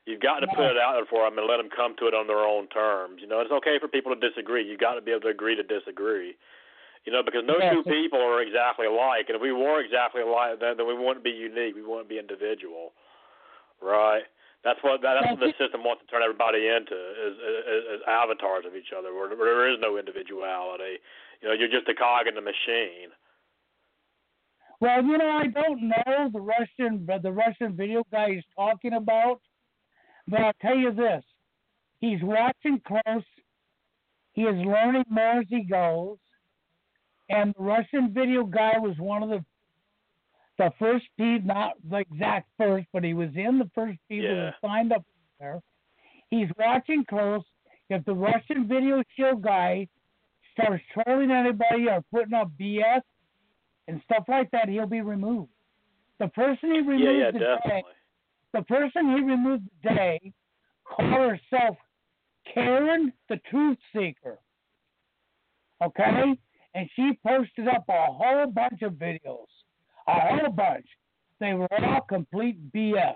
[0.05, 0.55] you've got to No.
[0.55, 2.67] put it out there for them and let them come to it on their own
[2.69, 3.23] terms.
[3.23, 4.67] You know, it's okay for people to disagree.
[4.67, 6.37] You've got to be able to agree to disagree.
[7.07, 7.73] You know, because no Yes.
[7.73, 11.25] two people are exactly alike, and if we were exactly alike, then then we wouldn't
[11.25, 11.77] be unique.
[11.79, 12.93] We wouldn't be individual,
[13.81, 14.27] right?
[14.65, 18.01] That's what that, that's what the system wants to turn everybody into is, is, is
[18.09, 20.99] avatars of each other, where, where there is no individuality.
[21.41, 23.15] You know, you're just a cog in the machine.
[24.81, 28.95] Well, you know, I don't know the Russian, but the Russian video guy he's talking
[28.95, 29.41] about.
[30.27, 31.25] But I'll tell you this:
[32.01, 33.25] he's watching close.
[34.33, 36.19] He is learning more as he goes.
[37.29, 39.45] And the Russian video guy was one of the
[40.59, 44.45] the first people, not the exact first, but he was in the first people Yeah.
[44.51, 45.05] that signed up
[45.39, 45.61] there.
[46.31, 47.45] He's watching close.
[47.89, 49.89] If the Russian video show guy
[50.53, 53.03] starts trolling anybody or putting up BS
[53.87, 55.51] and stuff like that, he'll be removed.
[56.19, 57.93] The person he removed Yeah, yeah, today, definitely.
[58.53, 60.33] the person he removed today
[60.85, 61.77] called herself
[62.53, 64.39] Karen the Truth Seeker.
[65.83, 66.37] Okay?
[66.75, 69.47] And she posted up a whole bunch of videos.
[70.09, 70.87] A whole bunch.
[71.39, 73.15] They were all complete BS.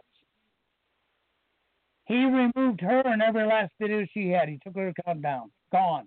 [2.05, 4.49] He removed her and every last video she had.
[4.49, 5.51] He took her account down.
[5.73, 6.07] Gone.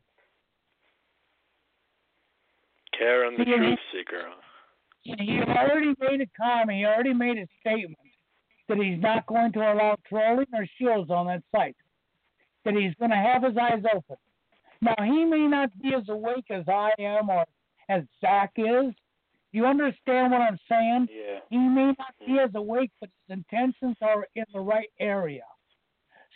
[2.98, 4.30] Karen the truth seeker.
[5.02, 6.78] He already made a comment.
[6.78, 7.98] He already made a statement
[8.68, 11.76] that he's not going to allow trolling or shields on that site.
[12.64, 14.18] That he's going to have his eyes open.
[14.82, 17.46] Now he may not be as awake as I am or
[17.90, 18.94] as Zach is.
[19.56, 21.08] You understand what I'm saying?
[21.10, 21.40] Yeah.
[21.50, 22.44] He may not be mm.
[22.44, 25.46] as awake, but his intentions are in the right area.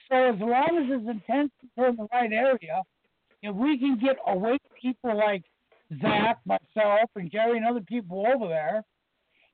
[0.10, 2.82] So as long as his intentions are in the right area,
[3.44, 5.44] if we can get awake people like
[6.02, 8.84] Zach, myself, and Jerry, and other people over there,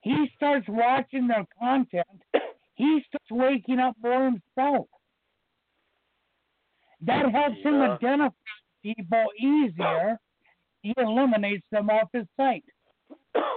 [0.02, 2.06] he starts watching their content.
[2.76, 4.86] He starts waking up for himself.
[7.02, 8.30] That helps him identify
[8.84, 10.20] people easier.
[10.84, 12.64] He eliminates them off his site,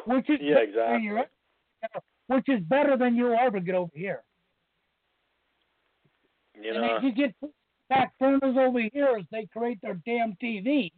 [0.06, 1.08] which is Yeah, better exactly.
[1.08, 4.22] than which is better than you'll ever get over here.
[6.60, 6.96] You and know.
[6.96, 7.34] as you get
[7.88, 10.92] back burners over here as they create their damn TV,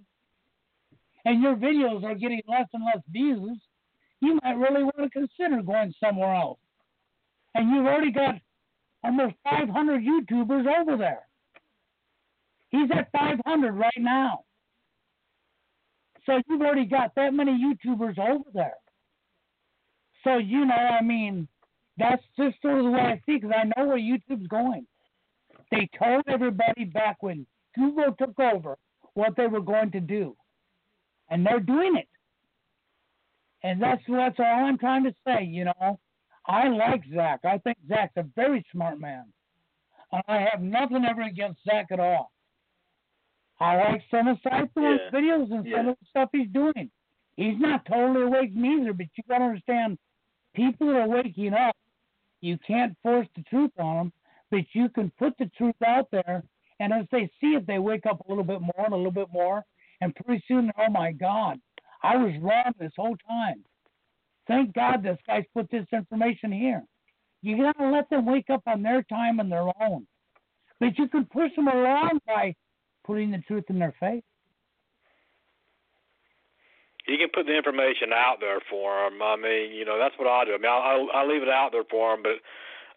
[1.24, 3.58] and your videos are getting less and less views,
[4.20, 6.58] you might really want to consider going somewhere else.
[7.54, 8.36] And you've already got
[9.04, 11.26] almost 500 YouTubers over there.
[12.70, 14.44] He's at 500 right now.
[16.26, 18.74] So you've already got that many YouTubers over there.
[20.24, 21.48] So, you know, I mean,
[21.98, 24.86] that's just sort of the way I see because I know where YouTube's going.
[25.70, 28.76] They told everybody back when Google took over
[29.14, 30.36] what they were going to do.
[31.30, 32.08] And they're doing it.
[33.62, 35.98] And that's that's all I'm trying to say, you know.
[36.46, 37.40] I like Zach.
[37.44, 39.24] I think Zach's a very smart man.
[40.12, 42.32] And I have nothing ever against Zach at all.
[43.60, 45.10] I like some of Cypher's Yeah.
[45.12, 46.90] videos and some of the stuff he's doing.
[47.36, 49.98] He's not totally awake neither, but you gotta understand
[50.60, 51.76] people are waking up,
[52.40, 54.12] you can't force the truth on them,
[54.50, 56.42] but you can put the truth out there,
[56.80, 59.12] and as they see it, they wake up a little bit more and a little
[59.12, 59.64] bit more,
[60.00, 61.58] and pretty soon, oh my God,
[62.02, 63.64] I was wrong this whole time.
[64.48, 66.82] Thank God this guy's put this information here.
[67.42, 70.06] You gotta let them wake up on their time and their own,
[70.78, 72.54] but you can push them along by
[73.04, 74.22] putting the truth in their face.
[77.10, 79.18] You can put the information out there for them.
[79.18, 80.54] I mean, you know, that's what I do.
[80.54, 82.38] I mean, I I, leave it out there for them, but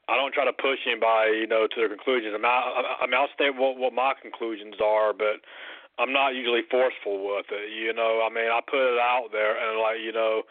[0.05, 2.37] I don't try to push anybody, you know, to their conclusions.
[2.37, 5.41] I mean, I, I mean, I'll state what what my conclusions are, but
[5.97, 7.73] I'm not usually forceful with it.
[7.73, 10.45] You know, I mean, I put it out there and like, you know,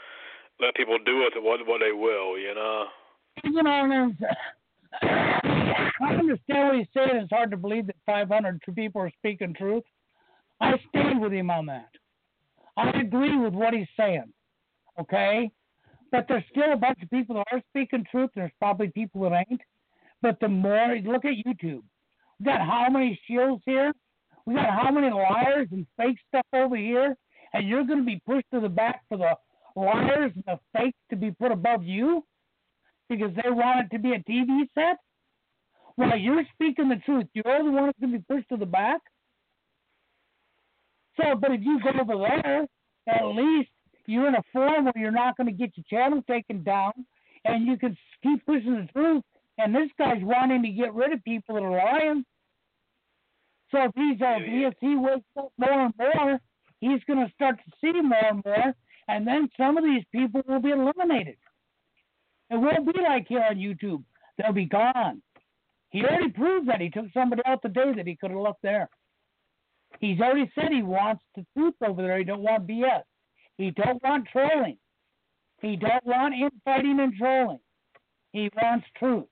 [0.58, 2.34] let people do with it what what they will.
[2.34, 2.90] You know.
[3.46, 4.12] You know,
[5.00, 7.16] I understand what he's saying.
[7.16, 9.84] It's hard to believe that 500 people are speaking truth.
[10.60, 11.88] I stand with him on that.
[12.76, 14.32] I agree with what he's saying.
[15.00, 15.50] Okay?
[16.10, 18.30] But there's still a bunch of people that are speaking truth.
[18.34, 19.60] There's probably people that ain't.
[20.20, 21.82] But the more, look at YouTube.
[22.38, 23.92] We got how many shields here?
[24.46, 27.16] We got how many liars and fake stuff over here?
[27.54, 29.36] And you're going to be pushed to the back for the
[29.76, 32.24] liars and the fakes to be put above you?
[33.12, 34.96] because they want it to be a TV set?
[35.96, 37.26] Well, you're speaking the truth.
[37.34, 39.00] You're the one that's going to be pushed to the back.
[41.16, 42.66] So, but if you go over there,
[43.08, 43.70] at least
[44.06, 46.92] you're in a forum where you're not going to get your channel taken down,
[47.44, 49.22] and you can keep pushing the truth.
[49.58, 52.24] And this guy's wanting to get rid of people that are lying.
[53.70, 56.38] So if he's uh, if he wakes up more and more,
[56.80, 58.74] he's going to start to see more and more,
[59.08, 61.36] and then some of these people will be eliminated.
[62.50, 64.04] It won't be like here on YouTube;
[64.36, 65.22] they'll be gone.
[65.90, 68.62] He already proved that he took somebody out the day that he could have left
[68.62, 68.88] there.
[70.00, 72.18] He's already said he wants the truth over there.
[72.18, 73.02] He don't want BS.
[73.56, 74.78] He don't want trolling.
[75.60, 77.60] He don't want infighting and trolling.
[78.32, 79.26] He wants truth.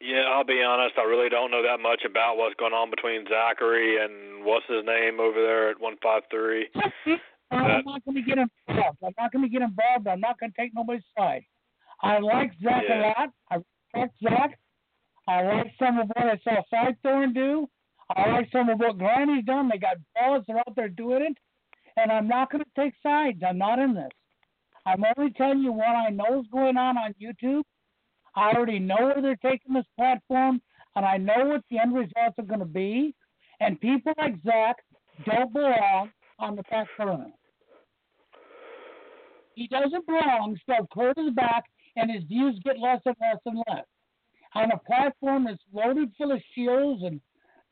[0.00, 0.94] Yeah, I'll be honest.
[0.98, 4.84] I really don't know that much about what's going on between Zachary and what's his
[4.84, 6.68] name over there at one five three.
[7.50, 8.98] I'm not going to get involved.
[9.02, 10.06] I'm not going to get involved.
[10.06, 11.44] I'm not going to take nobody's side.
[12.02, 12.98] I like Zach yeah.
[12.98, 13.30] a lot.
[13.50, 13.54] I
[13.94, 14.58] respect Zach.
[15.28, 17.68] I like some of what I saw Cythorn do.
[18.14, 19.68] I like some of what Granny's done.
[19.68, 20.44] They got balls.
[20.46, 21.38] They're out there doing it.
[21.96, 23.42] And I'm not going to take sides.
[23.46, 24.10] I'm not in this.
[24.84, 27.62] I'm only telling you what I know is going on on YouTube.
[28.36, 30.60] I already know where they're taking this platform,
[30.94, 33.14] and I know what the end results are going to be.
[33.60, 34.76] And people like Zach
[35.24, 37.32] don't belong on the back burner.
[39.54, 41.64] He doesn't belong, so to the back,
[41.96, 43.84] and his views get less and less and less.
[44.54, 47.20] On a platform that's loaded full of shields and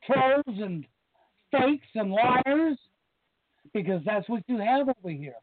[0.05, 0.85] trolls and
[1.51, 2.77] fakes and liars,
[3.73, 5.35] because that's what you have over here.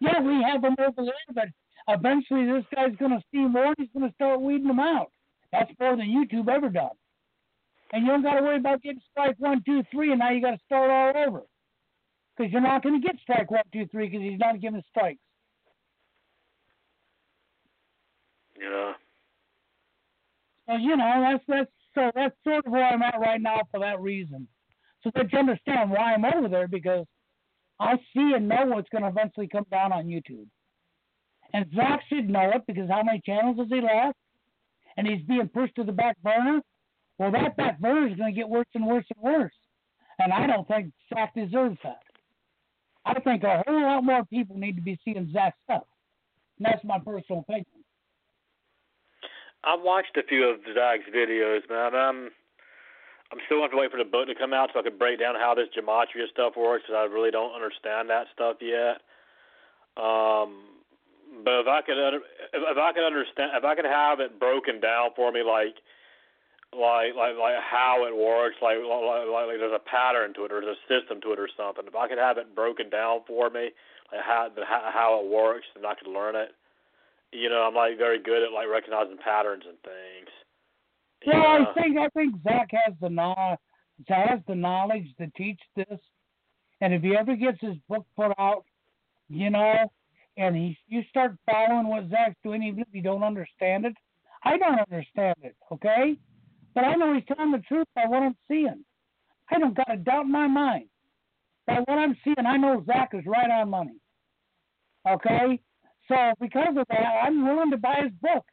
[0.00, 1.48] Yeah, we have them over there, but
[1.88, 5.10] eventually this guy's going to see more he's going to start weeding them out.
[5.52, 6.90] That's more than YouTube ever done.
[7.92, 10.42] And you don't got to worry about getting strike one, two, three, and now you
[10.42, 11.42] got to start all over.
[12.36, 15.20] Because you're not going to get strike one, two, three because he's not giving strikes.
[18.60, 18.92] Yeah.
[20.68, 23.80] So you know that's that's so that's sort of where I'm at right now for
[23.80, 24.46] that reason.
[25.02, 27.06] So that you understand why I'm over there because
[27.78, 30.46] I see and know what's going to eventually come down on YouTube.
[31.52, 34.16] And Zach should know it because how many channels has he lost?
[34.96, 36.60] And he's being pushed to the back burner.
[37.18, 39.52] Well, that back burner is going to get worse and worse and worse.
[40.18, 42.02] And I don't think Zach deserves that.
[43.04, 45.84] I think a whole lot more people need to be seeing Zach's stuff.
[46.58, 47.66] And that's my personal opinion.
[49.66, 51.94] I've watched a few of Zach's videos, man.
[51.94, 52.30] I'm
[53.32, 55.18] I'm still going to wait for the book to come out so I can break
[55.18, 59.02] down how this gematria stuff works because I really don't understand that stuff yet.
[59.98, 60.78] Um,
[61.42, 65.10] but if I could if, I could understand if I could have it broken down
[65.16, 65.74] for me like
[66.70, 70.52] like like like how it works like like, like, like there's a pattern to it
[70.52, 73.20] or there's a system to it or something if I could have it broken down
[73.26, 73.70] for me
[74.12, 76.54] like how how, it works and I could learn it
[77.32, 80.30] you know I'm like very good at like recognizing patterns and things
[81.24, 81.64] yeah.
[81.68, 83.58] I think I think Zach has the knowledge,
[84.08, 85.98] has the knowledge to teach this,
[86.80, 88.64] and if he ever gets his book put out,
[89.28, 89.90] you know,
[90.36, 93.94] and he you start following what Zach's doing, even if you don't understand it,
[94.44, 96.16] I don't understand it, okay,
[96.74, 98.84] but I know he's telling the truth by what I'm seeing.
[99.50, 100.88] I don't got a doubt in my mind.
[101.66, 103.96] By what I'm seeing, I know Zach is right on money.
[105.08, 105.60] Okay,
[106.08, 108.44] so because of that, I'm willing to buy his book.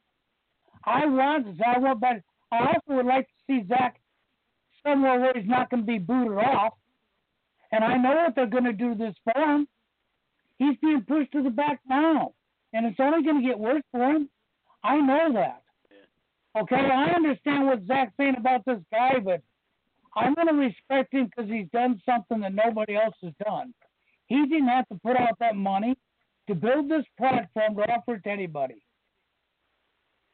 [0.85, 2.21] I want want, but
[2.51, 3.95] I also would like to see Zach
[4.85, 6.73] somewhere where he's not going to be booted off.
[7.71, 9.67] And I know what they're going to do to this for him.
[10.59, 12.33] He's being pushed to the back now,
[12.73, 14.29] and it's only going to get worse for him.
[14.83, 15.63] I know that.
[16.55, 19.41] Okay, I understand what Zach's saying about this guy, but
[20.15, 23.73] I'm going to respect him because he's done something that nobody else has done.
[24.27, 25.95] He didn't have to put out that money
[26.47, 28.83] to build this platform to offer it to anybody.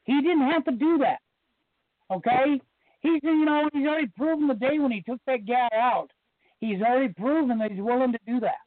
[0.03, 1.19] He didn't have to do that.
[2.11, 2.60] Okay?
[3.02, 6.10] He's you know, he's already proven the day when he took that guy out.
[6.60, 8.57] He's already proven that he's willing to do that.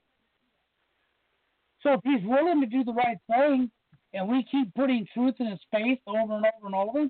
[1.82, 3.70] So if he's willing to do the right thing
[4.14, 7.08] and we keep putting truth in his face over and over and over,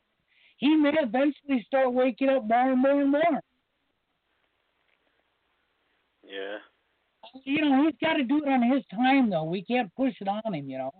[0.56, 3.40] he may eventually start waking up more and more and more.
[6.24, 6.58] Yeah.
[7.44, 9.44] You know, he's got to do it on his time, though.
[9.44, 10.92] We can't push it on him, you know.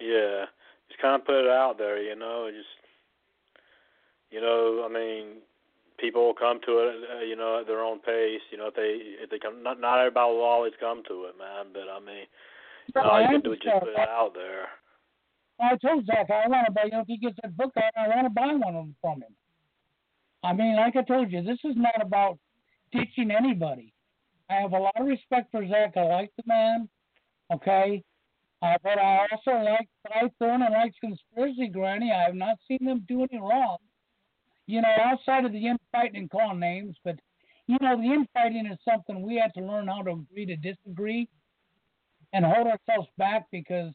[0.00, 0.46] Yeah
[0.94, 2.68] just kind of put it out there, you know, just
[4.30, 5.42] you know, I mean,
[5.98, 8.42] people will come to it, uh, you know, at their own pace.
[8.50, 11.38] You know, if they if they come, not not everybody will always come to it,
[11.38, 11.72] man.
[11.72, 12.26] But I mean,
[12.94, 14.68] no, all you can do is just put it out there.
[15.60, 16.84] I told Zach I want to buy.
[16.84, 18.96] You know, if he gets that book out, I want to buy one of them
[19.00, 19.34] from him.
[20.42, 22.38] I mean, like I told you, this is not about
[22.94, 23.92] teaching anybody.
[24.50, 25.96] I have a lot of respect for Zach.
[25.96, 26.88] I like the man.
[27.52, 28.02] Okay,
[28.62, 32.12] uh, but I also like Python and like Conspiracy Granny.
[32.12, 33.78] I have not seen them do any wrong.
[34.66, 37.16] You know, outside of the infighting and calling names, but
[37.66, 41.28] you know, the infighting is something we have to learn how to agree to disagree
[42.32, 43.92] and hold ourselves back because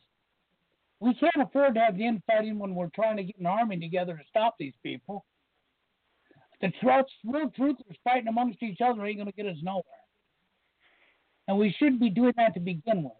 [0.99, 4.17] we can't afford to have the infighting when we're trying to get an army together
[4.17, 5.25] to stop these people.
[6.61, 9.83] The truth, real truth is fighting amongst each other ain't going to get us nowhere.
[11.47, 13.13] And we shouldn't be doing that to begin with.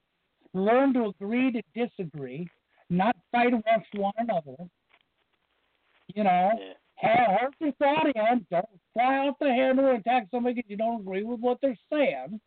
[0.53, 2.47] Learn to agree to disagree,
[2.89, 4.55] not fight against one another.
[6.13, 6.73] You know, Yeah.
[6.95, 8.45] have hurt your audience.
[8.49, 11.77] Don't fly off the handle and attack somebody because you don't agree with what they're
[11.91, 12.41] saying.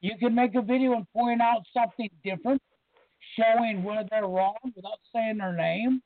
[0.00, 2.62] You can make a video and point out something different,
[3.36, 6.02] showing where they're wrong without saying their name.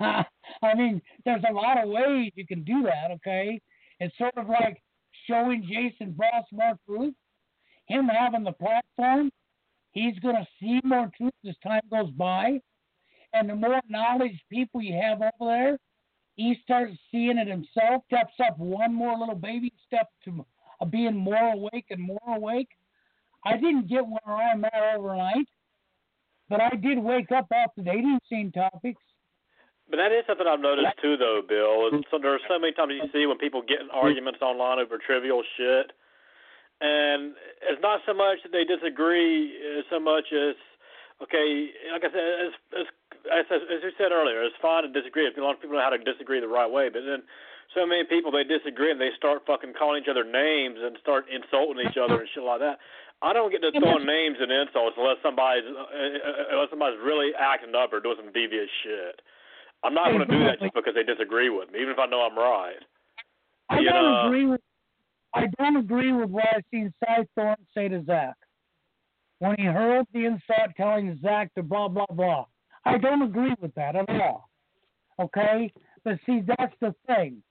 [0.62, 3.60] I mean, there's a lot of ways you can do that, okay?
[4.00, 4.82] It's sort of like
[5.26, 7.14] showing Jason Boss more truth.
[7.86, 9.30] Him having the platform,
[9.92, 12.60] he's going to see more truth as time goes by.
[13.32, 15.78] And the more knowledge people you have over there,
[16.36, 20.44] he starts seeing it himself, steps up one more little baby step to
[20.80, 22.68] uh, being more awake and more awake.
[23.44, 25.46] I didn't get where I'm at overnight,
[26.48, 29.02] but I did wake up after the dating scene topics.
[29.90, 31.92] But that is something I've noticed too, though, Bill.
[31.92, 34.96] Is so are so many times you see when people get in arguments online over
[34.96, 35.92] trivial shit,
[36.80, 37.36] and
[37.68, 39.52] it's not so much that they disagree,
[39.92, 40.56] so much as
[41.22, 42.86] okay, like I said, as as
[43.28, 45.28] as, as you said earlier, it's fine to disagree.
[45.28, 47.20] If a lot of people know how to disagree the right way, but then
[47.76, 51.28] so many people they disagree and they start fucking calling each other names and start
[51.28, 52.80] insulting each other and shit like that.
[53.22, 57.76] I don't get to throwing names and insults unless somebody's uh, unless somebody's really acting
[57.76, 59.20] up or doing some devious shit.
[59.84, 62.06] I'm not going to do that just because they disagree with me, even if I
[62.06, 62.80] know I'm right.
[63.68, 64.16] I You don't know.
[64.16, 64.60] Uh, agree with
[65.34, 68.34] I don't agree with what I've seen Cythorn say to Zach.
[69.40, 72.46] When he hurled the insult telling Zach to blah blah blah.
[72.84, 74.48] I don't agree with that at all.
[75.20, 75.72] Okay?
[76.04, 77.42] But see that's the thing.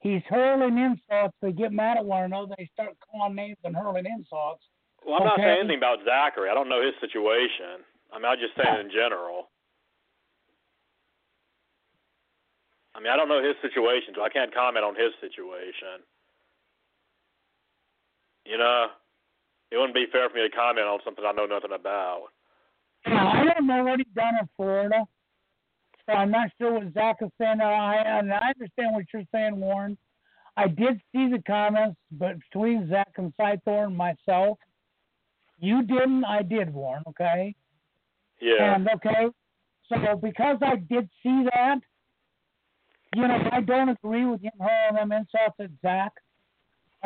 [0.00, 4.04] He's hurling insults, they get mad at one another, they start calling names and hurling
[4.04, 4.62] insults.
[5.04, 6.50] Well, I'm not saying anything about Zachary.
[6.50, 7.80] I don't know his situation.
[8.12, 9.48] I mean, I'm just saying in general.
[12.94, 16.06] I mean, I don't know his situation, so I can't comment on his situation.
[18.46, 18.86] You know,
[19.70, 22.28] it wouldn't be fair for me to comment on something I know nothing about.
[23.06, 25.04] Now, I don't know what he's done in Florida,
[26.06, 27.60] so I'm not sure what Zach is saying.
[27.60, 29.98] I, and I understand what you're saying, Warren.
[30.56, 34.58] I did see the comments, but between Zach and Cythorn and myself,
[35.58, 37.54] you didn't, I did, Warren, okay?
[38.40, 38.74] Yeah.
[38.74, 39.28] And okay,
[39.88, 41.78] so because I did see that,
[43.14, 46.12] you know, I don't agree with him hurling them insults at Zach.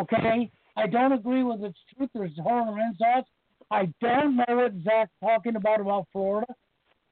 [0.00, 3.28] Okay, I don't agree with its truth or his hurling insults.
[3.70, 6.46] I don't know what Zach's talking about about Florida.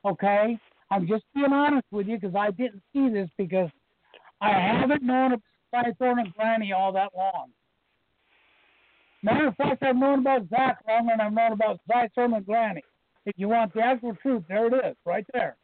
[0.04, 0.58] Okay,
[0.90, 3.70] I'm just being honest with you because I didn't see this because
[4.40, 5.42] I haven't known about
[5.74, 7.50] Cythorn and Granny all that long.
[9.22, 12.82] Matter of fact, I've known about Zach longer than I've known about Cythorn and Granny.
[13.24, 15.56] If you want the actual truth, there it is, right there.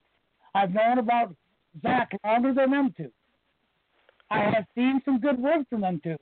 [0.54, 1.34] I've known about
[1.80, 3.12] Zach longer than them two.
[4.32, 6.16] I have seen some good work from them two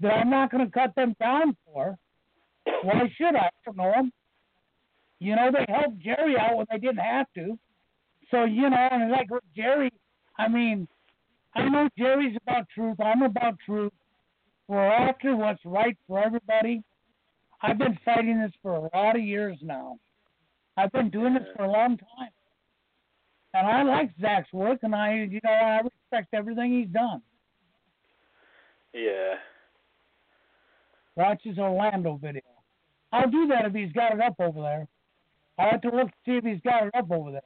[0.00, 1.96] that I'm not going to cut them down for.
[2.82, 3.46] Why should I?
[3.46, 4.12] I don't know them.
[5.20, 7.56] You know, they helped Jerry out when they didn't have to.
[8.32, 9.92] So, you know, and like with Jerry,
[10.38, 10.88] I mean,
[11.54, 12.96] I know Jerry's about truth.
[13.00, 13.92] I'm about truth.
[14.66, 16.82] We're after what's right for everybody.
[17.62, 19.98] I've been fighting this for a lot of years now.
[20.76, 22.30] I've been doing this for a long time.
[23.52, 27.20] And I like Zach's work, and I, you know, I respect everything he's done.
[28.94, 29.34] Yeah.
[31.16, 32.42] Watch his Orlando video.
[33.12, 34.88] I'll do that if he's got it up over there.
[35.58, 37.42] I'll have to look to see if he's got it up over there.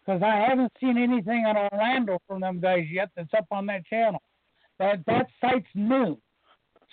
[0.00, 3.86] Because I haven't seen anything on Orlando from them guys yet that's up on that
[3.86, 4.22] channel.
[4.78, 6.18] That that site's new.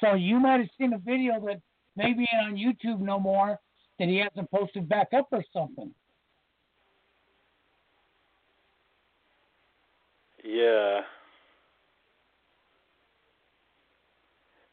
[0.01, 1.61] So you might have seen a video that
[1.95, 3.59] maybe ain't on YouTube no more
[3.99, 5.93] that he hasn't posted back up or something.
[10.45, 11.01] Yeah.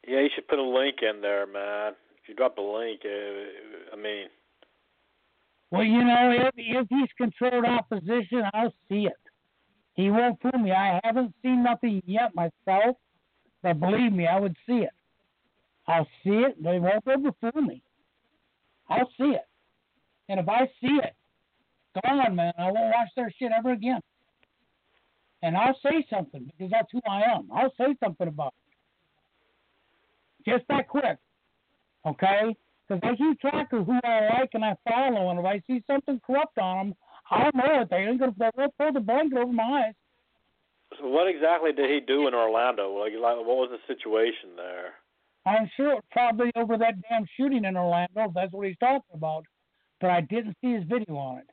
[0.07, 1.95] Yeah, you should put a link in there, man.
[2.23, 4.27] If you drop a link, uh, I mean,
[5.71, 9.21] Well, you know, if if he's controlled opposition, I'll see it.
[9.95, 10.73] He won't fool me.
[10.73, 12.97] I haven't seen nothing yet myself,
[13.63, 14.93] but believe me, I would see it.
[15.89, 16.63] I'll see it.
[16.63, 17.83] They won't ever fool me.
[18.89, 19.47] I'll see it.
[20.29, 21.15] And if I see it,
[22.05, 24.01] gone, man, I won't watch their shit ever again.
[25.43, 27.49] And I'll say something because that's who I am.
[27.53, 28.55] I'll say something about
[30.45, 30.51] it.
[30.51, 31.19] Just that quick.
[32.07, 32.57] Okay?
[32.89, 35.83] Because I keep track of who I like and I follow, and if I see
[35.87, 36.97] something corrupt on them,
[37.31, 37.91] I'll know it.
[37.91, 39.95] They ain't gonna they'll pull the blanket over my eyes.
[40.99, 42.93] So what exactly did he do in Orlando?
[42.93, 44.93] Like, like what was the situation there?
[45.47, 48.29] I'm sure probably over that damn shooting in Orlando.
[48.29, 49.45] If that's what he's talking about,
[50.01, 51.51] but I didn't see his video on it.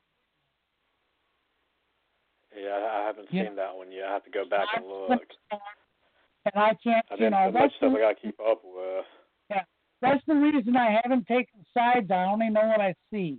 [2.62, 3.44] Yeah, I haven't yeah.
[3.46, 4.08] seen that one yet.
[4.08, 5.22] I have to go back and look.
[5.50, 9.04] And I can't, I you know, so much stuff I got to keep up with.
[9.50, 9.62] Yeah,
[10.02, 12.10] that's the reason I haven't taken sides.
[12.10, 13.38] I only know what I see.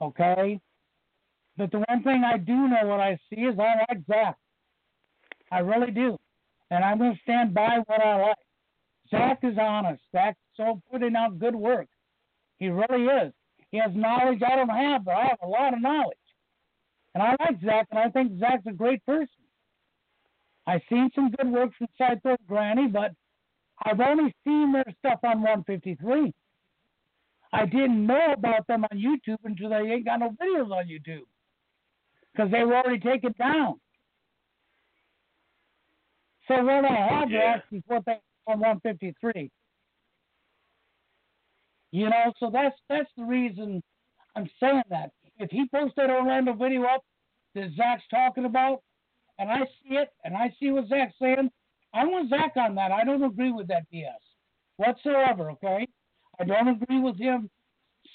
[0.00, 0.60] Okay.
[1.56, 4.36] But the one thing I do know what I see is I like Zach.
[5.52, 6.18] I really do.
[6.70, 8.36] And I'm going to stand by what I like.
[9.10, 10.02] Zach is honest.
[10.10, 11.86] Zach's so putting out good work.
[12.58, 13.32] He really is.
[13.70, 16.16] He has knowledge I don't have, but I have a lot of knowledge.
[17.14, 19.28] And I like Zach, and I think Zach's a great person.
[20.66, 23.12] I've seen some good work from Cythorn Granny, but
[23.84, 26.32] I've only seen their stuff on 153.
[27.52, 31.22] I didn't know about them on YouTube until they ain't got no videos on YouTube
[32.32, 33.74] because they were already taken down.
[36.48, 37.56] So what I have yeah.
[37.56, 39.50] actually what they on 153.
[41.92, 43.82] You know, so that's that's the reason
[44.36, 45.12] I'm saying that.
[45.38, 47.04] If he posts that Orlando video up
[47.54, 48.82] that Zach's talking about,
[49.38, 51.50] and I see it, and I see what Zach's saying,
[51.92, 52.92] I want Zach on that.
[52.92, 54.12] I don't agree with that BS
[54.76, 55.50] whatsoever.
[55.52, 55.86] Okay,
[56.38, 57.50] I don't agree with him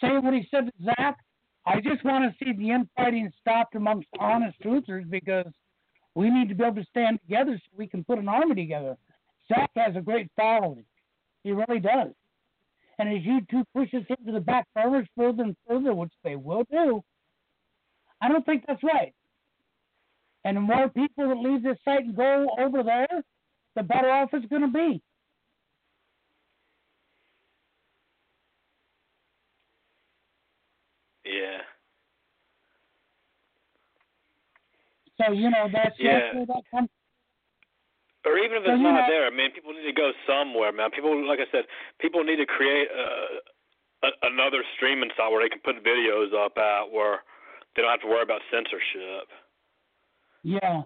[0.02, 1.18] saying what he said to Zach.
[1.66, 5.52] I just want to see the infighting stopped amongst honest truthers because
[6.16, 8.98] we need to be able to stand together so we can put an army together.
[9.48, 10.86] Zach has a great following.
[11.44, 12.12] He really does.
[12.98, 16.66] And as YouTube pushes him to the back burners further and further, which they will
[16.70, 17.02] do,
[18.22, 19.14] I don't think that's right.
[20.46, 23.24] And the more people that leave this site and go over there,
[23.76, 25.02] the better off it's going to be.
[31.26, 31.60] Yeah.
[35.20, 36.34] So you know that's yeah.
[36.34, 36.90] where that comes.
[38.26, 40.72] Or even if it's so, not know, there, I mean, people need to go somewhere,
[40.72, 40.92] man.
[40.92, 41.64] People, like I said,
[42.00, 46.58] people need to create a, a, another streaming site where they can put videos up
[46.58, 47.24] at where
[47.80, 49.30] they don't have to worry about censorship.
[50.44, 50.82] Yeah.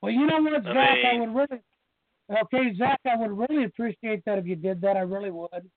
[0.00, 1.62] Well, you know what, Zach, I, mean, I would really.
[2.42, 4.96] Okay, Zach, I would really appreciate that if you did that.
[4.96, 5.70] I really would.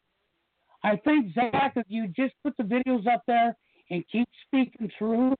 [0.83, 3.53] I think Zach, if you just put the videos up there
[3.89, 5.35] and keep speaking truth,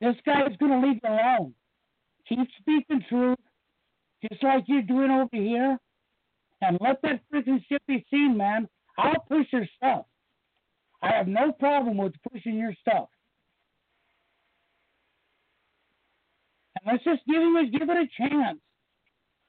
[0.00, 1.54] this guy is going to leave you alone.
[2.28, 3.38] Keep speaking truth,
[4.30, 5.76] just like you're doing over here,
[6.60, 8.68] and let that freaking shit be seen, man.
[8.96, 10.04] I'll push your stuff.
[11.02, 13.08] I have no problem with pushing your stuff.
[16.90, 18.58] Let's just give it, give it a chance,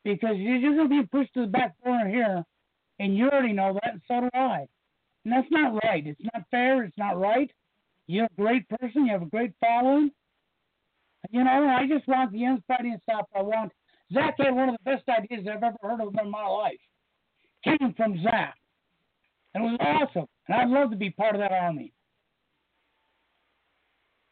[0.03, 2.43] because you're just to be pushed to the back corner here,
[2.99, 4.67] and you already know that, and so do I.
[5.25, 6.05] And that's not right.
[6.05, 6.83] It's not fair.
[6.83, 7.51] It's not right.
[8.07, 9.05] You're a great person.
[9.05, 10.11] You have a great following.
[11.29, 13.25] You know, I just want the infighting stuff.
[13.35, 13.71] I want
[14.13, 16.79] Zach had one of the best ideas I've ever heard of in my life.
[17.63, 18.55] Came from Zach.
[19.53, 20.27] And it was awesome.
[20.47, 21.93] And I'd love to be part of that army.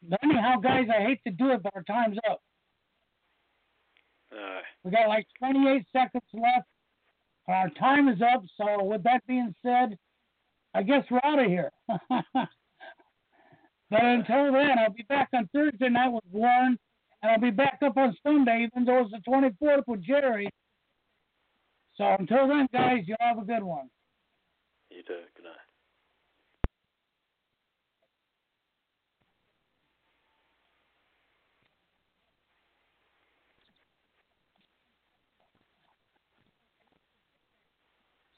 [0.02, 2.40] But anyhow, guys, I hate to do it, but our time's up.
[4.32, 6.66] Uh, we got like 28 seconds left.
[7.48, 8.42] Our time is up.
[8.56, 9.96] So, with that being said,
[10.74, 11.70] I guess we're out of here.
[13.90, 16.78] But until then, I'll be back on Thursday night with Warren,
[17.22, 20.50] and I'll be back up on Sunday, even though it's the 24th with Jerry.
[21.96, 23.88] So until then, guys, you all have a good one.
[24.90, 25.20] You too.
[25.36, 25.67] Good night.